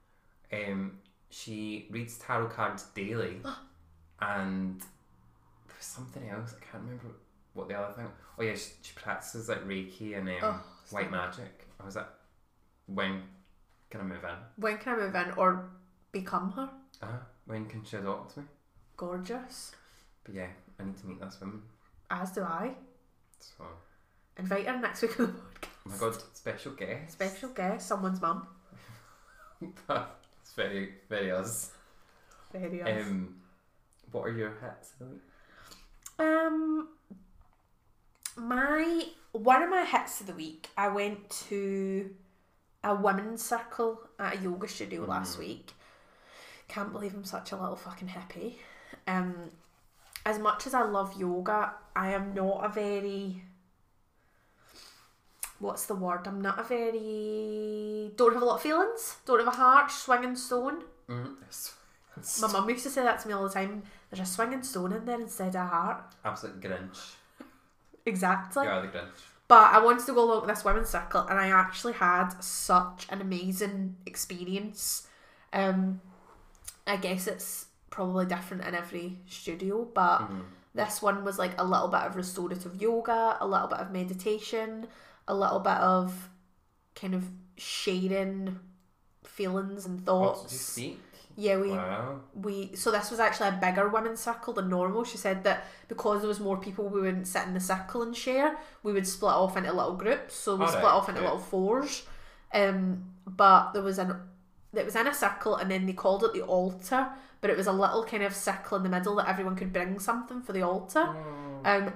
um, 0.52 0.98
she 1.28 1.86
reads 1.90 2.16
tarot 2.18 2.48
cards 2.48 2.84
daily, 2.94 3.36
and 4.20 4.80
there 4.80 5.76
was 5.76 5.86
something 5.86 6.26
else 6.30 6.54
I 6.56 6.64
can't 6.64 6.84
remember 6.84 7.08
what 7.52 7.68
the 7.68 7.74
other 7.74 7.92
thing. 7.92 8.06
Oh 8.38 8.42
yeah, 8.42 8.54
she, 8.54 8.70
she 8.80 8.92
practices 8.94 9.48
like 9.48 9.66
Reiki 9.66 10.16
and 10.16 10.28
um, 10.28 10.36
Oh, 10.42 10.60
white 10.90 11.10
magic. 11.10 11.66
I 11.78 11.84
was 11.84 11.96
like, 11.96 12.08
when 12.86 13.22
can 13.90 14.00
I 14.00 14.04
move 14.04 14.24
in? 14.24 14.62
When 14.62 14.78
can 14.78 14.94
I 14.94 15.02
move 15.02 15.14
in 15.14 15.32
or 15.36 15.68
become 16.12 16.52
her? 16.52 16.70
Uh, 17.02 17.06
when 17.46 17.66
can 17.66 17.84
she 17.84 17.96
adopt 17.96 18.36
me? 18.36 18.44
Gorgeous. 18.96 19.72
But 20.24 20.34
yeah, 20.34 20.48
I 20.80 20.84
need 20.84 20.96
to 20.98 21.06
meet 21.06 21.20
this 21.20 21.38
woman. 21.40 21.62
As 22.10 22.32
do 22.32 22.42
I. 22.42 22.74
So, 23.40 23.64
Invite 24.38 24.66
her 24.66 24.78
next 24.78 25.02
week 25.02 25.18
on 25.20 25.26
the 25.26 25.32
podcast. 25.32 25.68
oh 25.86 25.90
my 25.90 25.96
god, 25.98 26.16
special 26.34 26.72
guest. 26.72 27.12
Special 27.12 27.48
guest, 27.50 27.86
someone's 27.88 28.20
mum. 28.20 28.46
That's 29.88 30.52
very, 30.54 30.94
very 31.08 31.30
us. 31.30 31.70
Very 32.52 32.82
us. 32.82 33.06
Um, 33.06 33.36
what 34.12 34.22
are 34.22 34.32
your 34.36 34.50
hits 34.60 34.92
of 34.92 34.98
the 35.00 35.04
week? 35.06 35.22
Um, 36.18 36.88
my 38.36 39.04
one 39.32 39.62
of 39.62 39.70
my 39.70 39.84
hits 39.84 40.20
of 40.20 40.26
the 40.28 40.34
week. 40.34 40.68
I 40.76 40.88
went 40.88 41.28
to 41.48 42.10
a 42.84 42.94
women's 42.94 43.42
circle 43.42 44.00
at 44.18 44.38
a 44.38 44.42
yoga 44.42 44.68
studio 44.68 45.04
last 45.04 45.36
Mm. 45.36 45.40
week. 45.40 45.72
Can't 46.68 46.92
believe 46.92 47.14
I'm 47.14 47.24
such 47.24 47.52
a 47.52 47.56
little 47.56 47.76
fucking 47.76 48.08
hippie. 48.08 48.54
Um, 49.06 49.50
as 50.24 50.38
much 50.38 50.66
as 50.66 50.74
I 50.74 50.82
love 50.82 51.18
yoga, 51.18 51.74
I 51.94 52.12
am 52.12 52.34
not 52.34 52.64
a 52.64 52.68
very. 52.68 53.42
What's 55.58 55.86
the 55.86 55.94
word? 55.94 56.26
I'm 56.26 56.40
not 56.40 56.58
a 56.58 56.62
very. 56.64 58.12
Don't 58.16 58.34
have 58.34 58.42
a 58.42 58.44
lot 58.44 58.56
of 58.56 58.62
feelings. 58.62 59.16
Don't 59.24 59.38
have 59.38 59.48
a 59.48 59.56
heart. 59.56 59.90
Swinging 59.90 60.36
stone. 60.36 60.82
Mm, 61.08 61.36
My 62.40 62.48
mum 62.52 62.68
used 62.68 62.82
to 62.84 62.90
say 62.90 63.02
that 63.02 63.20
to 63.20 63.28
me 63.28 63.34
all 63.34 63.44
the 63.44 63.54
time. 63.54 63.82
There's 64.10 64.28
a 64.28 64.30
swinging 64.30 64.62
stone 64.62 64.92
in 64.92 65.04
there 65.04 65.20
instead 65.20 65.50
of 65.50 65.54
a 65.56 65.66
heart. 65.66 66.14
absolute 66.24 66.60
Grinch. 66.60 67.14
Exactly. 68.04 68.64
you 68.64 68.70
are 68.70 68.82
the 68.82 68.88
Grinch. 68.88 69.22
But 69.48 69.72
I 69.72 69.78
wanted 69.78 70.06
to 70.06 70.12
go 70.12 70.24
along 70.24 70.46
with 70.46 70.54
this 70.54 70.64
women's 70.64 70.88
circle, 70.88 71.20
and 71.20 71.38
I 71.38 71.48
actually 71.48 71.92
had 71.92 72.30
such 72.40 73.06
an 73.10 73.20
amazing 73.20 73.96
experience. 74.04 75.06
Um, 75.52 76.00
I 76.86 76.96
guess 76.96 77.26
it's 77.26 77.66
probably 77.90 78.26
different 78.26 78.64
in 78.64 78.74
every 78.74 79.18
studio, 79.28 79.84
but 79.84 80.18
Mhm. 80.20 80.42
this 80.74 81.00
one 81.02 81.24
was 81.24 81.38
like 81.38 81.58
a 81.58 81.64
little 81.64 81.88
bit 81.88 82.00
of 82.02 82.16
restorative 82.16 82.80
yoga, 82.80 83.36
a 83.40 83.46
little 83.46 83.68
bit 83.68 83.78
of 83.78 83.90
meditation, 83.90 84.86
a 85.26 85.34
little 85.34 85.60
bit 85.60 85.78
of 85.78 86.28
kind 86.94 87.14
of 87.14 87.28
sharing 87.56 88.60
feelings 89.24 89.86
and 89.86 89.98
What 90.00 90.06
thoughts. 90.06 90.42
did 90.42 90.52
you 90.52 90.58
speak? 90.58 91.02
Yeah, 91.38 91.58
we 91.58 91.70
Wow. 91.72 92.20
we 92.34 92.74
so 92.76 92.90
this 92.90 93.10
was 93.10 93.20
actually 93.20 93.48
a 93.50 93.58
bigger 93.60 93.88
women's 93.88 94.20
circle 94.20 94.54
than 94.54 94.70
normal. 94.70 95.04
She 95.04 95.18
said 95.18 95.44
that 95.44 95.64
because 95.88 96.20
there 96.20 96.28
was 96.28 96.40
more 96.40 96.56
people, 96.56 96.88
we 96.88 97.00
wouldn't 97.00 97.26
sit 97.26 97.42
in 97.46 97.52
the 97.52 97.60
circle 97.60 98.02
and 98.02 98.16
share. 98.16 98.58
We 98.82 98.92
would 98.94 99.06
split 99.06 99.32
off 99.34 99.56
into 99.56 99.70
little 99.72 99.96
groups. 99.96 100.34
So 100.34 100.54
we 100.54 100.60
Alright, 100.64 100.72
split 100.78 100.92
off 100.92 101.08
into 101.10 101.20
okay. 101.20 101.28
little 101.30 101.42
fours. 101.44 102.04
Um, 102.54 103.12
but 103.26 103.72
there 103.72 103.82
was 103.82 103.98
an 103.98 104.16
it 104.76 104.84
was 104.84 104.96
in 104.96 105.06
a 105.06 105.14
circle, 105.14 105.56
and 105.56 105.70
then 105.70 105.86
they 105.86 105.92
called 105.92 106.22
it 106.24 106.32
the 106.32 106.42
altar. 106.42 107.08
But 107.40 107.50
it 107.50 107.56
was 107.56 107.66
a 107.66 107.72
little 107.72 108.02
kind 108.04 108.22
of 108.22 108.34
circle 108.34 108.76
in 108.78 108.82
the 108.82 108.88
middle 108.88 109.14
that 109.16 109.28
everyone 109.28 109.56
could 109.56 109.72
bring 109.72 109.98
something 109.98 110.40
for 110.42 110.52
the 110.52 110.62
altar. 110.62 111.06
Oh. 111.08 111.60
Um, 111.64 111.92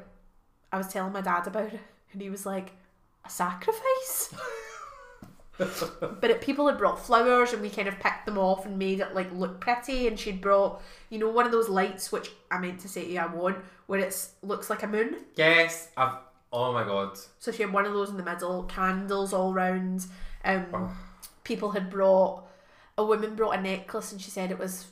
I 0.73 0.77
was 0.77 0.89
telling 0.89 1.13
my 1.13 1.21
dad 1.23 1.47
about 1.47 1.73
it, 1.73 1.81
and 2.13 2.21
he 2.23 2.31
was 2.31 2.45
like, 2.47 2.73
"A 3.25 3.31
sacrifice." 3.31 4.35
but 5.59 6.31
it, 6.31 6.41
people 6.41 6.67
had 6.69 6.79
brought 6.79 7.05
flowers, 7.05 7.53
and 7.53 7.61
we 7.63 7.69
kind 7.71 7.89
of 7.89 7.99
picked 7.99 8.27
them 8.27 8.39
off 8.39 8.65
and 8.65 8.79
made 8.79 9.01
it 9.01 9.15
like 9.15 9.31
look 9.33 9.61
pretty. 9.61 10.07
And 10.07 10.19
she'd 10.19 10.41
brought, 10.41 10.81
you 11.11 11.19
know, 11.19 11.29
one 11.29 11.47
of 11.47 11.53
those 11.53 11.69
lights 11.69 12.11
which 12.13 12.31
I 12.51 12.59
meant 12.59 12.81
to 12.81 12.89
say 12.89 13.05
to 13.05 13.11
you 13.13 13.19
I 13.21 13.27
want, 13.27 13.59
where 13.87 13.99
it 14.01 14.29
looks 14.43 14.71
like 14.71 14.83
a 14.83 14.87
moon. 14.87 15.17
Yes, 15.37 15.89
I've. 15.97 16.15
Oh 16.53 16.73
my 16.73 16.83
god. 16.85 17.17
So 17.39 17.53
she 17.53 17.63
had 17.63 17.73
one 17.73 17.87
of 17.87 17.93
those 17.93 18.11
in 18.11 18.17
the 18.17 18.25
middle, 18.25 18.65
candles 18.65 19.33
all 19.33 19.53
round. 19.53 20.07
Um, 20.45 20.67
Oh. 20.73 20.91
people 21.45 21.71
had 21.71 21.91
brought 21.91 22.45
a 23.01 23.07
woman 23.07 23.35
brought 23.35 23.57
a 23.59 23.61
necklace, 23.61 24.13
and 24.13 24.21
she 24.21 24.31
said 24.31 24.51
it 24.51 24.59
was 24.59 24.87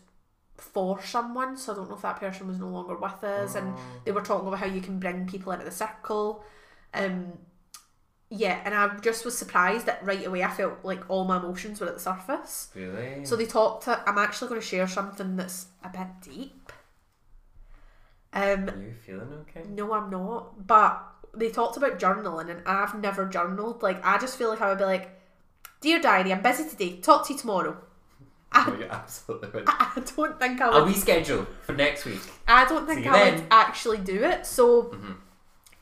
for 0.56 1.00
someone. 1.02 1.56
So 1.56 1.72
I 1.72 1.76
don't 1.76 1.88
know 1.88 1.96
if 1.96 2.02
that 2.02 2.18
person 2.20 2.48
was 2.48 2.59
no 2.59 2.68
longer 2.68 2.96
with 2.96 3.22
us, 3.24 3.54
and 3.54 3.74
Oh. 3.74 3.80
they 4.04 4.12
were 4.12 4.22
talking 4.22 4.48
about 4.48 4.61
how 4.61 4.66
you 4.66 4.80
can 4.80 4.98
bring 4.98 5.26
people 5.28 5.52
into 5.52 5.64
the 5.64 5.70
circle. 5.70 6.44
Um, 6.94 7.32
yeah, 8.30 8.61
and 8.64 8.74
I 8.74 8.96
just 8.98 9.24
was 9.24 9.36
surprised 9.38 9.86
that 9.86 10.04
right 10.04 10.26
away 10.26 10.42
I 10.42 10.50
felt 10.50 10.84
like 10.84 11.09
all 11.09 11.24
my 11.24 11.38
emotions 11.38 11.80
were 11.80 11.86
at 11.86 11.94
the 11.94 12.00
surface. 12.00 12.68
Really? 12.74 13.24
So 13.24 13.36
they 13.36 13.46
talked. 13.46 13.84
To, 13.84 14.02
I'm 14.06 14.18
actually 14.18 14.48
going 14.48 14.61
to 14.61 14.66
share 14.66 14.86
something 14.88 15.36
that's 15.36 15.66
a 15.82 15.88
bit 15.88 16.09
deep. 16.22 16.72
Um, 18.32 18.68
Are 18.68 18.76
you 18.76 18.92
feeling 19.06 19.32
okay? 19.48 19.62
no, 19.68 19.92
I'm 19.94 20.11
not. 20.11 20.66
But 20.66 21.02
they 21.34 21.50
talked 21.50 21.76
about 21.76 21.98
journaling, 21.98 22.50
and 22.50 22.62
I've 22.66 22.98
never 23.00 23.26
journaled. 23.26 23.82
Like, 23.82 24.04
I 24.04 24.18
just 24.18 24.36
feel 24.36 24.50
like 24.50 24.61
I 24.61 24.68
would 24.68 24.78
be 24.78 24.84
like, 24.84 25.09
"Dear 25.80 26.00
diary, 26.00 26.32
I'm 26.32 26.42
busy 26.42 26.68
today. 26.68 27.00
Talk 27.00 27.26
to 27.26 27.32
you 27.32 27.38
tomorrow." 27.38 27.76
No, 28.55 28.74
you 28.78 28.84
absolutely 28.90 29.51
would. 29.51 29.64
I 29.68 29.92
don't 30.16 30.38
think 30.38 30.61
I 30.61 30.68
I'll 30.68 30.84
would. 30.84 30.94
reschedule 30.94 31.46
for 31.62 31.72
next 31.72 32.05
week. 32.05 32.20
I 32.46 32.64
don't 32.66 32.86
think 32.86 33.07
I 33.07 33.30
would 33.30 33.44
actually 33.51 33.99
do 33.99 34.24
it. 34.24 34.46
So, 34.46 34.84
Mhm. 34.84 35.16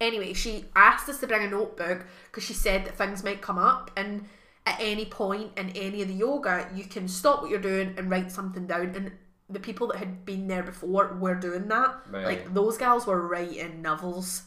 anyway, 0.00 0.32
she 0.32 0.66
asked 0.74 1.08
us 1.08 1.20
to 1.20 1.26
bring 1.26 1.44
a 1.46 1.50
notebook 1.50 2.04
because 2.26 2.42
she 2.44 2.54
said 2.54 2.84
that 2.84 2.96
things 2.98 3.22
might 3.24 3.40
come 3.40 3.58
up, 3.58 3.90
and 3.96 4.28
at 4.66 4.76
any 4.80 5.04
point 5.06 5.52
in 5.56 5.70
any 5.70 6.02
of 6.02 6.08
the 6.08 6.14
yoga, 6.14 6.68
you 6.74 6.84
can 6.84 7.06
stop 7.08 7.40
what 7.40 7.50
you're 7.50 7.60
doing 7.60 7.94
and 7.96 8.10
write 8.10 8.32
something 8.32 8.66
down. 8.66 8.94
And 8.96 9.12
the 9.48 9.60
people 9.60 9.86
that 9.86 9.98
had 9.98 10.24
been 10.24 10.48
there 10.48 10.64
before 10.64 11.16
were 11.20 11.36
doing 11.36 11.68
that. 11.68 11.94
Right. 12.10 12.24
Like 12.26 12.52
those 12.52 12.76
gals 12.76 13.06
were 13.06 13.20
writing 13.28 13.80
novels. 13.80 14.42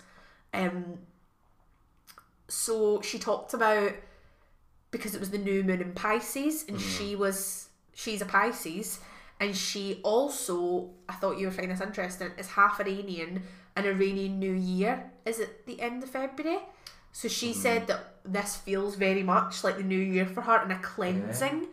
Um. 0.54 1.00
So 2.50 3.02
she 3.02 3.18
talked 3.20 3.54
about 3.54 3.94
because 4.92 5.14
it 5.14 5.20
was 5.20 5.30
the 5.30 5.38
new 5.38 5.64
moon 5.64 5.82
in 5.82 5.94
Pisces, 5.94 6.66
and 6.68 6.82
she 6.82 7.16
was 7.16 7.69
she's 8.00 8.22
a 8.22 8.26
Pisces, 8.26 9.00
and 9.40 9.56
she 9.56 10.00
also 10.04 10.90
I 11.08 11.14
thought 11.14 11.38
you 11.38 11.48
would 11.48 11.56
find 11.56 11.72
this 11.72 11.82
interesting 11.82 12.32
is 12.38 12.48
half 12.48 12.80
Iranian, 12.80 13.44
and 13.76 13.86
Iranian 13.86 14.40
New 14.40 14.54
Year 14.54 15.12
is 15.26 15.40
at 15.40 15.66
the 15.66 15.82
end 15.82 16.04
of 16.04 16.10
February. 16.10 16.60
So 17.12 17.28
she 17.28 17.54
hmm. 17.54 17.60
said 17.60 17.88
that 17.88 18.16
this 18.24 18.56
feels 18.56 18.96
very 18.96 19.24
much 19.24 19.64
like 19.64 19.78
the 19.78 19.84
new 19.84 20.00
year 20.00 20.26
for 20.26 20.42
her 20.42 20.58
and 20.58 20.72
a 20.72 20.80
cleansing. 20.80 21.68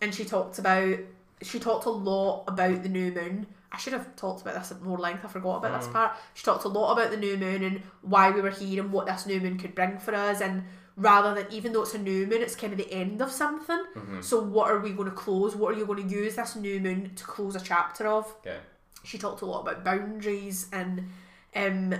And 0.00 0.14
she 0.14 0.24
talked 0.24 0.58
about 0.58 0.98
she 1.42 1.58
talked 1.58 1.86
a 1.86 1.90
lot 1.90 2.44
about 2.48 2.82
the 2.82 2.88
new 2.88 3.12
moon. 3.12 3.46
I 3.70 3.76
should 3.76 3.92
have 3.92 4.16
talked 4.16 4.40
about 4.40 4.54
this 4.54 4.72
at 4.72 4.80
more 4.80 4.98
length. 4.98 5.24
I 5.24 5.28
forgot 5.28 5.58
about 5.58 5.78
this 5.78 5.86
hmm. 5.86 5.92
part. 5.92 6.12
She 6.34 6.44
talked 6.44 6.64
a 6.64 6.68
lot 6.68 6.92
about 6.92 7.10
the 7.10 7.16
new 7.18 7.36
moon 7.36 7.62
and 7.62 7.82
why 8.00 8.30
we 8.30 8.40
were 8.40 8.50
here 8.50 8.82
and 8.82 8.92
what 8.92 9.06
this 9.06 9.26
new 9.26 9.40
moon 9.40 9.58
could 9.58 9.74
bring 9.74 9.98
for 9.98 10.14
us. 10.14 10.40
And 10.40 10.64
rather 10.98 11.32
than 11.34 11.46
even 11.52 11.72
though 11.72 11.82
it's 11.82 11.94
a 11.94 11.98
new 11.98 12.26
moon, 12.26 12.42
it's 12.42 12.54
kind 12.56 12.72
of 12.72 12.78
the 12.78 12.92
end 12.92 13.22
of 13.22 13.30
something. 13.30 13.82
So 14.20 14.40
what 14.42 14.70
are 14.70 14.80
we 14.80 14.90
going 14.90 15.08
to 15.08 15.14
close? 15.14 15.54
What 15.56 15.74
are 15.74 15.78
you 15.78 15.86
going 15.86 16.06
to 16.06 16.14
use 16.14 16.34
this 16.36 16.56
new 16.56 16.78
moon 16.80 17.14
to 17.14 17.24
close 17.24 17.54
a 17.56 17.60
chapter 17.60 18.06
of? 18.06 18.26
Okay. 18.40 18.58
she 19.04 19.16
talked 19.16 19.40
a 19.42 19.46
lot 19.46 19.60
about 19.62 19.84
boundaries 19.84 20.66
and 20.72 21.08
um, 21.54 21.94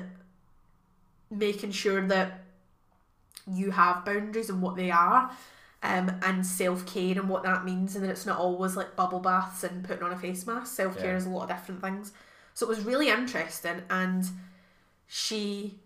making 1.30 1.70
sure 1.72 2.06
that 2.08 2.40
you 3.46 3.70
have 3.70 4.04
boundaries 4.04 4.50
and 4.50 4.60
what 4.60 4.76
they 4.76 4.90
are 4.90 5.30
um, 5.82 6.10
and 6.22 6.44
self-care 6.44 7.18
and 7.18 7.28
what 7.28 7.42
that 7.44 7.64
means 7.64 7.94
and 7.94 8.04
that 8.04 8.10
it's 8.10 8.26
not 8.26 8.38
always 8.38 8.76
like 8.76 8.96
bubble 8.96 9.20
baths 9.20 9.62
and 9.64 9.84
putting 9.84 10.02
on 10.02 10.12
a 10.12 10.18
face 10.18 10.46
mask 10.46 10.74
self-care 10.74 11.12
Yeah. 11.12 11.16
is 11.16 11.24
a 11.26 11.30
lot 11.30 11.44
of 11.50 11.56
different 11.56 11.80
things 11.80 12.12
so 12.52 12.66
it 12.66 12.68
was 12.68 12.80
really 12.84 13.08
interesting 13.08 13.82
and 13.88 14.24
she 15.06 15.78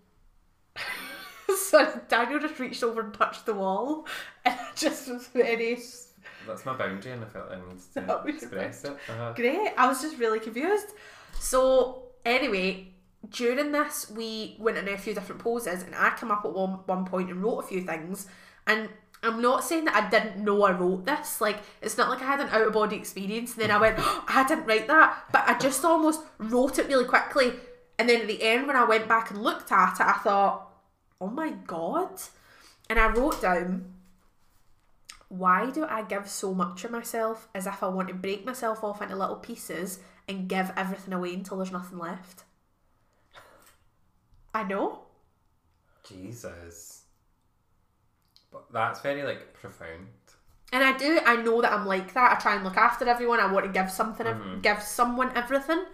so 1.71 2.01
Daniel 2.09 2.41
just 2.41 2.59
reached 2.59 2.83
over 2.83 3.01
and 3.01 3.15
touched 3.15 3.47
the 3.47 3.55
wall 3.55 4.07
and 4.45 4.55
it 4.55 4.77
just 4.77 5.09
was 5.09 5.27
very 5.29 5.79
That's 6.47 6.67
my 6.67 6.77
boundary, 6.77 7.13
and 7.13 7.25
I 7.25 7.29
felt 7.29 7.51
I 7.51 7.57
needed 7.57 7.81
to 7.95 8.27
express 8.27 8.85
it. 8.85 8.97
Uh-huh. 9.09 9.33
Great. 9.35 9.73
I 9.77 9.87
was 9.87 10.03
just 10.03 10.19
really 10.19 10.41
confused. 10.41 10.89
So 11.39 12.05
anyway, 12.25 12.89
during 13.31 13.73
this 13.73 14.11
we 14.11 14.57
went 14.59 14.79
in 14.79 14.89
a 14.89 14.99
few 14.99 15.15
different 15.15 15.41
poses 15.41 15.83
and 15.83 15.95
I 15.95 16.11
come 16.11 16.31
up 16.31 16.45
at 16.45 16.53
one 16.53 16.81
one 16.87 17.05
point 17.05 17.31
and 17.31 17.43
wrote 17.43 17.61
a 17.61 17.67
few 17.67 17.83
things 17.83 18.27
and 18.67 18.89
I'm 19.25 19.41
not 19.41 19.63
saying 19.63 19.85
that 19.85 19.95
I 19.95 20.11
didn't 20.11 20.43
know 20.43 20.65
I 20.65 20.73
wrote 20.73 21.07
this. 21.07 21.41
Like 21.41 21.59
it's 21.81 21.97
not 21.97 22.11
like 22.11 22.21
I 22.23 22.27
had 22.27 22.41
an 22.41 22.49
out 22.49 22.67
of 22.67 22.73
body 22.73 22.97
experience 22.97 23.53
and 23.53 23.63
then 23.63 23.71
I 23.71 23.79
went, 23.81 23.97
oh, 23.99 24.25
I 24.27 24.45
didn't 24.47 24.67
write 24.67 24.89
that. 24.89 25.27
But 25.33 25.49
I 25.49 25.57
just 25.59 25.85
almost 25.85 26.23
wrote 26.39 26.79
it 26.79 26.89
really 26.89 27.05
quickly. 27.05 27.53
And 27.99 28.09
then 28.09 28.23
at 28.23 28.27
the 28.27 28.43
end 28.43 28.67
when 28.67 28.75
I 28.75 28.85
went 28.85 29.07
back 29.09 29.31
and 29.31 29.41
looked 29.43 29.71
at 29.71 30.01
it, 30.01 30.07
I 30.07 30.15
thought, 30.15 30.72
oh 31.23 31.29
my 31.29 31.51
god. 31.51 32.21
And 32.91 32.99
I 32.99 33.09
wrote 33.09 33.41
down 33.41 33.93
why 35.29 35.71
do 35.71 35.87
I 35.87 36.03
give 36.03 36.29
so 36.29 36.53
much 36.53 36.85
of 36.85 36.91
myself 36.91 37.49
as 37.55 37.67
if 37.67 37.83
I 37.83 37.89
want 37.89 38.09
to 38.09 38.15
break 38.15 38.45
myself 38.45 38.85
off 38.85 39.01
into 39.01 39.17
little 39.17 39.37
pieces 39.37 40.01
and 40.29 40.47
give 40.47 40.71
everything 40.77 41.15
away 41.15 41.33
until 41.33 41.57
there's 41.57 41.73
nothing 41.73 41.99
left? 41.99 42.45
I 44.55 44.65
know. 44.65 45.05
Jesus. 46.07 47.05
But 48.51 48.71
that's 48.71 49.01
very 49.01 49.23
like 49.23 49.55
profound. 49.55 50.09
And 50.71 50.85
I 50.85 50.97
do, 50.97 51.21
I 51.25 51.37
know 51.37 51.63
that 51.63 51.73
I'm 51.73 51.87
like 51.87 52.13
that. 52.13 52.37
I 52.37 52.41
try 52.41 52.55
and 52.55 52.65
look 52.65 52.77
after 52.77 53.09
everyone. 53.09 53.41
I 53.41 53.51
want 53.51 53.65
to 53.65 53.73
give 53.73 53.91
something, 53.91 54.27
give 54.61 54.83
someone 54.83 55.31
everything. 55.35 55.85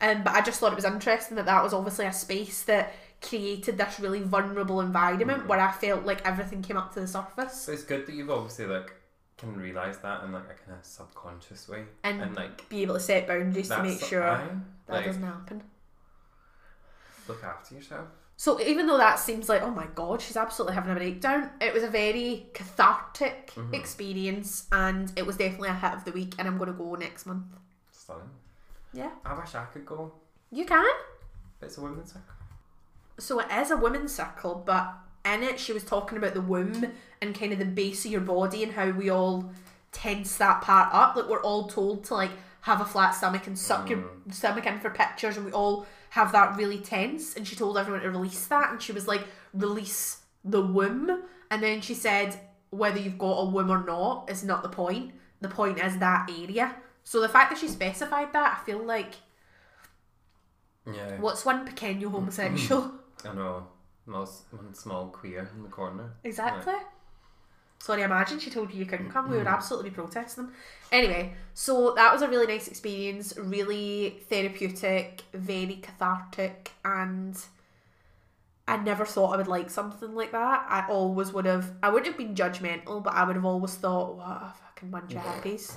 Um, 0.00 0.22
but 0.22 0.34
I 0.34 0.42
just 0.42 0.60
thought 0.60 0.72
it 0.72 0.76
was 0.76 0.84
interesting 0.84 1.36
that 1.36 1.46
that 1.46 1.62
was 1.62 1.72
obviously 1.72 2.06
a 2.06 2.12
space 2.12 2.62
that 2.64 2.92
created 3.22 3.78
this 3.78 3.98
really 4.00 4.20
vulnerable 4.22 4.80
environment 4.80 5.46
where 5.46 5.58
I 5.60 5.72
felt 5.72 6.04
like 6.04 6.26
everything 6.26 6.62
came 6.62 6.76
up 6.76 6.92
to 6.94 7.00
the 7.00 7.06
surface. 7.06 7.54
So 7.62 7.72
it's 7.72 7.82
good 7.84 8.06
that 8.06 8.14
you've 8.14 8.30
obviously 8.30 8.66
like 8.66 8.92
can 9.38 9.54
realise 9.56 9.98
that 9.98 10.22
in 10.24 10.32
like 10.32 10.44
a 10.44 10.54
kind 10.54 10.78
of 10.78 10.84
subconscious 10.84 11.68
way. 11.68 11.84
And 12.04 12.34
like 12.34 12.68
Be 12.68 12.82
able 12.82 12.94
to 12.94 13.00
set 13.00 13.26
boundaries 13.26 13.68
to 13.68 13.82
make 13.82 14.00
sure 14.00 14.22
aye, 14.22 14.48
that 14.86 14.92
like, 14.92 15.04
doesn't 15.06 15.22
happen. 15.22 15.62
look 17.28 17.42
after 17.44 17.74
yourself. 17.74 18.06
So 18.38 18.60
even 18.60 18.86
though 18.86 18.98
that 18.98 19.18
seems 19.18 19.48
like, 19.48 19.62
oh 19.62 19.70
my 19.70 19.86
god, 19.94 20.20
she's 20.20 20.36
absolutely 20.36 20.74
having 20.74 20.92
a 20.92 20.94
breakdown, 20.94 21.50
it 21.60 21.72
was 21.72 21.82
a 21.82 21.88
very 21.88 22.46
cathartic 22.54 23.52
Mm-hmm. 23.56 23.72
experience 23.74 24.66
and 24.72 25.10
it 25.16 25.24
was 25.24 25.38
definitely 25.38 25.70
a 25.70 25.74
hit 25.74 25.94
of 25.94 26.04
the 26.04 26.12
week 26.12 26.34
and 26.38 26.46
I'm 26.46 26.58
gonna 26.58 26.72
go 26.74 26.94
next 26.94 27.24
month. 27.24 27.46
Stunning. 27.90 28.28
Yeah. 28.92 29.10
I 29.24 29.32
wish 29.38 29.54
I 29.54 29.64
could 29.64 29.86
go. 29.86 30.12
You 30.52 30.66
can. 30.66 30.84
It's 31.62 31.78
a 31.78 31.80
women's 31.80 32.12
circle. 32.12 32.34
So 33.18 33.40
it 33.40 33.50
is 33.50 33.70
a 33.70 33.76
women's 33.76 34.14
circle, 34.14 34.62
but 34.64 34.94
in 35.24 35.42
it 35.42 35.58
she 35.58 35.72
was 35.72 35.84
talking 35.84 36.18
about 36.18 36.34
the 36.34 36.40
womb 36.40 36.92
and 37.20 37.34
kind 37.34 37.52
of 37.52 37.58
the 37.58 37.64
base 37.64 38.04
of 38.04 38.10
your 38.10 38.20
body 38.20 38.62
and 38.62 38.72
how 38.72 38.90
we 38.90 39.10
all 39.10 39.50
tense 39.92 40.36
that 40.36 40.62
part 40.62 40.92
up. 40.92 41.16
Like 41.16 41.28
we're 41.28 41.42
all 41.42 41.66
told 41.66 42.04
to 42.04 42.14
like 42.14 42.30
have 42.62 42.80
a 42.80 42.84
flat 42.84 43.10
stomach 43.10 43.46
and 43.46 43.58
suck 43.58 43.88
your 43.88 44.00
mm. 44.00 44.34
stomach 44.34 44.66
in 44.66 44.80
for 44.80 44.90
pictures 44.90 45.36
and 45.36 45.46
we 45.46 45.52
all 45.52 45.86
have 46.10 46.32
that 46.32 46.56
really 46.56 46.78
tense 46.78 47.34
and 47.36 47.46
she 47.46 47.56
told 47.56 47.78
everyone 47.78 48.02
to 48.02 48.10
release 48.10 48.46
that 48.46 48.70
and 48.70 48.82
she 48.82 48.92
was 48.92 49.08
like, 49.08 49.22
release 49.54 50.18
the 50.44 50.62
womb 50.62 51.22
and 51.50 51.62
then 51.62 51.80
she 51.80 51.94
said 51.94 52.38
whether 52.70 52.98
you've 52.98 53.18
got 53.18 53.38
a 53.38 53.44
womb 53.44 53.70
or 53.70 53.84
not 53.84 54.30
is 54.30 54.44
not 54.44 54.62
the 54.62 54.68
point. 54.68 55.12
The 55.40 55.48
point 55.48 55.78
is 55.78 55.98
that 55.98 56.30
area. 56.30 56.74
So 57.04 57.20
the 57.20 57.28
fact 57.28 57.50
that 57.50 57.58
she 57.58 57.68
specified 57.68 58.32
that, 58.32 58.58
I 58.60 58.64
feel 58.64 58.82
like 58.82 59.14
Yeah. 60.86 61.20
what's 61.20 61.44
one 61.44 61.66
pequeño 61.66 62.10
homosexual? 62.10 62.92
I 63.24 63.34
know. 63.34 63.66
Most 64.06 64.44
one 64.52 64.72
small 64.74 65.08
queer 65.08 65.50
in 65.56 65.62
the 65.62 65.68
corner. 65.68 66.12
Exactly. 66.22 66.74
Sorry, 67.78 68.02
imagine 68.02 68.38
she 68.38 68.50
told 68.50 68.72
you 68.72 68.78
you 68.78 68.86
couldn't 68.86 69.10
come. 69.10 69.30
We 69.30 69.36
would 69.36 69.46
mm-hmm. 69.46 69.54
absolutely 69.54 69.90
be 69.90 69.96
protesting 69.96 70.46
them. 70.46 70.54
Anyway, 70.90 71.34
so 71.54 71.92
that 71.94 72.12
was 72.12 72.22
a 72.22 72.28
really 72.28 72.46
nice 72.46 72.68
experience, 72.68 73.36
really 73.36 74.22
therapeutic, 74.28 75.22
very 75.32 75.76
cathartic, 75.82 76.72
and 76.84 77.36
I 78.66 78.76
never 78.78 79.04
thought 79.04 79.34
I 79.34 79.36
would 79.36 79.46
like 79.46 79.70
something 79.70 80.14
like 80.14 80.32
that. 80.32 80.66
I 80.68 80.86
always 80.88 81.32
would 81.32 81.44
have. 81.44 81.72
I 81.82 81.90
wouldn't 81.90 82.06
have 82.06 82.16
been 82.16 82.34
judgmental, 82.34 83.02
but 83.02 83.14
I 83.14 83.24
would 83.24 83.36
have 83.36 83.44
always 83.44 83.74
thought, 83.74 84.16
what 84.16 84.26
a 84.26 84.54
fucking 84.64 84.90
bunch 84.90 85.14
of 85.14 85.22
hippies. 85.22 85.74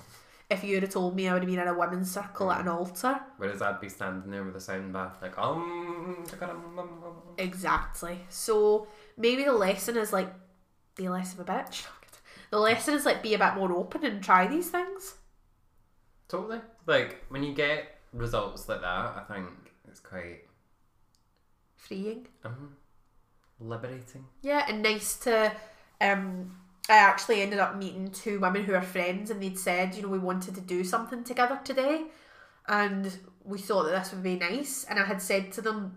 If 0.49 0.63
you 0.63 0.79
have 0.79 0.89
told 0.89 1.15
me 1.15 1.27
I 1.27 1.33
would 1.33 1.43
have 1.43 1.49
been 1.49 1.59
in 1.59 1.67
a 1.67 1.77
women's 1.77 2.09
circle 2.11 2.51
at 2.51 2.61
an 2.61 2.67
altar. 2.67 3.19
Whereas 3.37 3.61
I'd 3.61 3.79
be 3.79 3.87
standing 3.89 4.31
there 4.31 4.43
with 4.43 4.55
a 4.55 4.59
sound 4.61 4.91
bath, 4.93 5.17
like 5.21 5.37
um. 5.37 6.25
Exactly. 7.37 8.19
So 8.29 8.87
maybe 9.15 9.43
the 9.43 9.53
lesson 9.53 9.95
is 9.97 10.11
like, 10.11 10.33
be 10.95 11.07
less 11.07 11.33
of 11.33 11.39
a 11.41 11.43
bitch. 11.45 11.85
The 12.51 12.57
lesson 12.57 12.95
is 12.95 13.05
like, 13.05 13.21
be 13.21 13.35
a 13.35 13.37
bit 13.37 13.53
more 13.53 13.71
open 13.71 14.03
and 14.03 14.23
try 14.23 14.47
these 14.47 14.71
things. 14.71 15.13
Totally. 16.27 16.61
Like 16.87 17.23
when 17.29 17.43
you 17.43 17.53
get 17.53 17.99
results 18.11 18.67
like 18.67 18.81
that, 18.81 18.87
I 18.87 19.23
think 19.31 19.49
it's 19.87 19.99
quite 19.99 20.39
Freeing. 21.75 22.25
um, 22.43 22.75
liberating. 23.59 24.25
Yeah, 24.41 24.65
and 24.67 24.81
nice 24.81 25.15
to. 25.17 25.51
Um, 26.01 26.57
I 26.89 26.97
actually 26.97 27.41
ended 27.41 27.59
up 27.59 27.75
meeting 27.75 28.09
two 28.09 28.39
women 28.39 28.63
who 28.63 28.73
are 28.73 28.81
friends, 28.81 29.29
and 29.29 29.41
they'd 29.41 29.59
said, 29.59 29.95
you 29.95 30.01
know, 30.01 30.07
we 30.07 30.17
wanted 30.19 30.55
to 30.55 30.61
do 30.61 30.83
something 30.83 31.23
together 31.23 31.59
today, 31.63 32.05
and 32.67 33.15
we 33.43 33.59
thought 33.59 33.83
that 33.83 33.91
this 33.91 34.11
would 34.11 34.23
be 34.23 34.35
nice. 34.35 34.85
And 34.89 34.99
I 34.99 35.05
had 35.05 35.21
said 35.21 35.51
to 35.53 35.61
them, 35.61 35.95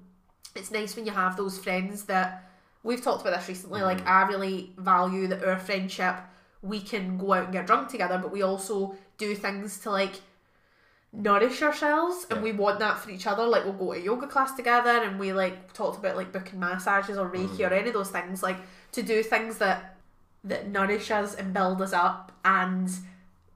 it's 0.54 0.70
nice 0.70 0.94
when 0.94 1.06
you 1.06 1.12
have 1.12 1.36
those 1.36 1.58
friends 1.58 2.04
that 2.04 2.50
we've 2.82 3.02
talked 3.02 3.22
about 3.22 3.38
this 3.38 3.48
recently. 3.48 3.80
Like, 3.80 3.98
mm-hmm. 3.98 4.08
I 4.08 4.22
really 4.28 4.74
value 4.76 5.26
that 5.28 5.42
our 5.42 5.58
friendship, 5.58 6.16
we 6.60 6.80
can 6.80 7.16
go 7.16 7.32
out 7.32 7.44
and 7.44 7.52
get 7.52 7.66
drunk 7.66 7.88
together, 7.88 8.18
but 8.18 8.30
we 8.30 8.42
also 8.42 8.94
do 9.16 9.34
things 9.34 9.78
to 9.80 9.90
like 9.90 10.20
nourish 11.12 11.62
ourselves 11.62 12.26
and 12.30 12.38
Yeah. 12.38 12.44
we 12.44 12.52
want 12.52 12.78
that 12.78 12.98
for 12.98 13.10
each 13.10 13.26
other 13.26 13.44
like 13.44 13.64
we'll 13.64 13.74
go 13.74 13.92
to 13.92 14.00
yoga 14.00 14.26
class 14.26 14.54
together 14.54 15.02
and 15.02 15.20
we 15.20 15.34
like 15.34 15.74
talked 15.74 15.98
about 15.98 16.16
like 16.16 16.32
booking 16.32 16.58
massages 16.58 17.18
or 17.18 17.28
reiki 17.28 17.60
or 17.60 17.64
mm-hmm. 17.64 17.74
any 17.74 17.88
of 17.88 17.92
those 17.92 18.08
things 18.08 18.42
like 18.42 18.56
to 18.92 19.02
do 19.02 19.22
things 19.22 19.58
that 19.58 19.96
that 20.44 20.68
nourish 20.68 21.10
us 21.10 21.34
and 21.34 21.52
build 21.54 21.80
us 21.82 21.92
up 21.92 22.32
and 22.44 22.90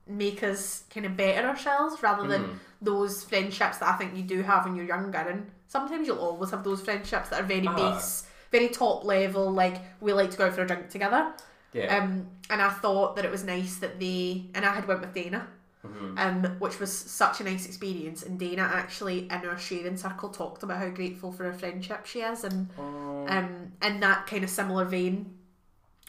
make 0.07 0.41
us 0.43 0.83
kind 0.93 1.05
of 1.05 1.17
better 1.17 1.47
ourselves 1.47 2.01
rather 2.01 2.27
than 2.27 2.59
those 2.81 3.23
friendships 3.23 3.79
that 3.79 3.93
I 3.93 3.97
think 3.97 4.15
you 4.15 4.23
do 4.23 4.41
have 4.41 4.63
when 4.65 4.75
you're 4.75 4.85
younger 4.85 5.17
and 5.17 5.51
sometimes 5.67 6.07
you'll 6.07 6.19
always 6.19 6.51
have 6.51 6.63
those 6.63 6.81
friendships 6.81 7.29
that 7.29 7.41
are 7.41 7.45
very 7.45 7.67
Ah. 7.67 7.75
base 7.95 8.25
very 8.51 8.69
top 8.69 9.03
level 9.03 9.51
like 9.51 9.75
we 9.99 10.13
like 10.13 10.31
to 10.31 10.37
go 10.37 10.45
out 10.45 10.53
for 10.53 10.61
a 10.61 10.67
drink 10.67 10.89
together 10.89 11.33
Yeah. 11.73 11.97
um, 11.97 12.27
and 12.49 12.61
I 12.61 12.69
thought 12.69 13.17
that 13.17 13.25
it 13.25 13.31
was 13.31 13.43
nice 13.43 13.77
that 13.79 13.99
they 13.99 14.45
and 14.55 14.65
I 14.65 14.73
had 14.73 14.87
went 14.87 15.01
with 15.01 15.13
Dana, 15.13 15.45
Mhm. 15.85 16.17
um, 16.17 16.59
which 16.59 16.79
was 16.79 16.91
such 16.97 17.41
a 17.41 17.43
nice 17.43 17.65
experience. 17.65 18.23
And 18.23 18.39
Dana 18.39 18.61
actually 18.73 19.25
in 19.29 19.45
our 19.45 19.57
sharing 19.57 19.97
circle 19.97 20.29
talked 20.29 20.63
about 20.63 20.77
how 20.79 20.89
grateful 20.89 21.31
for 21.33 21.43
her 21.43 21.53
friendship 21.53 22.05
she 22.05 22.21
is, 22.21 22.43
and 22.45 22.69
Oh, 22.77 23.25
um, 23.27 23.73
in 23.81 23.99
that 23.99 24.25
kind 24.27 24.43
of 24.45 24.49
similar 24.49 24.85
vein, 24.85 25.36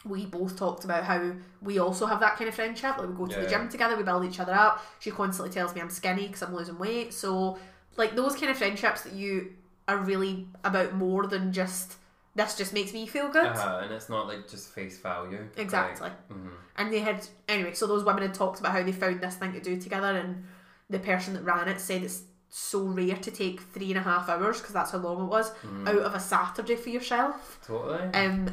we 0.05 0.25
both 0.25 0.57
talked 0.57 0.85
about 0.85 1.03
how 1.03 1.31
we 1.61 1.79
also 1.79 2.05
have 2.05 2.19
that 2.21 2.37
kind 2.37 2.47
of 2.47 2.55
friendship. 2.55 2.97
Like 2.97 3.09
we 3.09 3.15
go 3.15 3.27
to 3.27 3.39
the 3.41 3.47
gym 3.49 3.67
together, 3.69 3.97
we 3.97 4.03
build 4.03 4.25
each 4.25 4.39
other 4.39 4.53
up. 4.53 4.83
She 4.99 5.11
constantly 5.11 5.53
tells 5.53 5.75
me 5.75 5.81
I'm 5.81 5.89
skinny 5.89 6.27
because 6.27 6.41
I'm 6.41 6.55
losing 6.55 6.77
weight. 6.79 7.13
So 7.13 7.57
like 7.97 8.15
those 8.15 8.35
kind 8.35 8.49
of 8.51 8.57
friendships 8.57 9.01
that 9.01 9.13
you 9.13 9.53
are 9.87 9.97
really 9.97 10.47
about 10.63 10.93
more 10.93 11.27
than 11.27 11.51
just 11.51 11.95
this 12.35 12.55
just 12.55 12.73
makes 12.73 12.93
me 12.93 13.05
feel 13.07 13.27
good. 13.27 13.45
uh, 13.45 13.81
and 13.83 13.91
it's 13.91 14.07
not 14.07 14.27
like 14.27 14.47
just 14.47 14.69
face 14.73 14.97
value. 14.99 15.49
Exactly. 15.57 16.07
Like, 16.07 16.29
mhm. 16.29 16.51
And 16.77 16.93
they 16.93 16.99
had 16.99 17.27
anyway, 17.49 17.73
so 17.73 17.87
those 17.87 18.05
women 18.05 18.21
had 18.21 18.33
talked 18.33 18.59
about 18.59 18.71
how 18.71 18.83
they 18.83 18.91
found 18.93 19.19
this 19.19 19.35
thing 19.35 19.51
to 19.53 19.59
do 19.59 19.81
together, 19.81 20.15
and 20.17 20.45
the 20.89 20.99
person 20.99 21.33
that 21.33 21.43
ran 21.43 21.67
it 21.67 21.81
said 21.81 22.03
it's 22.03 22.21
so 22.49 22.83
rare 22.83 23.17
to 23.17 23.31
take 23.31 23.59
three 23.59 23.89
and 23.89 23.97
a 23.97 24.01
half 24.03 24.29
hours 24.29 24.59
because 24.59 24.73
that's 24.73 24.91
how 24.91 24.97
long 24.99 25.23
it 25.23 25.29
was 25.29 25.51
out 25.85 25.97
of 25.99 26.15
a 26.15 26.19
Saturday 26.19 26.75
for 26.75 26.89
yourself. 26.89 27.59
Totally. 27.65 27.99
Um, 28.13 28.49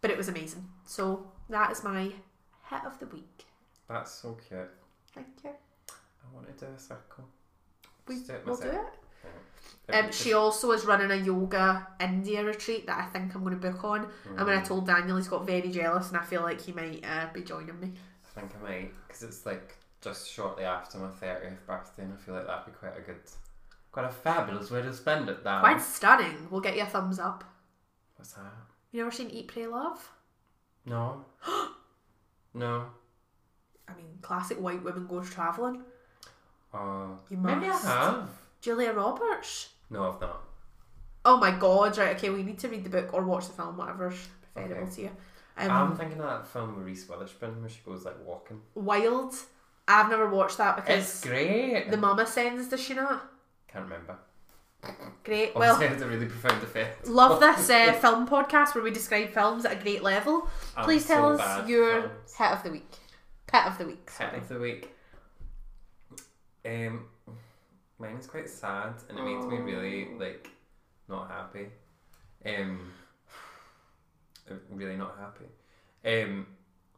but 0.00 0.10
it 0.10 0.16
was 0.16 0.28
amazing. 0.28 0.68
So 0.84 1.30
that 1.48 1.70
is 1.70 1.84
my 1.84 2.12
hit 2.70 2.84
of 2.84 2.98
the 2.98 3.06
week. 3.06 3.44
That's 3.88 4.12
so 4.12 4.36
cute. 4.48 4.68
Thank 5.14 5.28
you. 5.44 5.50
I 5.50 6.34
want 6.34 6.46
to 6.46 6.64
do 6.64 6.70
a 6.74 6.78
circle. 6.78 7.24
We, 8.06 8.20
do 8.20 8.32
it 8.32 8.42
we'll 8.46 8.56
do 8.56 8.68
it. 8.68 8.98
Um, 9.90 10.12
she 10.12 10.34
also 10.34 10.72
is 10.72 10.84
running 10.84 11.10
a 11.10 11.16
yoga 11.16 11.86
India 11.98 12.44
retreat 12.44 12.86
that 12.86 12.98
I 12.98 13.06
think 13.06 13.34
I'm 13.34 13.42
going 13.42 13.58
to 13.58 13.70
book 13.70 13.84
on. 13.84 14.06
And 14.36 14.46
when 14.46 14.58
I 14.58 14.62
told 14.62 14.86
Daniel, 14.86 15.16
he's 15.16 15.28
got 15.28 15.46
very 15.46 15.70
jealous, 15.70 16.08
and 16.08 16.18
I 16.18 16.24
feel 16.24 16.42
like 16.42 16.60
he 16.60 16.72
might 16.72 17.02
uh, 17.04 17.28
be 17.32 17.42
joining 17.42 17.80
me. 17.80 17.92
I 18.36 18.40
think 18.40 18.52
I 18.60 18.68
might, 18.68 18.90
because 19.06 19.22
it's 19.22 19.46
like 19.46 19.76
just 20.02 20.30
shortly 20.30 20.64
after 20.64 20.98
my 20.98 21.08
30th 21.08 21.64
birthday, 21.66 22.02
and 22.02 22.12
I 22.12 22.16
feel 22.16 22.34
like 22.34 22.46
that'd 22.46 22.66
be 22.66 22.72
quite 22.72 22.98
a 22.98 23.00
good, 23.00 23.20
quite 23.90 24.04
a 24.04 24.10
fabulous 24.10 24.70
way 24.70 24.82
to 24.82 24.92
spend 24.92 25.30
it, 25.30 25.42
Dan. 25.42 25.60
Quite 25.60 25.80
stunning. 25.80 26.48
We'll 26.50 26.60
get 26.60 26.76
you 26.76 26.82
a 26.82 26.86
thumbs 26.86 27.18
up. 27.18 27.44
What's 28.16 28.34
that? 28.34 28.42
You 28.92 29.02
ever 29.02 29.10
seen 29.10 29.30
Eat, 29.30 29.48
Pray, 29.48 29.66
Love? 29.66 30.10
No. 30.86 31.24
no. 32.54 32.86
I 33.86 33.94
mean, 33.94 34.18
classic 34.22 34.58
white 34.60 34.82
women 34.82 35.06
goes 35.06 35.30
travelling. 35.30 35.82
Uh, 36.72 37.08
You 37.28 37.36
maybe 37.38 37.66
I 37.66 37.76
have. 37.78 38.28
Julia 38.60 38.92
Roberts. 38.92 39.70
No, 39.90 40.10
I've 40.10 40.20
not. 40.20 40.40
Oh 41.24 41.36
my 41.38 41.50
god, 41.50 41.96
right, 41.98 42.16
okay, 42.16 42.30
we 42.30 42.42
need 42.42 42.58
to 42.60 42.68
read 42.68 42.84
the 42.84 42.90
book 42.90 43.12
or 43.12 43.22
watch 43.24 43.46
the 43.48 43.52
film, 43.52 43.76
whatever's 43.76 44.28
preferable 44.54 44.82
Okay. 44.84 44.94
to 44.94 45.00
you. 45.02 45.10
I'm 45.56 45.70
Um, 45.70 45.96
thinking 45.96 46.20
of 46.20 46.26
that 46.28 46.46
film 46.46 46.76
with 46.76 46.86
Reese 46.86 47.08
Witherspoon 47.08 47.60
where 47.60 47.68
she 47.68 47.80
goes 47.84 48.04
like 48.04 48.16
walking. 48.24 48.62
Wild. 48.74 49.34
I've 49.86 50.08
never 50.10 50.28
watched 50.28 50.58
that 50.58 50.76
because 50.76 51.06
It's 51.08 51.24
great. 51.24 51.90
the 51.90 51.96
mama 51.96 52.26
sends, 52.26 52.68
does 52.68 52.80
she 52.80 52.94
not? 52.94 53.30
Can't 53.66 53.84
remember. 53.84 54.18
Great. 55.24 55.54
Well, 55.54 55.76
has 55.76 56.00
a 56.00 56.06
really 56.06 56.26
profound 56.26 56.62
effect. 56.62 57.06
love 57.06 57.40
this 57.40 57.68
uh, 57.68 57.92
film 58.00 58.26
podcast 58.26 58.74
where 58.74 58.84
we 58.84 58.90
describe 58.90 59.30
films 59.30 59.64
at 59.64 59.72
a 59.72 59.82
great 59.82 60.02
level. 60.02 60.48
I'm 60.76 60.84
Please 60.84 61.04
so 61.04 61.14
tell 61.14 61.40
us 61.40 61.68
your 61.68 62.02
films. 62.02 62.34
hit 62.38 62.50
of 62.50 62.62
the 62.62 62.70
week. 62.70 62.92
Pet 63.46 63.66
of 63.66 63.78
the 63.78 63.86
week. 63.86 64.10
Pet 64.16 64.34
of 64.34 64.48
the 64.48 64.58
week. 64.58 64.94
Um, 66.64 67.06
mine 67.98 68.16
is 68.16 68.26
quite 68.26 68.48
sad, 68.48 68.94
and 69.08 69.18
it 69.18 69.22
makes 69.22 69.44
me 69.46 69.56
really 69.58 70.08
like 70.18 70.48
not 71.08 71.28
happy. 71.30 71.66
Um, 72.46 72.92
really 74.70 74.96
not 74.96 75.16
happy. 75.18 75.46
Um, 76.04 76.46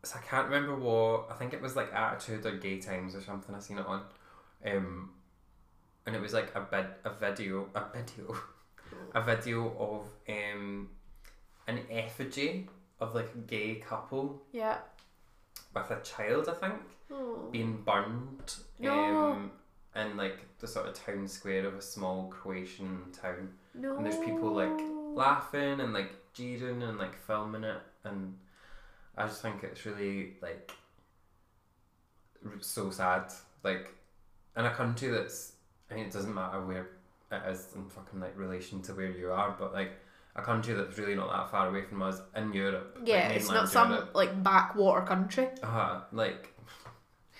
so 0.02 0.18
I 0.18 0.26
can't 0.26 0.48
remember 0.48 0.76
what 0.76 1.28
I 1.30 1.34
think 1.34 1.52
it 1.52 1.60
was 1.60 1.76
like 1.76 1.92
Attitude 1.92 2.46
or 2.46 2.56
Gay 2.56 2.78
Times 2.78 3.14
or 3.14 3.22
something. 3.22 3.54
I 3.54 3.60
seen 3.60 3.78
it 3.78 3.86
on. 3.86 4.02
Um, 4.64 5.10
and 6.06 6.14
it 6.16 6.20
was 6.20 6.32
like 6.32 6.54
a 6.54 6.60
bid 6.60 6.86
a 7.04 7.10
video 7.10 7.68
a 7.74 7.82
video 7.92 8.36
a 9.14 9.20
video 9.22 9.68
of 9.78 10.06
um 10.28 10.88
an 11.66 11.80
effigy 11.90 12.68
of 13.00 13.14
like 13.14 13.30
a 13.34 13.38
gay 13.38 13.76
couple 13.76 14.42
Yeah. 14.52 14.78
with 15.74 15.90
a 15.90 16.00
child, 16.02 16.48
I 16.48 16.52
think 16.54 16.74
Oh. 17.12 17.48
being 17.50 17.82
burned 17.82 18.54
um, 18.88 19.50
in 19.96 20.16
like 20.16 20.38
the 20.58 20.66
sort 20.68 20.86
of 20.86 20.94
town 20.94 21.26
square 21.28 21.66
of 21.66 21.74
a 21.74 21.82
small 21.82 22.28
Croatian 22.28 23.10
town. 23.12 23.52
No. 23.74 23.96
And 23.96 24.04
there's 24.06 24.18
people 24.18 24.52
like 24.52 24.80
laughing 25.14 25.80
and 25.80 25.92
like 25.92 26.12
jeering 26.34 26.82
and 26.82 26.98
like 26.98 27.16
filming 27.16 27.64
it, 27.64 27.80
and 28.04 28.36
I 29.16 29.26
just 29.26 29.42
think 29.42 29.62
it's 29.64 29.84
really 29.86 30.34
like 30.42 30.70
r- 32.44 32.52
so 32.60 32.90
sad. 32.90 33.32
Like 33.62 33.92
in 34.56 34.64
a 34.66 34.70
country 34.70 35.08
that's, 35.08 35.52
I 35.90 35.94
mean, 35.94 36.06
it 36.06 36.12
doesn't 36.12 36.34
matter 36.34 36.60
where 36.64 36.88
it 37.32 37.42
is 37.50 37.68
in 37.74 37.88
fucking 37.88 38.20
like 38.20 38.36
relation 38.38 38.82
to 38.82 38.92
where 38.94 39.10
you 39.10 39.30
are, 39.32 39.54
but 39.58 39.72
like 39.72 39.92
a 40.36 40.42
country 40.42 40.74
that's 40.74 40.96
really 40.98 41.14
not 41.14 41.30
that 41.32 41.50
far 41.50 41.68
away 41.68 41.82
from 41.82 42.02
us 42.02 42.20
in 42.36 42.52
Europe. 42.52 42.96
like 43.00 43.08
Yeah, 43.08 43.28
it's 43.28 43.48
mainland 43.48 43.64
not 43.64 43.68
some 43.68 43.90
Europe. 43.90 44.10
like 44.14 44.42
backwater 44.42 45.06
country. 45.06 45.48
Uh-huh, 45.62 46.00
like. 46.12 46.54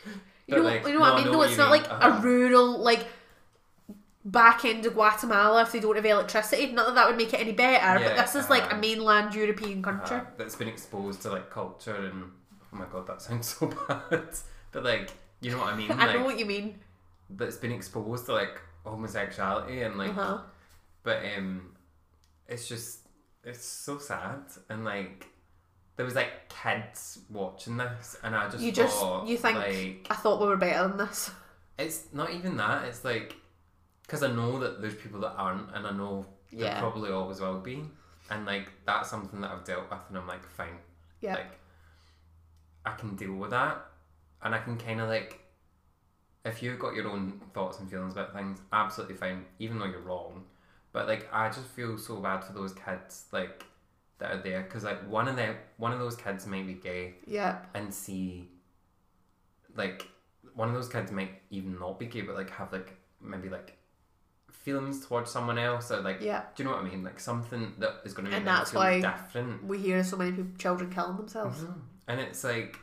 You 0.47 0.57
know, 0.57 0.63
like, 0.63 0.85
you 0.85 0.95
know 0.95 1.01
what 1.01 1.13
I 1.13 1.23
mean? 1.23 1.31
No, 1.31 1.39
what 1.39 1.49
it's 1.49 1.59
not 1.59 1.71
mean. 1.71 1.83
like 1.83 1.91
Uh-huh. 1.91 2.19
a 2.19 2.21
rural 2.23 2.79
like 2.81 3.07
back 4.25 4.65
end 4.65 4.85
of 4.85 4.95
Guatemala 4.95 5.63
if 5.63 5.73
they 5.73 5.81
don't 5.81 5.97
have 5.97 6.05
electricity. 6.05 6.73
Not 6.73 6.87
that 6.87 6.95
that 6.97 7.09
would 7.09 7.17
make 7.17 7.33
it 7.33 7.41
any 7.41 7.53
better, 7.53 8.05
but 8.05 8.17
this 8.17 8.35
is 8.35 8.51
like 8.51 8.65
a 8.65 8.67
uh-huh. 8.73 8.79
mainland 8.79 9.35
European 9.35 9.83
country. 9.83 10.17
uh, 10.17 10.25
that's 10.37 10.57
been 10.57 10.69
exposed 10.69 11.23
to 11.23 11.31
like 11.31 11.51
culture 11.51 11.95
and 11.95 12.25
oh 12.73 12.77
my 12.77 12.85
god, 12.93 13.07
that 13.07 13.23
sounds 13.23 13.49
so 13.59 13.67
bad. 13.89 14.29
but 14.73 14.85
like, 14.85 15.11
you 15.41 15.51
know 15.53 15.59
what 15.59 15.73
I 15.73 15.77
mean? 15.77 15.91
I 15.99 16.07
Like, 16.07 16.17
know 16.17 16.25
what 16.25 16.39
you 16.39 16.47
mean. 16.47 16.79
That's 17.37 17.57
been 17.57 17.73
exposed 17.73 18.27
to 18.27 18.33
like 18.33 18.61
homosexuality 18.85 19.83
and 19.83 19.97
like, 19.97 20.11
uh-huh. 20.11 20.39
but 21.03 21.19
um, 21.37 21.75
it's 22.49 22.69
just 22.69 23.01
it's 23.45 23.65
so 23.65 23.99
sad 23.99 24.43
and 24.69 24.85
like. 24.85 25.27
There 25.97 26.07
was 26.07 26.15
like 26.15 26.49
kids 26.49 27.19
watching 27.29 27.77
this, 27.77 28.17
and 28.23 28.35
I 28.35 28.49
just 28.49 28.63
You 28.63 28.73
just 28.73 28.99
thought, 28.99 29.27
you 29.29 29.37
think 29.37 29.59
like 29.59 30.07
I 30.09 30.15
thought 30.15 30.41
we 30.41 30.47
were 30.47 30.57
better 30.57 30.89
than 30.89 30.97
this. 30.97 31.31
it's 31.79 32.05
not 32.15 32.31
even 32.33 32.57
that. 32.57 32.87
It's 32.87 33.05
like 33.05 33.35
because 34.03 34.23
I 34.23 34.33
know 34.33 34.59
that 34.61 34.81
there's 34.81 34.95
people 34.95 35.21
that 35.21 35.33
aren't, 35.37 35.75
and 35.75 35.87
I 35.87 35.91
know 35.91 36.25
there 36.51 36.69
Yeah. 36.69 36.81
probably 36.81 37.11
always 37.13 37.41
will 37.41 37.61
be, 37.61 37.85
and 38.31 38.47
like 38.47 38.71
that's 38.87 39.11
something 39.11 39.43
that 39.43 39.51
I've 39.51 39.65
dealt 39.65 39.91
with, 39.91 39.99
and 40.09 40.17
I'm 40.17 40.27
like 40.27 40.43
fine, 40.49 40.79
Yeah. 41.21 41.35
like 41.35 41.59
I 42.87 42.93
can 42.93 43.15
deal 43.15 43.35
with 43.35 43.51
that, 43.51 43.85
and 44.43 44.55
I 44.55 44.59
can 44.59 44.79
kind 44.79 45.03
of 45.03 45.09
like 45.11 45.39
if 46.45 46.63
you've 46.63 46.79
got 46.79 46.95
your 46.95 47.09
own 47.09 47.41
thoughts 47.55 47.79
and 47.81 47.91
feelings 47.91 48.13
about 48.15 48.33
things, 48.33 48.59
absolutely 48.73 49.17
fine, 49.17 49.45
even 49.59 49.79
though 49.79 49.87
you're 49.87 50.01
wrong, 50.01 50.45
But 50.93 51.07
like, 51.07 51.29
I 51.33 51.49
just 51.49 51.67
feel 51.69 51.97
so 51.99 52.17
bad 52.17 52.43
for 52.45 52.53
those 52.53 52.73
kids 52.73 53.27
like 53.33 53.65
that 54.19 54.33
are 54.33 54.43
there 54.43 54.63
because 54.63 54.83
like 54.85 55.01
one 55.09 55.29
of 55.29 55.37
them, 55.37 55.55
one 55.77 55.93
of 55.93 55.99
those 55.99 56.17
kids 56.17 56.47
might 56.47 56.67
be 56.67 56.75
gay 56.75 57.15
Yeah. 57.27 57.59
and 57.75 57.93
see 57.95 58.49
like 59.77 60.09
one 60.55 60.69
of 60.69 60.75
those 60.75 60.89
kids 60.89 61.13
might 61.13 61.41
even 61.51 61.79
not 61.79 61.99
be 61.99 62.07
gay 62.07 62.23
but 62.23 62.35
like 62.35 62.51
have 62.51 62.73
like 62.73 62.97
maybe 63.21 63.49
like 63.49 63.77
feelings 64.51 65.07
towards 65.07 65.31
someone 65.31 65.59
else 65.59 65.91
or 65.91 66.01
like 66.01 66.21
Yeah. 66.21 66.43
do 66.55 66.63
you 66.63 66.69
know 66.69 66.75
what 66.77 66.85
I 66.85 66.89
mean 66.89 67.03
like 67.05 67.21
something 67.21 67.75
that 67.79 68.01
is 68.05 68.13
going 68.13 68.25
to 68.27 68.31
make 68.31 68.39
And 68.39 68.47
them 68.47 68.55
that's 68.57 68.73
feel 68.73 68.81
why- 68.81 69.01
different 69.01 69.65
We 69.65 69.79
hear 69.79 70.03
so 70.05 70.17
many 70.17 70.33
people, 70.33 70.51
children 70.59 70.91
killing 70.91 71.17
themselves. 71.17 71.63
Mhm. 71.63 71.81
and 72.09 72.21
it's 72.21 72.43
like 72.45 72.79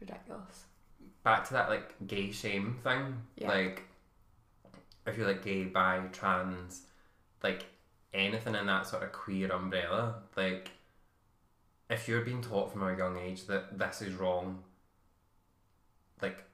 Ridiculous. 0.00 0.64
Back 1.22 1.46
to 1.48 1.52
that 1.54 1.68
like 1.68 1.94
gay 2.06 2.30
shame 2.32 2.78
thing 2.82 3.20
Yeah. 3.36 3.48
like 3.48 3.82
if 5.06 5.16
you're 5.18 5.26
like 5.26 5.44
gay 5.44 5.64
bi 5.64 6.00
trans 6.12 6.82
like 7.42 7.64
anything 8.14 8.54
in 8.54 8.66
that 8.66 8.86
sort 8.86 9.02
of 9.02 9.12
queer 9.12 9.50
umbrella 9.52 10.16
like 10.36 10.70
if 11.88 12.06
you're 12.08 12.22
being 12.22 12.40
taught 12.42 12.72
from 12.72 12.82
a 12.82 12.96
young 12.96 13.18
age 13.18 13.46
that 13.46 13.78
this 13.78 14.00
is 14.02 14.14
wrong 14.14 14.62
like 16.22 16.44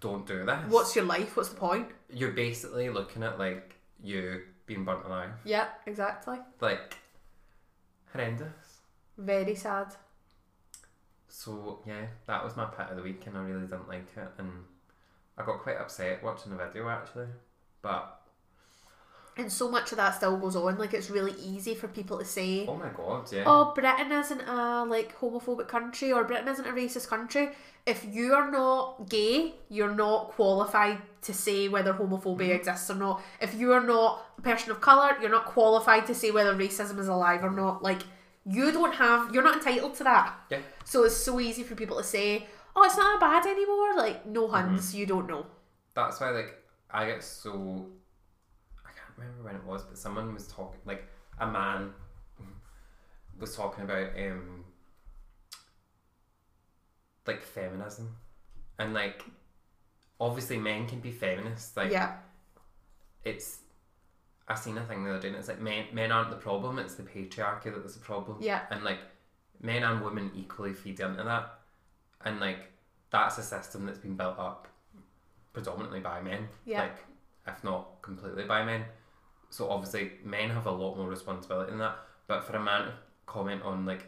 don't 0.00 0.26
do 0.26 0.44
this 0.44 0.58
What's 0.68 0.94
your 0.94 1.04
life? 1.06 1.36
What's 1.36 1.48
the 1.50 1.56
point? 1.56 1.88
you're 2.12 2.32
basically 2.32 2.90
looking 2.90 3.22
at 3.22 3.38
like 3.38 3.74
you 4.02 4.42
being 4.66 4.84
burnt 4.84 5.04
alive 5.06 5.30
Yeah, 5.44 5.68
exactly. 5.86 6.38
like 6.60 6.96
horrendous 8.12 8.80
Very 9.18 9.54
sad. 9.54 9.94
So 11.36 11.80
yeah 11.86 12.06
that 12.26 12.42
was 12.42 12.56
my 12.56 12.64
pet 12.64 12.88
of 12.90 12.96
the 12.96 13.02
week 13.02 13.22
and 13.26 13.36
I 13.36 13.42
really 13.42 13.66
didn't 13.66 13.88
like 13.88 14.08
it 14.16 14.28
and 14.38 14.50
I 15.36 15.44
got 15.44 15.60
quite 15.60 15.76
upset 15.76 16.22
watching 16.22 16.50
the 16.50 16.56
video 16.56 16.88
actually 16.88 17.26
but 17.82 18.22
And 19.36 19.52
so 19.52 19.70
much 19.70 19.92
of 19.92 19.98
that 19.98 20.14
still 20.14 20.38
goes 20.38 20.56
on. 20.56 20.78
Like 20.78 20.94
it's 20.94 21.10
really 21.10 21.34
easy 21.38 21.74
for 21.74 21.88
people 21.88 22.18
to 22.18 22.24
say, 22.24 22.66
oh 22.66 22.76
my 22.76 22.88
god 22.88 23.30
yeah 23.30 23.44
"Oh, 23.46 23.72
Britain 23.74 24.10
isn't 24.12 24.40
a 24.40 24.84
like 24.84 25.14
homophobic 25.20 25.68
country 25.68 26.10
or 26.10 26.24
Britain 26.24 26.48
isn't 26.48 26.66
a 26.66 26.72
racist 26.72 27.08
country." 27.08 27.50
If 27.84 28.04
you 28.16 28.32
are 28.34 28.50
not 28.50 29.08
gay, 29.10 29.54
you're 29.68 29.94
not 29.94 30.30
qualified 30.30 30.98
to 31.22 31.34
say 31.34 31.68
whether 31.68 31.92
homophobia 31.92 32.48
mm-hmm. 32.48 32.60
exists 32.60 32.90
or 32.90 32.96
not. 32.96 33.22
If 33.40 33.54
you 33.54 33.72
are 33.74 33.86
not 33.94 34.24
a 34.38 34.40
person 34.40 34.70
of 34.72 34.80
color, 34.80 35.10
you're 35.20 35.36
not 35.38 35.44
qualified 35.44 36.06
to 36.06 36.14
say 36.14 36.30
whether 36.30 36.54
racism 36.56 36.98
is 36.98 37.08
alive 37.08 37.44
or 37.44 37.50
not. 37.50 37.82
Like 37.82 38.02
you 38.48 38.70
don't 38.72 38.94
have, 38.94 39.34
you're 39.34 39.42
not 39.42 39.56
entitled 39.56 39.94
to 39.96 40.04
that. 40.04 40.34
Yeah. 40.50 40.58
So 40.84 41.04
it's 41.04 41.16
so 41.16 41.40
easy 41.40 41.62
for 41.64 41.74
people 41.74 41.96
to 41.96 42.04
say, 42.04 42.46
"Oh, 42.74 42.84
it's 42.84 42.96
not 42.96 43.20
that 43.20 43.42
bad 43.44 43.50
anymore." 43.50 43.96
Like 43.96 44.26
no 44.26 44.48
huns, 44.48 44.94
you 44.94 45.06
don't 45.06 45.28
know. 45.28 45.46
that's 45.94 46.20
why 46.20 46.30
like 46.30 46.54
I 46.90 47.06
get 47.06 47.24
so 47.24 47.86
I 48.84 48.90
can't 48.92 49.18
remember 49.18 49.42
when 49.44 49.56
it 49.56 49.64
was, 49.64 49.82
but 49.82 49.98
someone 49.98 50.32
was 50.32 50.46
talking 50.48 50.80
like 50.84 51.04
a 51.40 51.46
man 51.46 51.92
was 53.40 53.56
talking 53.56 53.84
about 53.84 54.10
um 54.16 54.64
like 57.26 57.42
feminism 57.42 58.14
and 58.78 58.94
like 58.94 59.24
obviously 60.20 60.56
men 60.56 60.86
can 60.86 61.00
be 61.00 61.10
feminists 61.10 61.76
like 61.76 61.90
yeah. 61.90 62.16
it's 63.24 63.58
I 64.48 64.54
seen 64.54 64.78
a 64.78 64.84
thing 64.84 65.04
the 65.04 65.10
other 65.10 65.20
day 65.20 65.28
and 65.28 65.36
it's 65.36 65.48
like 65.48 65.60
men 65.60 65.86
men 65.92 66.12
aren't 66.12 66.30
the 66.30 66.36
problem 66.36 66.78
it's 66.78 66.94
the 66.94 67.02
patriarchy 67.02 67.64
that 67.64 67.84
is 67.84 67.94
the 67.94 68.00
problem. 68.00 68.38
Yeah. 68.40 68.62
and 68.70 68.84
like 68.84 69.00
men 69.60 69.82
and 69.82 70.04
women 70.04 70.30
equally 70.34 70.72
feed 70.72 71.00
into 71.00 71.22
that. 71.22 71.58
And 72.24 72.40
like 72.40 72.72
that's 73.10 73.38
a 73.38 73.42
system 73.42 73.86
that's 73.86 73.98
been 73.98 74.16
built 74.16 74.38
up 74.38 74.68
predominantly 75.52 76.00
by 76.00 76.20
men. 76.20 76.48
Yeah. 76.64 76.82
like 76.82 76.96
if 77.46 77.64
not 77.64 78.02
completely 78.02 78.44
by 78.44 78.64
men. 78.64 78.84
So 79.50 79.68
obviously 79.70 80.12
men 80.24 80.50
have 80.50 80.66
a 80.66 80.70
lot 80.70 80.96
more 80.96 81.08
responsibility 81.08 81.72
in 81.72 81.78
that. 81.78 81.96
But 82.26 82.44
for 82.44 82.56
a 82.56 82.62
man 82.62 82.86
to 82.86 82.92
comment 83.26 83.62
on 83.62 83.84
like 83.86 84.06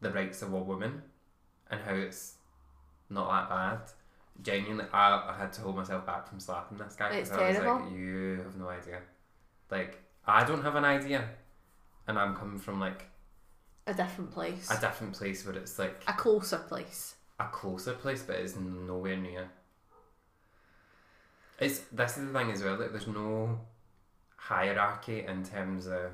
the 0.00 0.10
rights 0.10 0.42
of 0.42 0.52
a 0.52 0.58
woman 0.58 1.02
and 1.70 1.80
how 1.80 1.94
it's 1.94 2.34
not 3.08 3.30
that 3.30 3.48
bad 3.48 3.80
genuinely 4.42 4.84
I, 4.92 5.30
I 5.30 5.36
had 5.38 5.52
to 5.54 5.60
hold 5.60 5.76
myself 5.76 6.06
back 6.06 6.26
from 6.26 6.40
slapping 6.40 6.78
this 6.78 6.96
guy 6.96 7.10
It's 7.10 7.30
I 7.30 7.48
was 7.48 7.58
like 7.58 7.92
you 7.92 8.40
have 8.42 8.56
no 8.56 8.68
idea 8.68 9.00
like 9.72 9.92
I 10.26 10.44
don't 10.44 10.62
have 10.62 10.76
an 10.76 10.84
idea 10.84 11.20
and 12.06 12.18
I'm 12.18 12.34
coming 12.36 12.58
from 12.60 12.78
like 12.78 13.00
A 13.88 13.94
different 13.94 14.30
place. 14.30 14.70
a 14.70 14.78
different 14.80 15.14
place 15.14 15.44
where 15.44 15.56
it's 15.56 15.78
like 15.78 15.96
a 16.06 16.12
closer 16.12 16.58
place. 16.58 17.16
a 17.40 17.46
closer 17.60 17.94
place, 17.94 18.22
but 18.26 18.36
it's 18.36 18.54
nowhere 18.56 19.16
near. 19.16 19.48
It's 21.58 21.78
this 21.92 22.18
is 22.18 22.26
the 22.26 22.32
thing 22.38 22.50
as 22.52 22.62
well. 22.62 22.76
Like, 22.78 22.90
there's 22.92 23.06
no 23.06 23.58
hierarchy 24.36 25.24
in 25.32 25.44
terms 25.44 25.86
of 25.86 26.10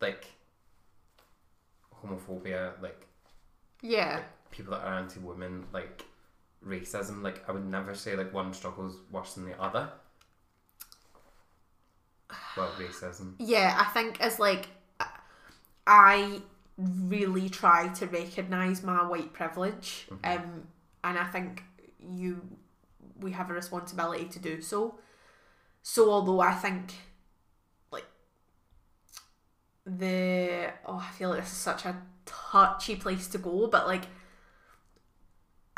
like 0.00 0.24
homophobia, 2.02 2.72
like 2.82 3.06
Yeah. 3.82 4.22
people 4.50 4.72
that 4.72 4.82
are 4.86 4.94
anti-women, 4.98 5.66
like 5.72 6.04
racism. 6.66 7.22
Like, 7.22 7.46
I 7.48 7.52
would 7.52 7.66
never 7.66 7.94
say 7.94 8.16
like 8.16 8.32
one 8.32 8.52
struggles 8.54 8.98
worse 9.10 9.34
than 9.34 9.44
the 9.46 9.60
other. 9.60 9.90
Well, 12.56 12.72
racism. 12.78 13.34
Yeah, 13.38 13.76
I 13.78 13.84
think 13.92 14.20
as 14.20 14.38
like 14.38 14.68
I 15.86 16.42
really 16.76 17.48
try 17.48 17.88
to 17.88 18.06
recognise 18.06 18.82
my 18.82 19.06
white 19.08 19.32
privilege. 19.32 20.08
Um 20.24 20.64
and 21.04 21.18
I 21.18 21.24
think 21.24 21.62
you 21.98 22.42
we 23.20 23.32
have 23.32 23.50
a 23.50 23.54
responsibility 23.54 24.26
to 24.26 24.38
do 24.38 24.60
so. 24.60 24.98
So 25.82 26.10
although 26.10 26.40
I 26.40 26.54
think 26.54 26.94
like 27.90 28.06
the 29.84 30.72
oh 30.86 30.98
I 30.98 31.10
feel 31.12 31.30
like 31.30 31.40
this 31.40 31.52
is 31.52 31.58
such 31.58 31.84
a 31.84 31.96
touchy 32.26 32.96
place 32.96 33.28
to 33.28 33.38
go, 33.38 33.66
but 33.66 33.86
like 33.86 34.04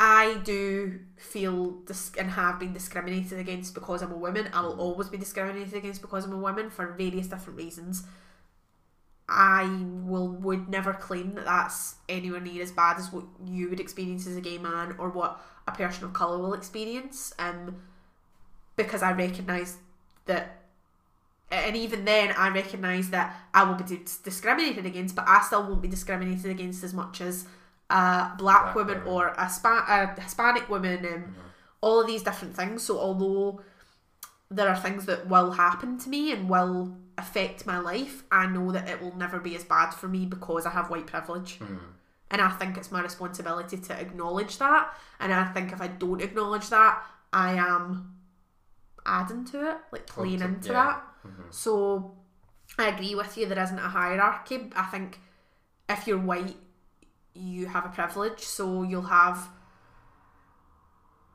I 0.05 0.39
do 0.43 0.99
feel 1.17 1.71
dis- 1.87 2.11
and 2.19 2.33
have 2.33 2.59
been 2.59 2.73
discriminated 2.73 3.39
against 3.39 3.73
because 3.73 4.03
I'm 4.03 4.11
a 4.11 4.17
woman. 4.17 4.49
I 4.53 4.63
will 4.63 4.81
always 4.81 5.09
be 5.09 5.17
discriminated 5.17 5.75
against 5.75 6.03
because 6.03 6.25
I'm 6.25 6.33
a 6.33 6.39
woman 6.39 6.71
for 6.71 6.89
various 6.95 7.29
different 7.29 7.57
reasons. 7.57 8.03
I 9.29 9.63
will 10.03 10.27
would 10.27 10.69
never 10.69 10.93
claim 10.93 11.37
that 11.37 11.45
that's 11.45 11.95
anywhere 12.09 12.41
near 12.41 12.65
as 12.65 12.73
bad 12.73 12.99
as 12.99 13.13
what 13.13 13.27
you 13.47 13.71
would 13.71 13.79
experience 13.79 14.27
as 14.27 14.37
a 14.37 14.41
gay 14.41 14.59
man 14.59 14.97
or 14.99 15.09
what 15.09 15.41
a 15.69 15.71
person 15.71 16.03
of 16.03 16.13
color 16.13 16.37
will 16.37 16.55
experience. 16.55 17.33
Um, 17.39 17.77
because 18.75 19.05
I 19.05 19.13
recognise 19.13 19.77
that, 20.27 20.65
and 21.49 21.77
even 21.77 22.05
then 22.05 22.35
I 22.37 22.49
recognise 22.49 23.11
that 23.11 23.37
I 23.55 23.63
will 23.63 23.77
be 23.77 23.85
dis- 23.85 24.17
discriminated 24.17 24.85
against, 24.85 25.15
but 25.15 25.29
I 25.29 25.43
still 25.43 25.63
won't 25.63 25.81
be 25.81 25.87
discriminated 25.87 26.51
against 26.51 26.83
as 26.83 26.93
much 26.93 27.21
as 27.21 27.47
a 27.93 28.33
black, 28.39 28.39
Black 28.39 28.75
woman 28.75 29.05
woman. 29.05 29.13
or 29.13 29.35
a, 29.37 29.49
Spa- 29.49 29.85
a 30.17 30.21
Hispanic 30.21 30.69
woman 30.69 31.05
and 31.05 31.35
all 31.81 32.01
of 32.01 32.07
these 32.07 32.23
different 32.23 32.57
things. 32.57 32.83
So 32.83 32.99
although 32.99 33.61
there 34.51 34.69
are 34.69 34.77
things 34.77 35.07
that 35.07 35.29
will 35.29 35.53
happen 35.53 35.99
to 35.99 36.09
me 36.09 36.33
and 36.33 36.49
will 36.49 36.97
affect 37.19 37.67
my 37.67 37.79
life, 37.79 38.25
I 38.31 38.47
know 38.47 38.73
that 38.73 38.89
it 38.89 39.01
will 39.03 39.17
never 39.17 39.39
be 39.39 39.55
as 39.55 39.65
bad 39.65 39.91
for 39.91 40.09
me 40.09 40.27
because 40.27 40.65
I 40.67 40.71
have 40.71 40.91
white 40.91 41.07
privilege. 41.07 41.59
Hmm. 41.59 41.77
And 42.31 42.41
I 42.41 42.49
think 42.49 42.79
it's 42.79 42.91
my 42.91 43.03
responsibility 43.03 43.77
to 43.77 44.01
acknowledge 44.01 44.57
that. 44.59 44.95
And 45.21 45.35
I 45.35 45.45
think 45.53 45.73
if 45.73 45.83
I 45.83 45.89
don't 45.89 46.23
acknowledge 46.23 46.71
that, 46.71 47.03
I 47.31 47.55
am 47.55 48.17
adding 49.05 49.45
to 49.47 49.71
it, 49.71 49.77
like 49.91 50.07
playing 50.07 50.41
into 50.41 50.73
yeah. 50.73 50.85
that. 50.85 51.03
Mm-hmm. 51.27 51.43
So 51.51 52.15
I 52.79 52.89
agree 52.89 53.15
with 53.15 53.37
you, 53.37 53.47
there 53.47 53.63
isn't 53.63 53.79
a 53.79 53.83
hierarchy. 53.89 54.71
I 54.75 54.85
think 54.85 55.21
if 55.91 56.07
you're 56.07 56.19
white, 56.19 56.57
you 57.35 57.67
have 57.67 57.85
a 57.87 57.89
privilege, 57.89 58.41
so 58.41 58.83
you'll 58.83 59.03
have 59.03 59.49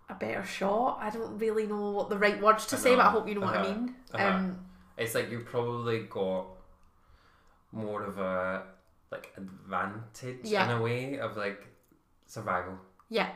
a 0.10 0.14
better 0.14 0.44
shot. 0.46 1.00
I 1.02 1.10
don't 1.10 1.38
really 1.38 1.68
know 1.68 1.92
what 1.92 2.10
the 2.10 2.18
right 2.18 2.42
words 2.42 2.66
to 2.68 2.76
I 2.76 2.80
say, 2.80 2.96
but 2.96 3.06
I 3.06 3.10
hope 3.10 3.28
you 3.28 3.36
know 3.36 3.42
what 3.42 3.58
I 3.58 3.62
Uh-huh. 3.62 3.70
mean. 3.74 3.96
Uh-huh. 4.14 4.28
Um, 4.28 4.66
It's 4.98 5.14
like 5.14 5.30
you've 5.30 5.46
probably 5.46 6.04
got 6.04 6.48
more 7.72 8.04
of 8.04 8.18
a 8.18 8.64
like 9.12 9.32
advantage 9.38 10.40
Yeah. 10.44 10.66
in 10.66 10.78
a 10.78 10.82
way 10.82 11.20
of 11.20 11.38
like 11.38 11.68
survival, 12.26 12.78
yeah. 13.10 13.30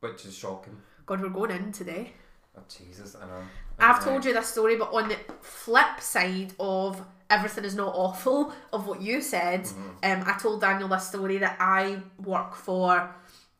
which 0.00 0.24
is 0.26 0.36
shocking. 0.36 0.80
God, 1.06 1.20
we're 1.22 1.28
going 1.30 1.50
in 1.52 1.72
today. 1.72 2.12
Oh 2.56 2.62
Jesus, 2.68 3.14
I 3.16 3.26
know. 3.26 3.42
I've 3.78 4.02
told 4.04 4.24
you 4.24 4.32
this 4.32 4.48
story, 4.48 4.76
but 4.76 4.92
on 4.92 5.08
the 5.08 5.16
flip 5.40 6.00
side 6.00 6.54
of 6.58 7.04
everything 7.30 7.64
is 7.64 7.74
not 7.74 7.94
awful 7.94 8.52
of 8.72 8.86
what 8.86 9.02
you 9.02 9.20
said, 9.20 9.64
mm-hmm. 9.64 9.90
um, 10.02 10.24
I 10.26 10.38
told 10.38 10.60
Daniel 10.60 10.88
this 10.88 11.08
story 11.08 11.38
that 11.38 11.56
I 11.60 11.98
work 12.22 12.54
for 12.54 13.14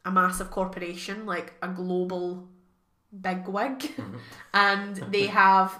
a 0.05 0.11
massive 0.11 0.51
corporation, 0.51 1.27
like 1.27 1.55
a 1.63 1.69
global 1.69 2.49
bigwig, 3.21 3.79
mm-hmm. 3.79 4.17
and 4.55 4.97
they 5.13 5.27
have 5.43 5.79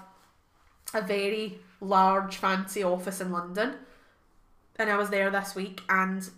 a 0.93 1.01
very 1.01 1.59
large, 1.79 2.37
fancy 2.37 2.83
office 2.83 3.21
in 3.21 3.31
London. 3.31 3.75
And 4.77 4.89
I 4.89 4.97
was 4.97 5.09
there 5.09 5.31
this 5.31 5.55
week, 5.55 5.81
and 5.89 6.29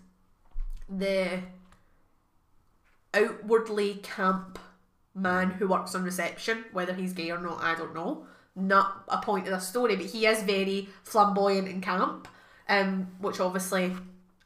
the 0.87 1.39
outwardly 3.13 3.95
camp 3.95 4.59
man 5.13 5.49
mm-hmm. 5.49 5.57
who 5.57 5.67
works 5.67 5.95
on 5.95 6.03
reception, 6.03 6.65
whether 6.71 6.93
he's 6.93 7.13
gay 7.13 7.31
or 7.31 7.39
not, 7.39 7.61
I 7.61 7.75
don't 7.75 7.93
know. 7.93 8.25
Not 8.55 9.03
a 9.07 9.17
point 9.17 9.45
of 9.47 9.51
the 9.51 9.59
story, 9.59 9.95
but 9.95 10.07
he 10.07 10.25
is 10.25 10.43
very 10.43 10.89
flamboyant 11.03 11.67
in 11.67 11.81
camp, 11.81 12.27
um, 12.67 13.09
which 13.19 13.39
obviously 13.39 13.95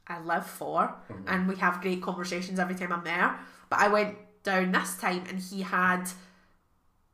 I 0.08 0.20
live 0.22 0.46
for, 0.46 0.96
and 1.28 1.48
we 1.48 1.56
have 1.58 1.82
great 1.82 2.02
conversations 2.02 2.60
every 2.60 2.76
time 2.76 2.92
I'm 2.92 3.04
there. 3.04 3.40
But 3.70 3.80
I 3.80 3.88
went 3.88 4.18
down 4.44 4.72
this 4.72 4.98
time, 4.98 5.24
and 5.30 5.40
he 5.40 5.62
had 5.62 6.06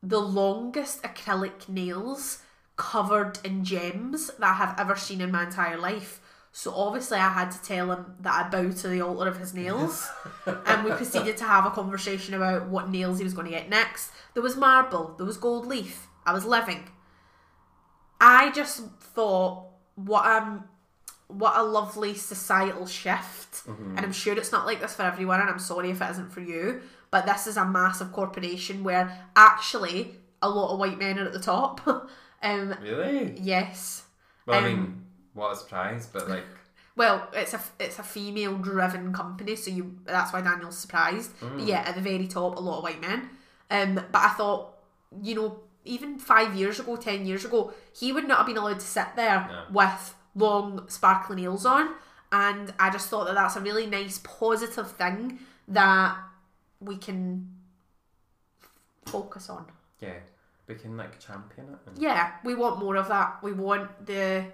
the 0.01 0.19
longest 0.19 1.03
acrylic 1.03 1.69
nails 1.69 2.41
covered 2.75 3.39
in 3.43 3.63
gems 3.63 4.31
that 4.39 4.51
I 4.51 4.53
have 4.53 4.79
ever 4.79 4.95
seen 4.95 5.21
in 5.21 5.31
my 5.31 5.43
entire 5.43 5.77
life. 5.77 6.21
So 6.51 6.73
obviously 6.73 7.17
I 7.17 7.29
had 7.29 7.51
to 7.51 7.61
tell 7.61 7.91
him 7.91 8.15
that 8.21 8.45
I 8.45 8.49
bow 8.49 8.71
to 8.71 8.87
the 8.87 9.01
altar 9.01 9.27
of 9.27 9.37
his 9.37 9.53
nails. 9.53 10.09
and 10.65 10.83
we 10.83 10.91
proceeded 10.91 11.37
to 11.37 11.43
have 11.43 11.65
a 11.65 11.71
conversation 11.71 12.33
about 12.33 12.67
what 12.67 12.89
nails 12.89 13.19
he 13.19 13.23
was 13.23 13.33
going 13.33 13.45
to 13.45 13.51
get 13.51 13.69
next. 13.69 14.11
There 14.33 14.41
was 14.43 14.55
marble, 14.55 15.13
there 15.17 15.25
was 15.25 15.37
gold 15.37 15.67
leaf. 15.67 16.07
I 16.29 16.33
was 16.33 16.45
living. 16.45 16.83
I 18.21 18.51
just 18.51 18.81
thought 19.15 19.65
what 19.95 20.25
um 20.25 20.65
what 21.27 21.53
a 21.57 21.63
lovely 21.63 22.13
societal 22.15 22.85
shift. 22.87 23.67
And 23.67 23.99
I'm 23.99 24.11
sure 24.11 24.35
it's 24.37 24.51
not 24.51 24.65
like 24.65 24.79
this 24.81 24.95
for 24.95 25.03
everyone 25.03 25.39
and 25.41 25.49
I'm 25.49 25.59
sorry 25.59 25.91
if 25.91 26.01
it 26.01 26.09
isn't 26.11 26.31
for 26.31 26.41
you, 26.41 26.81
but 27.11 27.25
this 27.25 27.45
is 27.47 27.55
a 27.57 27.65
massive 27.65 28.11
corporation 28.11 28.83
where 28.83 29.15
actually 29.35 30.15
a 30.41 30.49
lot 30.49 30.73
of 30.73 30.79
white 30.79 30.97
men 30.97 31.19
are 31.19 31.25
at 31.25 31.33
the 31.33 31.39
top. 31.39 31.81
um 32.43 32.75
Really? 32.81 33.35
yes. 33.39 34.03
Well, 34.45 34.59
I 34.59 34.63
Um, 34.63 34.65
mean, 34.79 35.05
what 35.33 35.51
a 35.53 35.55
surprise, 35.55 36.07
but 36.11 36.27
like, 36.29 36.45
Well, 36.95 37.29
it's 37.33 37.53
a 37.53 37.61
it's 37.79 37.99
a 37.99 38.03
female 38.03 38.57
driven 38.57 39.13
company, 39.13 39.55
so 39.55 39.71
you 39.71 39.99
that's 40.05 40.33
why 40.33 40.41
Daniel's 40.41 40.77
surprised. 40.77 41.31
But 41.39 41.63
yeah, 41.71 41.81
at 41.87 41.95
the 41.95 42.01
very 42.01 42.27
top, 42.27 42.57
a 42.57 42.59
lot 42.59 42.77
of 42.79 42.83
white 42.83 42.99
men. 42.99 43.29
Um, 43.71 43.95
but 43.95 44.21
I 44.21 44.29
thought, 44.29 44.73
you 45.21 45.35
know, 45.35 45.59
even 45.89 46.19
five 46.19 46.55
years 46.55 46.79
ago, 46.79 46.95
ten 46.95 47.25
years 47.25 47.43
ago, 47.45 47.73
he 47.99 48.11
would 48.13 48.27
not 48.27 48.37
have 48.39 48.47
been 48.47 48.57
allowed 48.57 48.79
to 48.79 48.85
sit 48.85 49.07
there 49.15 49.47
No. 49.51 49.63
with 49.73 50.15
long 50.35 50.87
sparkly 50.89 51.35
nails 51.41 51.65
on, 51.65 51.89
and 52.31 52.73
I 52.79 52.89
just 52.91 53.09
thought 53.09 53.25
that 53.27 53.35
that's 53.35 53.55
a 53.55 53.61
really 53.61 53.85
nice 53.87 54.19
positive 54.19 54.91
thing 54.91 55.39
that 55.67 56.15
we 56.79 56.97
can 56.97 57.49
focus 59.05 59.49
on. 59.49 59.65
yeah, 59.99 60.13
we 60.67 60.75
can 60.75 60.95
like 60.95 61.19
champion 61.19 61.67
it. 61.73 61.79
And, 61.87 61.97
Yeah, 61.97 62.31
we 62.43 62.53
want 62.55 62.79
more 62.79 62.95
of 62.95 63.07
that. 63.09 63.41
We 63.43 63.51
want 63.53 64.05
the 64.05 64.45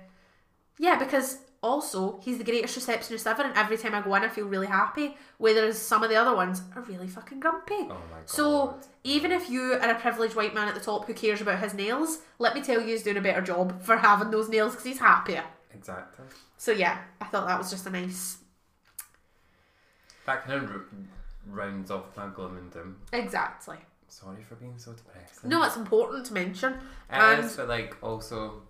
yeah, 0.80 0.96
because 0.98 1.40
also 1.66 2.20
he's 2.22 2.38
the 2.38 2.43
greatest 2.43 2.76
receptionist 2.76 3.26
ever, 3.26 3.43
and 3.43 3.55
every 3.57 3.78
time 3.78 3.95
I 3.95 4.01
go 4.01 4.13
in, 4.16 4.24
I 4.24 4.30
feel 4.30 4.45
really 4.45 4.68
happy. 4.68 5.18
Whereas 5.38 5.78
some 5.78 6.03
of 6.03 6.09
the 6.09 6.16
other 6.16 6.36
ones 6.36 6.61
are 6.76 6.82
really 6.84 7.07
fucking 7.07 7.39
grumpy. 7.39 7.74
Oh 7.74 7.88
my 7.88 8.20
god. 8.20 8.30
So 8.30 8.80
even 9.03 9.32
if 9.32 9.49
you 9.49 9.74
are 9.74 9.89
a 9.89 9.95
privileged 9.95 10.36
white 10.36 10.53
man 10.53 10.68
at 10.68 10.76
the 10.76 10.82
top 10.82 11.05
who 11.07 11.13
cares 11.13 11.41
about 11.41 11.59
his 11.59 11.74
nails, 11.74 12.20
let 12.39 12.55
me 12.55 12.61
tell 12.61 12.80
you, 12.80 12.88
he's 12.88 13.03
doing 13.03 13.18
a 13.18 13.22
better 13.22 13.41
job 13.41 13.82
for 13.82 13.97
having 13.97 14.32
those 14.32 14.47
nails 14.47 14.72
because 14.72 14.86
he's 14.86 14.99
happier. 14.99 15.43
Exactly. 15.74 16.26
So 16.57 16.72
yeah, 16.72 16.99
I 17.20 17.26
thought 17.26 17.47
that 17.47 17.57
was 17.57 17.70
just 17.70 17.86
a 17.88 17.89
nice. 17.89 18.38
That 20.26 20.45
kind 20.45 20.63
of 20.63 20.82
rounds 21.47 21.91
off 21.91 22.16
my 22.16 22.28
gloom 22.28 22.57
and 22.57 22.72
doom. 22.72 22.97
Exactly. 23.13 23.78
Sorry 24.07 24.43
for 24.47 24.55
being 24.55 24.78
so 24.78 24.93
depressing. 24.93 25.49
No, 25.49 25.63
it's 25.63 25.76
important 25.76 26.26
to 26.28 26.34
mention, 26.34 26.74
It 26.74 26.80
and 27.09 27.43
is, 27.45 27.57
but 27.57 27.68
like 27.68 27.97
also, 28.01 28.61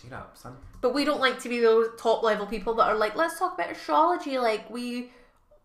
cheer 0.00 0.14
up, 0.14 0.36
son. 0.36 0.56
but 0.80 0.94
we 0.94 1.04
don't 1.04 1.20
like 1.20 1.40
to 1.40 1.48
be 1.48 1.60
those 1.60 1.88
top 1.98 2.22
level 2.22 2.46
people 2.46 2.74
that 2.74 2.84
are 2.88 2.96
like, 2.96 3.16
let's 3.16 3.38
talk 3.38 3.54
about 3.54 3.70
astrology. 3.70 4.38
Like 4.38 4.68
we, 4.70 5.10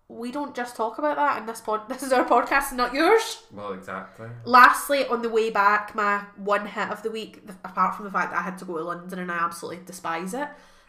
we 0.07 0.31
don't 0.31 0.55
just 0.55 0.75
talk 0.75 0.97
about 0.97 1.15
that 1.17 1.37
in 1.39 1.45
this 1.45 1.61
pod. 1.61 1.81
This 1.89 2.03
is 2.03 2.11
our 2.11 2.25
podcast, 2.25 2.73
not 2.73 2.93
yours. 2.93 3.43
Well, 3.51 3.73
exactly. 3.73 4.27
Lastly, 4.43 5.05
on 5.07 5.21
the 5.21 5.29
way 5.29 5.49
back, 5.49 5.95
my 5.95 6.23
one 6.37 6.65
hit 6.67 6.89
of 6.89 7.01
the 7.03 7.11
week, 7.11 7.41
apart 7.63 7.95
from 7.95 8.05
the 8.05 8.11
fact 8.11 8.31
that 8.31 8.39
I 8.39 8.43
had 8.43 8.57
to 8.59 8.65
go 8.65 8.77
to 8.77 8.83
London 8.83 9.19
and 9.19 9.31
I 9.31 9.37
absolutely 9.37 9.83
despise 9.85 10.33
it. 10.33 10.47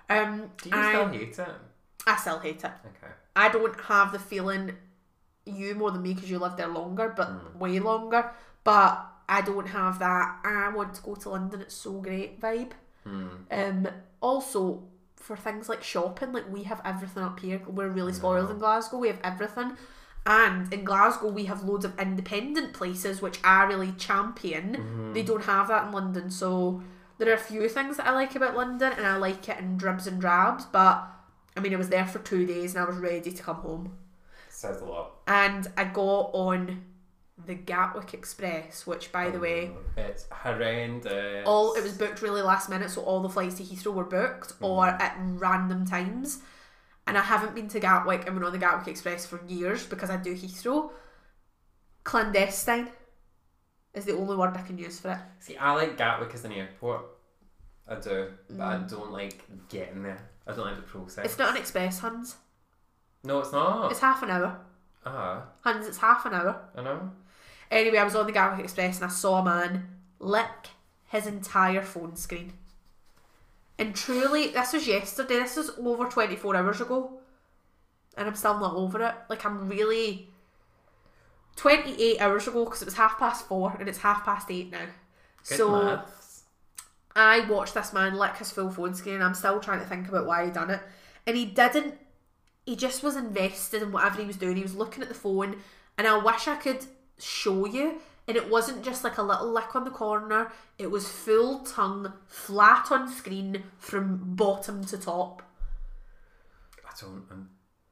Um, 0.09 0.51
Do 0.62 0.70
you 0.70 0.76
I, 0.76 0.92
still 0.92 1.09
hate 1.09 1.38
it? 1.38 1.49
I 2.07 2.16
still 2.16 2.38
hate 2.38 2.62
it. 2.64 2.70
Okay. 2.86 3.12
I 3.34 3.49
don't 3.49 3.78
have 3.82 4.12
the 4.12 4.18
feeling 4.18 4.72
you 5.44 5.74
more 5.74 5.90
than 5.90 6.03
me 6.03 6.14
because 6.14 6.30
you 6.30 6.38
lived 6.38 6.57
there 6.57 6.68
longer, 6.68 7.12
but 7.16 7.59
way 7.59 7.78
longer. 7.80 8.30
But 8.64 9.05
I 9.28 9.42
don't 9.42 9.66
have 9.68 9.99
that. 9.99 10.36
I 10.44 10.70
want 10.74 10.94
to 10.94 11.03
go 11.03 11.14
to 11.14 11.30
London. 11.30 11.61
It's 11.62 11.74
so 11.74 11.92
great 12.01 12.40
vibe. 12.40 12.72
Hmm. 13.07 13.28
Um. 13.50 13.88
Also, 14.20 14.82
for 15.16 15.36
things 15.36 15.68
like 15.68 15.82
shopping, 15.82 16.32
like 16.32 16.50
we 16.50 16.64
have 16.64 16.80
everything 16.84 17.22
up 17.22 17.40
here. 17.40 17.61
We're 17.66 17.88
really 17.88 18.12
spoiled 18.12 18.50
in 18.50 18.59
Glasgow. 18.59 18.98
We 18.98 19.09
have 19.09 19.20
everything. 19.22 19.76
And 20.24 20.72
in 20.72 20.84
Glasgow, 20.84 21.28
we 21.28 21.44
have 21.44 21.62
loads 21.62 21.84
of 21.84 21.96
independent 22.00 22.72
places 22.72 23.22
which 23.22 23.38
I 23.44 23.62
really 23.64 23.92
champion. 23.92 25.12
They 25.12 25.22
don't 25.22 25.44
have 25.44 25.68
that 25.68 25.86
in 25.86 25.92
London. 25.92 26.30
So 26.30 26.82
there 27.18 27.30
are 27.30 27.34
a 27.34 27.38
few 27.38 27.68
things 27.68 27.96
that 27.98 28.07
I 28.09 28.11
like 28.11 28.34
about 28.34 28.57
London, 28.57 28.92
and 28.96 29.07
I 29.07 29.16
like 29.16 29.48
it 29.48 29.59
in 29.59 29.76
dribs 29.76 30.09
and 30.09 30.20
drabs. 30.20 30.64
But 30.64 31.07
I 31.57 31.61
mean, 31.61 31.72
I 31.72 31.76
was 31.76 31.88
there 31.88 32.07
for 32.07 32.18
two 32.18 32.44
days 32.44 32.74
and 32.74 32.84
I 32.84 32.88
was 32.88 32.98
ready 32.98 33.32
to 33.32 33.42
come 33.42 33.57
home. 33.57 33.96
Says 34.48 34.80
a 34.80 34.84
lot. 34.84 35.12
And 35.26 35.66
I 35.76 35.84
got 35.84 36.30
on 36.32 36.82
the 37.45 37.55
Gatwick 37.55 38.14
Express, 38.14 38.87
which, 38.87 39.12
by 39.12 39.30
the 39.30 39.39
way, 39.39 39.70
It's 39.97 40.26
horrendous. 40.30 41.45
all 41.47 41.74
it 41.74 41.82
was 41.82 41.93
booked 41.99 42.22
really 42.22 42.43
last 42.43 42.70
minute, 42.70 42.91
so 42.91 43.03
all 43.03 43.20
the 43.20 43.28
flights 43.28 43.57
to 43.57 43.62
Heathrow 43.62 43.93
were 43.93 44.05
booked 44.05 44.55
or 44.61 44.87
at 44.87 45.16
random 45.18 45.84
times. 45.87 46.41
And 47.07 47.16
I 47.16 47.22
haven't 47.22 47.55
been 47.55 47.68
to 47.68 47.78
Gatwick 47.80 48.26
and 48.26 48.34
been 48.34 48.45
on 48.45 48.53
the 48.53 48.59
Gatwick 48.59 48.89
Express 48.89 49.26
for 49.26 49.41
years 49.47 49.87
because 49.87 50.11
I 50.11 50.16
do 50.16 50.34
Heathrow. 50.34 50.91
Clandestine 52.05 52.89
is 53.95 54.05
the 54.05 54.16
only 54.16 54.37
word 54.37 54.57
I 54.57 54.62
can 54.62 54.78
use 54.78 55.01
for 55.01 55.12
it. 55.12 55.18
See, 55.41 55.57
I 55.57 55.72
like 55.72 55.97
Gatwick 55.97 56.32
as 56.34 56.45
an 56.45 56.53
airport. 56.53 57.03
I 57.89 57.97
do, 57.97 58.30
but 58.51 58.61
I 58.64 58.76
don't 58.78 59.12
like 59.12 59.45
getting 59.68 60.03
there. 60.03 60.18
I 60.47 60.53
don't 60.53 60.66
like 60.66 60.76
the 60.76 60.82
process. 60.82 61.22
Mm. 61.22 61.24
It's 61.26 61.39
not 61.39 61.51
an 61.51 61.57
express, 61.57 62.01
Hans. 62.01 62.37
No, 63.22 63.41
it's 63.41 63.53
not. 63.53 63.91
It's 63.91 64.01
half 64.01 64.22
an 64.22 64.30
hour. 64.30 64.59
Ah, 65.05 65.45
Hans, 65.62 65.87
it's 65.87 65.99
half 65.99 66.26
an 66.26 66.34
hour. 66.34 66.61
I 66.76 66.82
know. 66.82 67.11
Anyway, 67.71 67.99
I 67.99 68.05
was 68.05 68.14
on 68.14 68.27
the 68.27 68.33
Gatwick 68.33 68.64
Express 68.64 68.97
and 68.97 69.07
I 69.07 69.09
saw 69.09 69.41
a 69.41 69.45
man 69.45 69.89
lick 70.19 70.71
his 71.07 71.27
entire 71.27 71.83
phone 71.83 72.17
screen. 72.17 72.53
And 73.79 73.95
truly, 73.95 74.49
this 74.49 74.73
was 74.73 74.87
yesterday. 74.87 75.41
This 75.41 75.57
was 75.57 75.71
over 75.79 76.07
24 76.07 76.57
hours 76.57 76.81
ago. 76.81 77.21
And 78.17 78.27
I'm 78.27 78.35
still 78.35 78.59
not 78.59 78.75
over 78.75 79.03
it. 79.03 79.14
Like, 79.29 79.45
I'm 79.45 79.69
really. 79.69 80.31
28 81.57 82.21
hours 82.21 82.47
ago 82.47 82.64
because 82.64 82.83
it 82.83 82.85
was 82.85 82.95
half 82.95 83.19
past 83.19 83.47
four 83.47 83.75
and 83.81 83.89
it's 83.89 83.99
half 83.99 84.25
past 84.25 84.51
eight 84.51 84.71
now. 84.71 84.87
Good 85.49 85.57
so 85.57 85.71
maths. 85.71 86.43
I 87.14 87.41
watched 87.49 87.75
this 87.75 87.93
man 87.93 88.14
lick 88.14 88.37
his 88.37 88.51
full 88.51 88.71
phone 88.71 88.95
screen 88.95 89.17
and 89.17 89.25
I'm 89.25 89.35
still 89.35 89.59
trying 89.59 89.81
to 89.81 89.87
think 89.87 90.09
about 90.09 90.27
why 90.27 90.45
he 90.45 90.51
done 90.51 90.71
it. 90.71 90.81
And 91.27 91.37
he 91.37 91.47
didn't 91.47 91.95
he 92.67 92.77
just 92.77 93.03
was 93.03 93.17
invested 93.17 93.81
in 93.81 93.93
whatever 93.93 94.21
he 94.21 94.27
was 94.27 94.37
doing. 94.37 94.57
He 94.57 94.62
was 94.62 94.75
looking 94.75 95.03
at 95.03 95.09
the 95.09 95.14
phone 95.14 95.57
and 95.97 96.07
I 96.07 96.19
wish 96.19 96.47
I 96.47 96.57
could 96.57 96.85
show 97.19 97.67
you. 97.67 97.99
And 98.29 98.37
it 98.37 98.51
wasn't 98.51 98.83
just 98.83 99.05
like 99.05 99.19
a 99.19 99.23
little 99.23 99.53
lick 99.53 99.77
on 99.77 99.85
the 99.85 99.91
corner. 99.91 100.51
It 100.79 100.91
was 100.91 101.09
full 101.09 101.61
tongue, 101.61 102.12
flat 102.27 102.91
on 102.91 103.11
screen 103.11 103.62
from 103.79 104.35
bottom 104.35 104.85
to 104.87 104.99
top. 104.99 105.43
I 106.85 106.91
don't. 107.01 107.25
I'm, 107.31 107.49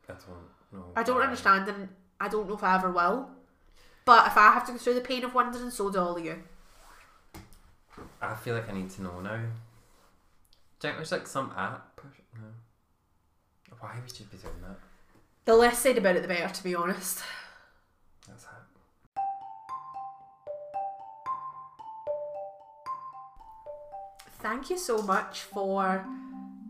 I 0.08 0.12
don't 0.12 0.72
know. 0.72 0.92
I 0.96 1.02
don't 1.04 1.22
understand 1.22 1.68
and 1.68 1.88
I 2.20 2.28
don't 2.28 2.48
know 2.48 2.54
if 2.54 2.64
I 2.64 2.74
ever 2.74 2.90
will. 2.90 3.30
But 4.04 4.26
if 4.26 4.36
I 4.36 4.52
have 4.52 4.66
to 4.66 4.72
go 4.72 4.78
through 4.78 4.94
the 4.94 5.00
pain 5.00 5.24
of 5.24 5.34
wondering, 5.34 5.70
so 5.70 5.90
do 5.90 5.98
all 5.98 6.16
of 6.16 6.24
you. 6.24 6.42
I 8.20 8.34
feel 8.34 8.54
like 8.54 8.68
I 8.68 8.72
need 8.72 8.90
to 8.90 9.02
know 9.02 9.20
now. 9.20 9.36
Do 9.36 10.88
think 10.88 10.96
there's 10.96 11.12
like 11.12 11.26
some 11.26 11.52
app? 11.56 12.00
No. 12.34 12.48
Why 13.78 13.94
would 14.02 14.18
you 14.18 14.26
be 14.26 14.36
doing 14.36 14.54
that? 14.62 14.78
The 15.44 15.54
less 15.54 15.78
said 15.78 15.98
about 15.98 16.16
it, 16.16 16.22
the 16.22 16.28
better, 16.28 16.52
to 16.52 16.64
be 16.64 16.74
honest. 16.74 17.22
Thank 24.44 24.68
you 24.68 24.76
so 24.76 25.00
much 25.00 25.40
for 25.40 26.04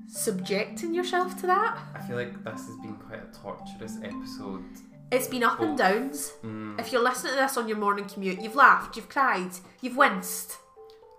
subjecting 0.07 0.95
yourself 0.95 1.37
to 1.41 1.47
that. 1.49 1.77
I 1.93 1.99
feel 2.07 2.15
like 2.17 2.45
this 2.45 2.67
has 2.69 2.77
been 2.77 2.95
quite 2.95 3.19
a 3.19 3.37
torturous 3.37 3.99
episode. 4.01 4.63
It's 5.11 5.27
been 5.27 5.43
up 5.43 5.59
and 5.59 5.77
downs. 5.77 6.35
Mm, 6.45 6.79
If 6.79 6.93
you're 6.93 7.03
listening 7.03 7.33
to 7.33 7.41
this 7.41 7.57
on 7.57 7.67
your 7.67 7.77
morning 7.79 8.05
commute, 8.05 8.41
you've 8.41 8.55
laughed, 8.55 8.95
you've 8.95 9.09
cried, 9.09 9.51
you've 9.81 9.97
winced. 9.97 10.57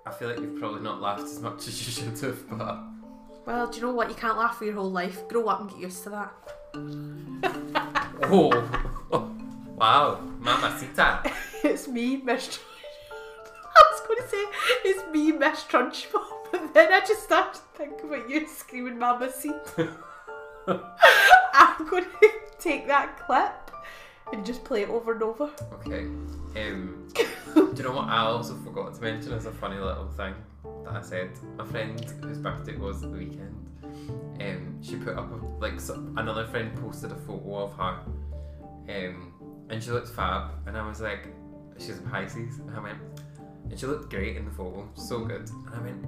I 0.06 0.12
feel 0.12 0.30
like 0.30 0.40
you've 0.40 0.58
probably 0.58 0.80
not 0.80 1.02
laughed 1.02 1.24
as 1.24 1.42
much 1.42 1.58
as 1.68 1.86
you 1.86 1.92
should 1.92 2.18
have, 2.26 2.50
but 2.50 2.80
Well, 3.46 3.68
do 3.68 3.78
you 3.78 3.84
know 3.86 3.92
what? 3.94 4.08
You 4.08 4.16
can't 4.16 4.38
laugh 4.38 4.58
for 4.58 4.64
your 4.64 4.76
whole 4.76 4.90
life. 4.92 5.28
Grow 5.28 5.48
up 5.50 5.60
and 5.60 5.70
get 5.70 5.80
used 5.80 6.04
to 6.04 6.10
that. 6.12 6.32
oh, 8.32 8.50
wow, 9.76 10.22
mamacita. 10.40 11.20
it's 11.66 11.90
me, 11.90 12.16
Miss. 12.16 12.60
I 13.12 13.84
was 13.92 14.02
going 14.08 14.22
to 14.22 14.28
say 14.30 14.46
it's 14.86 15.12
me, 15.12 15.34
Miss 15.34 15.64
Trunchbull, 15.64 16.24
then 16.74 16.94
I 16.94 17.00
just 17.02 17.24
started 17.24 17.54
to 17.56 17.78
think 17.78 18.04
about 18.04 18.30
you 18.30 18.48
screaming 18.48 19.00
"Mama 19.00 19.32
seat." 19.32 19.54
I'm 20.68 21.88
going 21.88 22.06
to 22.22 22.32
take 22.60 22.88
that 22.88 23.20
clip 23.26 23.72
and 24.34 24.46
just 24.46 24.64
play 24.64 24.84
it 24.84 24.90
over 24.90 25.14
and 25.14 25.24
over. 25.24 25.50
Okay. 25.74 26.06
Um, 26.60 27.08
do 27.54 27.74
you 27.76 27.84
know 27.84 27.92
what 27.92 28.08
I 28.08 28.20
also 28.20 28.56
forgot 28.56 28.96
to 28.96 29.02
mention 29.02 29.34
as 29.34 29.46
a 29.46 29.52
funny 29.52 29.78
little 29.78 30.08
thing 30.08 30.34
that 30.84 30.94
I 30.94 31.02
said? 31.02 31.32
A 31.60 31.66
friend 31.66 32.00
whose 32.22 32.38
birthday 32.38 32.74
it 32.74 32.80
was 32.80 33.02
the 33.02 33.10
weekend. 33.10 33.70
Um, 34.42 34.80
she 34.82 34.96
put 34.96 35.18
up 35.18 35.32
a, 35.32 35.46
like 35.60 35.80
so, 35.80 35.94
another 36.18 36.46
friend 36.46 36.76
posted 36.82 37.12
a 37.12 37.16
photo 37.16 37.64
of 37.64 37.74
her, 37.74 38.00
um, 38.90 39.66
and 39.70 39.82
she 39.82 39.92
looked 39.92 40.10
fab, 40.10 40.52
and 40.68 40.78
I 40.78 40.88
was 40.88 41.02
like, 41.02 41.28
she's 41.78 41.98
a 42.00 42.02
Pisces, 42.02 42.60
and 42.60 42.76
I 42.76 42.80
went, 42.80 43.00
and 43.70 43.80
she 43.80 43.86
looked 43.86 44.10
great 44.10 44.36
in 44.36 44.46
the 44.46 44.52
photo, 44.52 44.88
so 44.96 45.24
good, 45.24 45.50
and 45.50 45.76
I 45.76 45.82
went, 45.82 46.06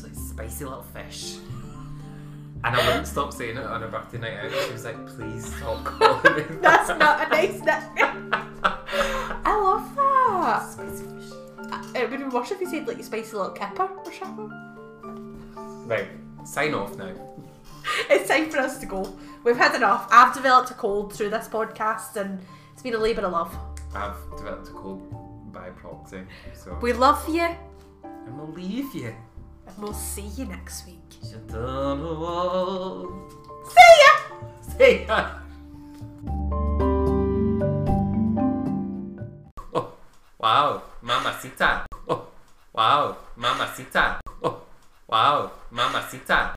you're 0.00 0.06
an 0.06 0.12
absolute 0.12 0.16
spicy 0.16 0.64
little 0.64 0.82
fish. 0.82 1.36
And 2.64 2.76
I 2.76 2.86
wouldn't 2.86 3.08
stop 3.08 3.32
saying 3.32 3.56
it 3.56 3.64
on 3.64 3.80
her 3.82 3.88
birthday 3.88 4.18
night 4.18 4.38
out. 4.44 4.52
She 4.66 4.72
was 4.72 4.84
like, 4.84 5.06
please 5.06 5.52
stop 5.56 5.84
calling 5.84 6.36
me 6.36 6.42
that." 6.42 6.62
That's 6.62 6.88
not 6.90 7.26
a 7.26 7.28
nice 7.30 7.58
nickname. 7.60 8.30
I 8.64 9.58
love 9.60 9.94
that. 9.96 10.70
Spicy 10.70 11.04
fish. 11.04 11.32
Uh, 11.58 11.92
It 11.96 12.10
would 12.10 12.18
be 12.20 12.24
worse 12.24 12.52
if 12.52 12.60
you 12.60 12.68
said 12.70 12.86
like 12.86 12.98
a 12.98 13.02
spicy 13.02 13.36
little 13.36 13.50
kipper 13.52 13.82
or 13.88 14.12
something. 14.12 15.88
Right, 15.88 16.08
sign 16.44 16.74
off 16.74 16.96
now. 16.96 17.12
It's 18.08 18.28
time 18.28 18.48
for 18.48 18.58
us 18.58 18.78
to 18.78 18.86
go. 18.86 19.12
We've 19.42 19.56
had 19.56 19.74
enough. 19.74 20.06
I've 20.12 20.32
developed 20.32 20.70
a 20.70 20.74
cold 20.74 21.12
through 21.12 21.30
this 21.30 21.48
podcast 21.48 22.14
and 22.14 22.38
it's 22.72 22.82
been 22.82 22.94
a 22.94 22.98
labour 22.98 23.22
of 23.22 23.32
love. 23.32 23.56
I've 23.92 24.14
developed 24.36 24.68
a 24.68 24.72
cold 24.72 25.52
by 25.52 25.68
proxy, 25.70 26.22
so 26.54 26.78
We 26.80 26.92
love 26.92 27.28
you 27.28 27.42
I'm 28.04 28.38
gonna 28.38 28.52
leave 28.52 28.94
you 28.94 29.14
and 29.74 29.82
we'll 29.82 29.94
see 29.94 30.28
you 30.36 30.44
next 30.46 30.86
week. 30.86 30.98
See 31.22 31.36
ya! 34.02 34.12
See 34.78 35.04
ya! 35.06 35.38
Oh, 39.74 39.92
wow, 40.38 40.82
mamacita. 41.02 41.86
Oh, 42.08 42.26
wow, 42.74 43.16
mamacita. 43.36 44.20
Oh, 44.42 44.62
wow, 45.08 45.50
mamacita. 45.70 46.54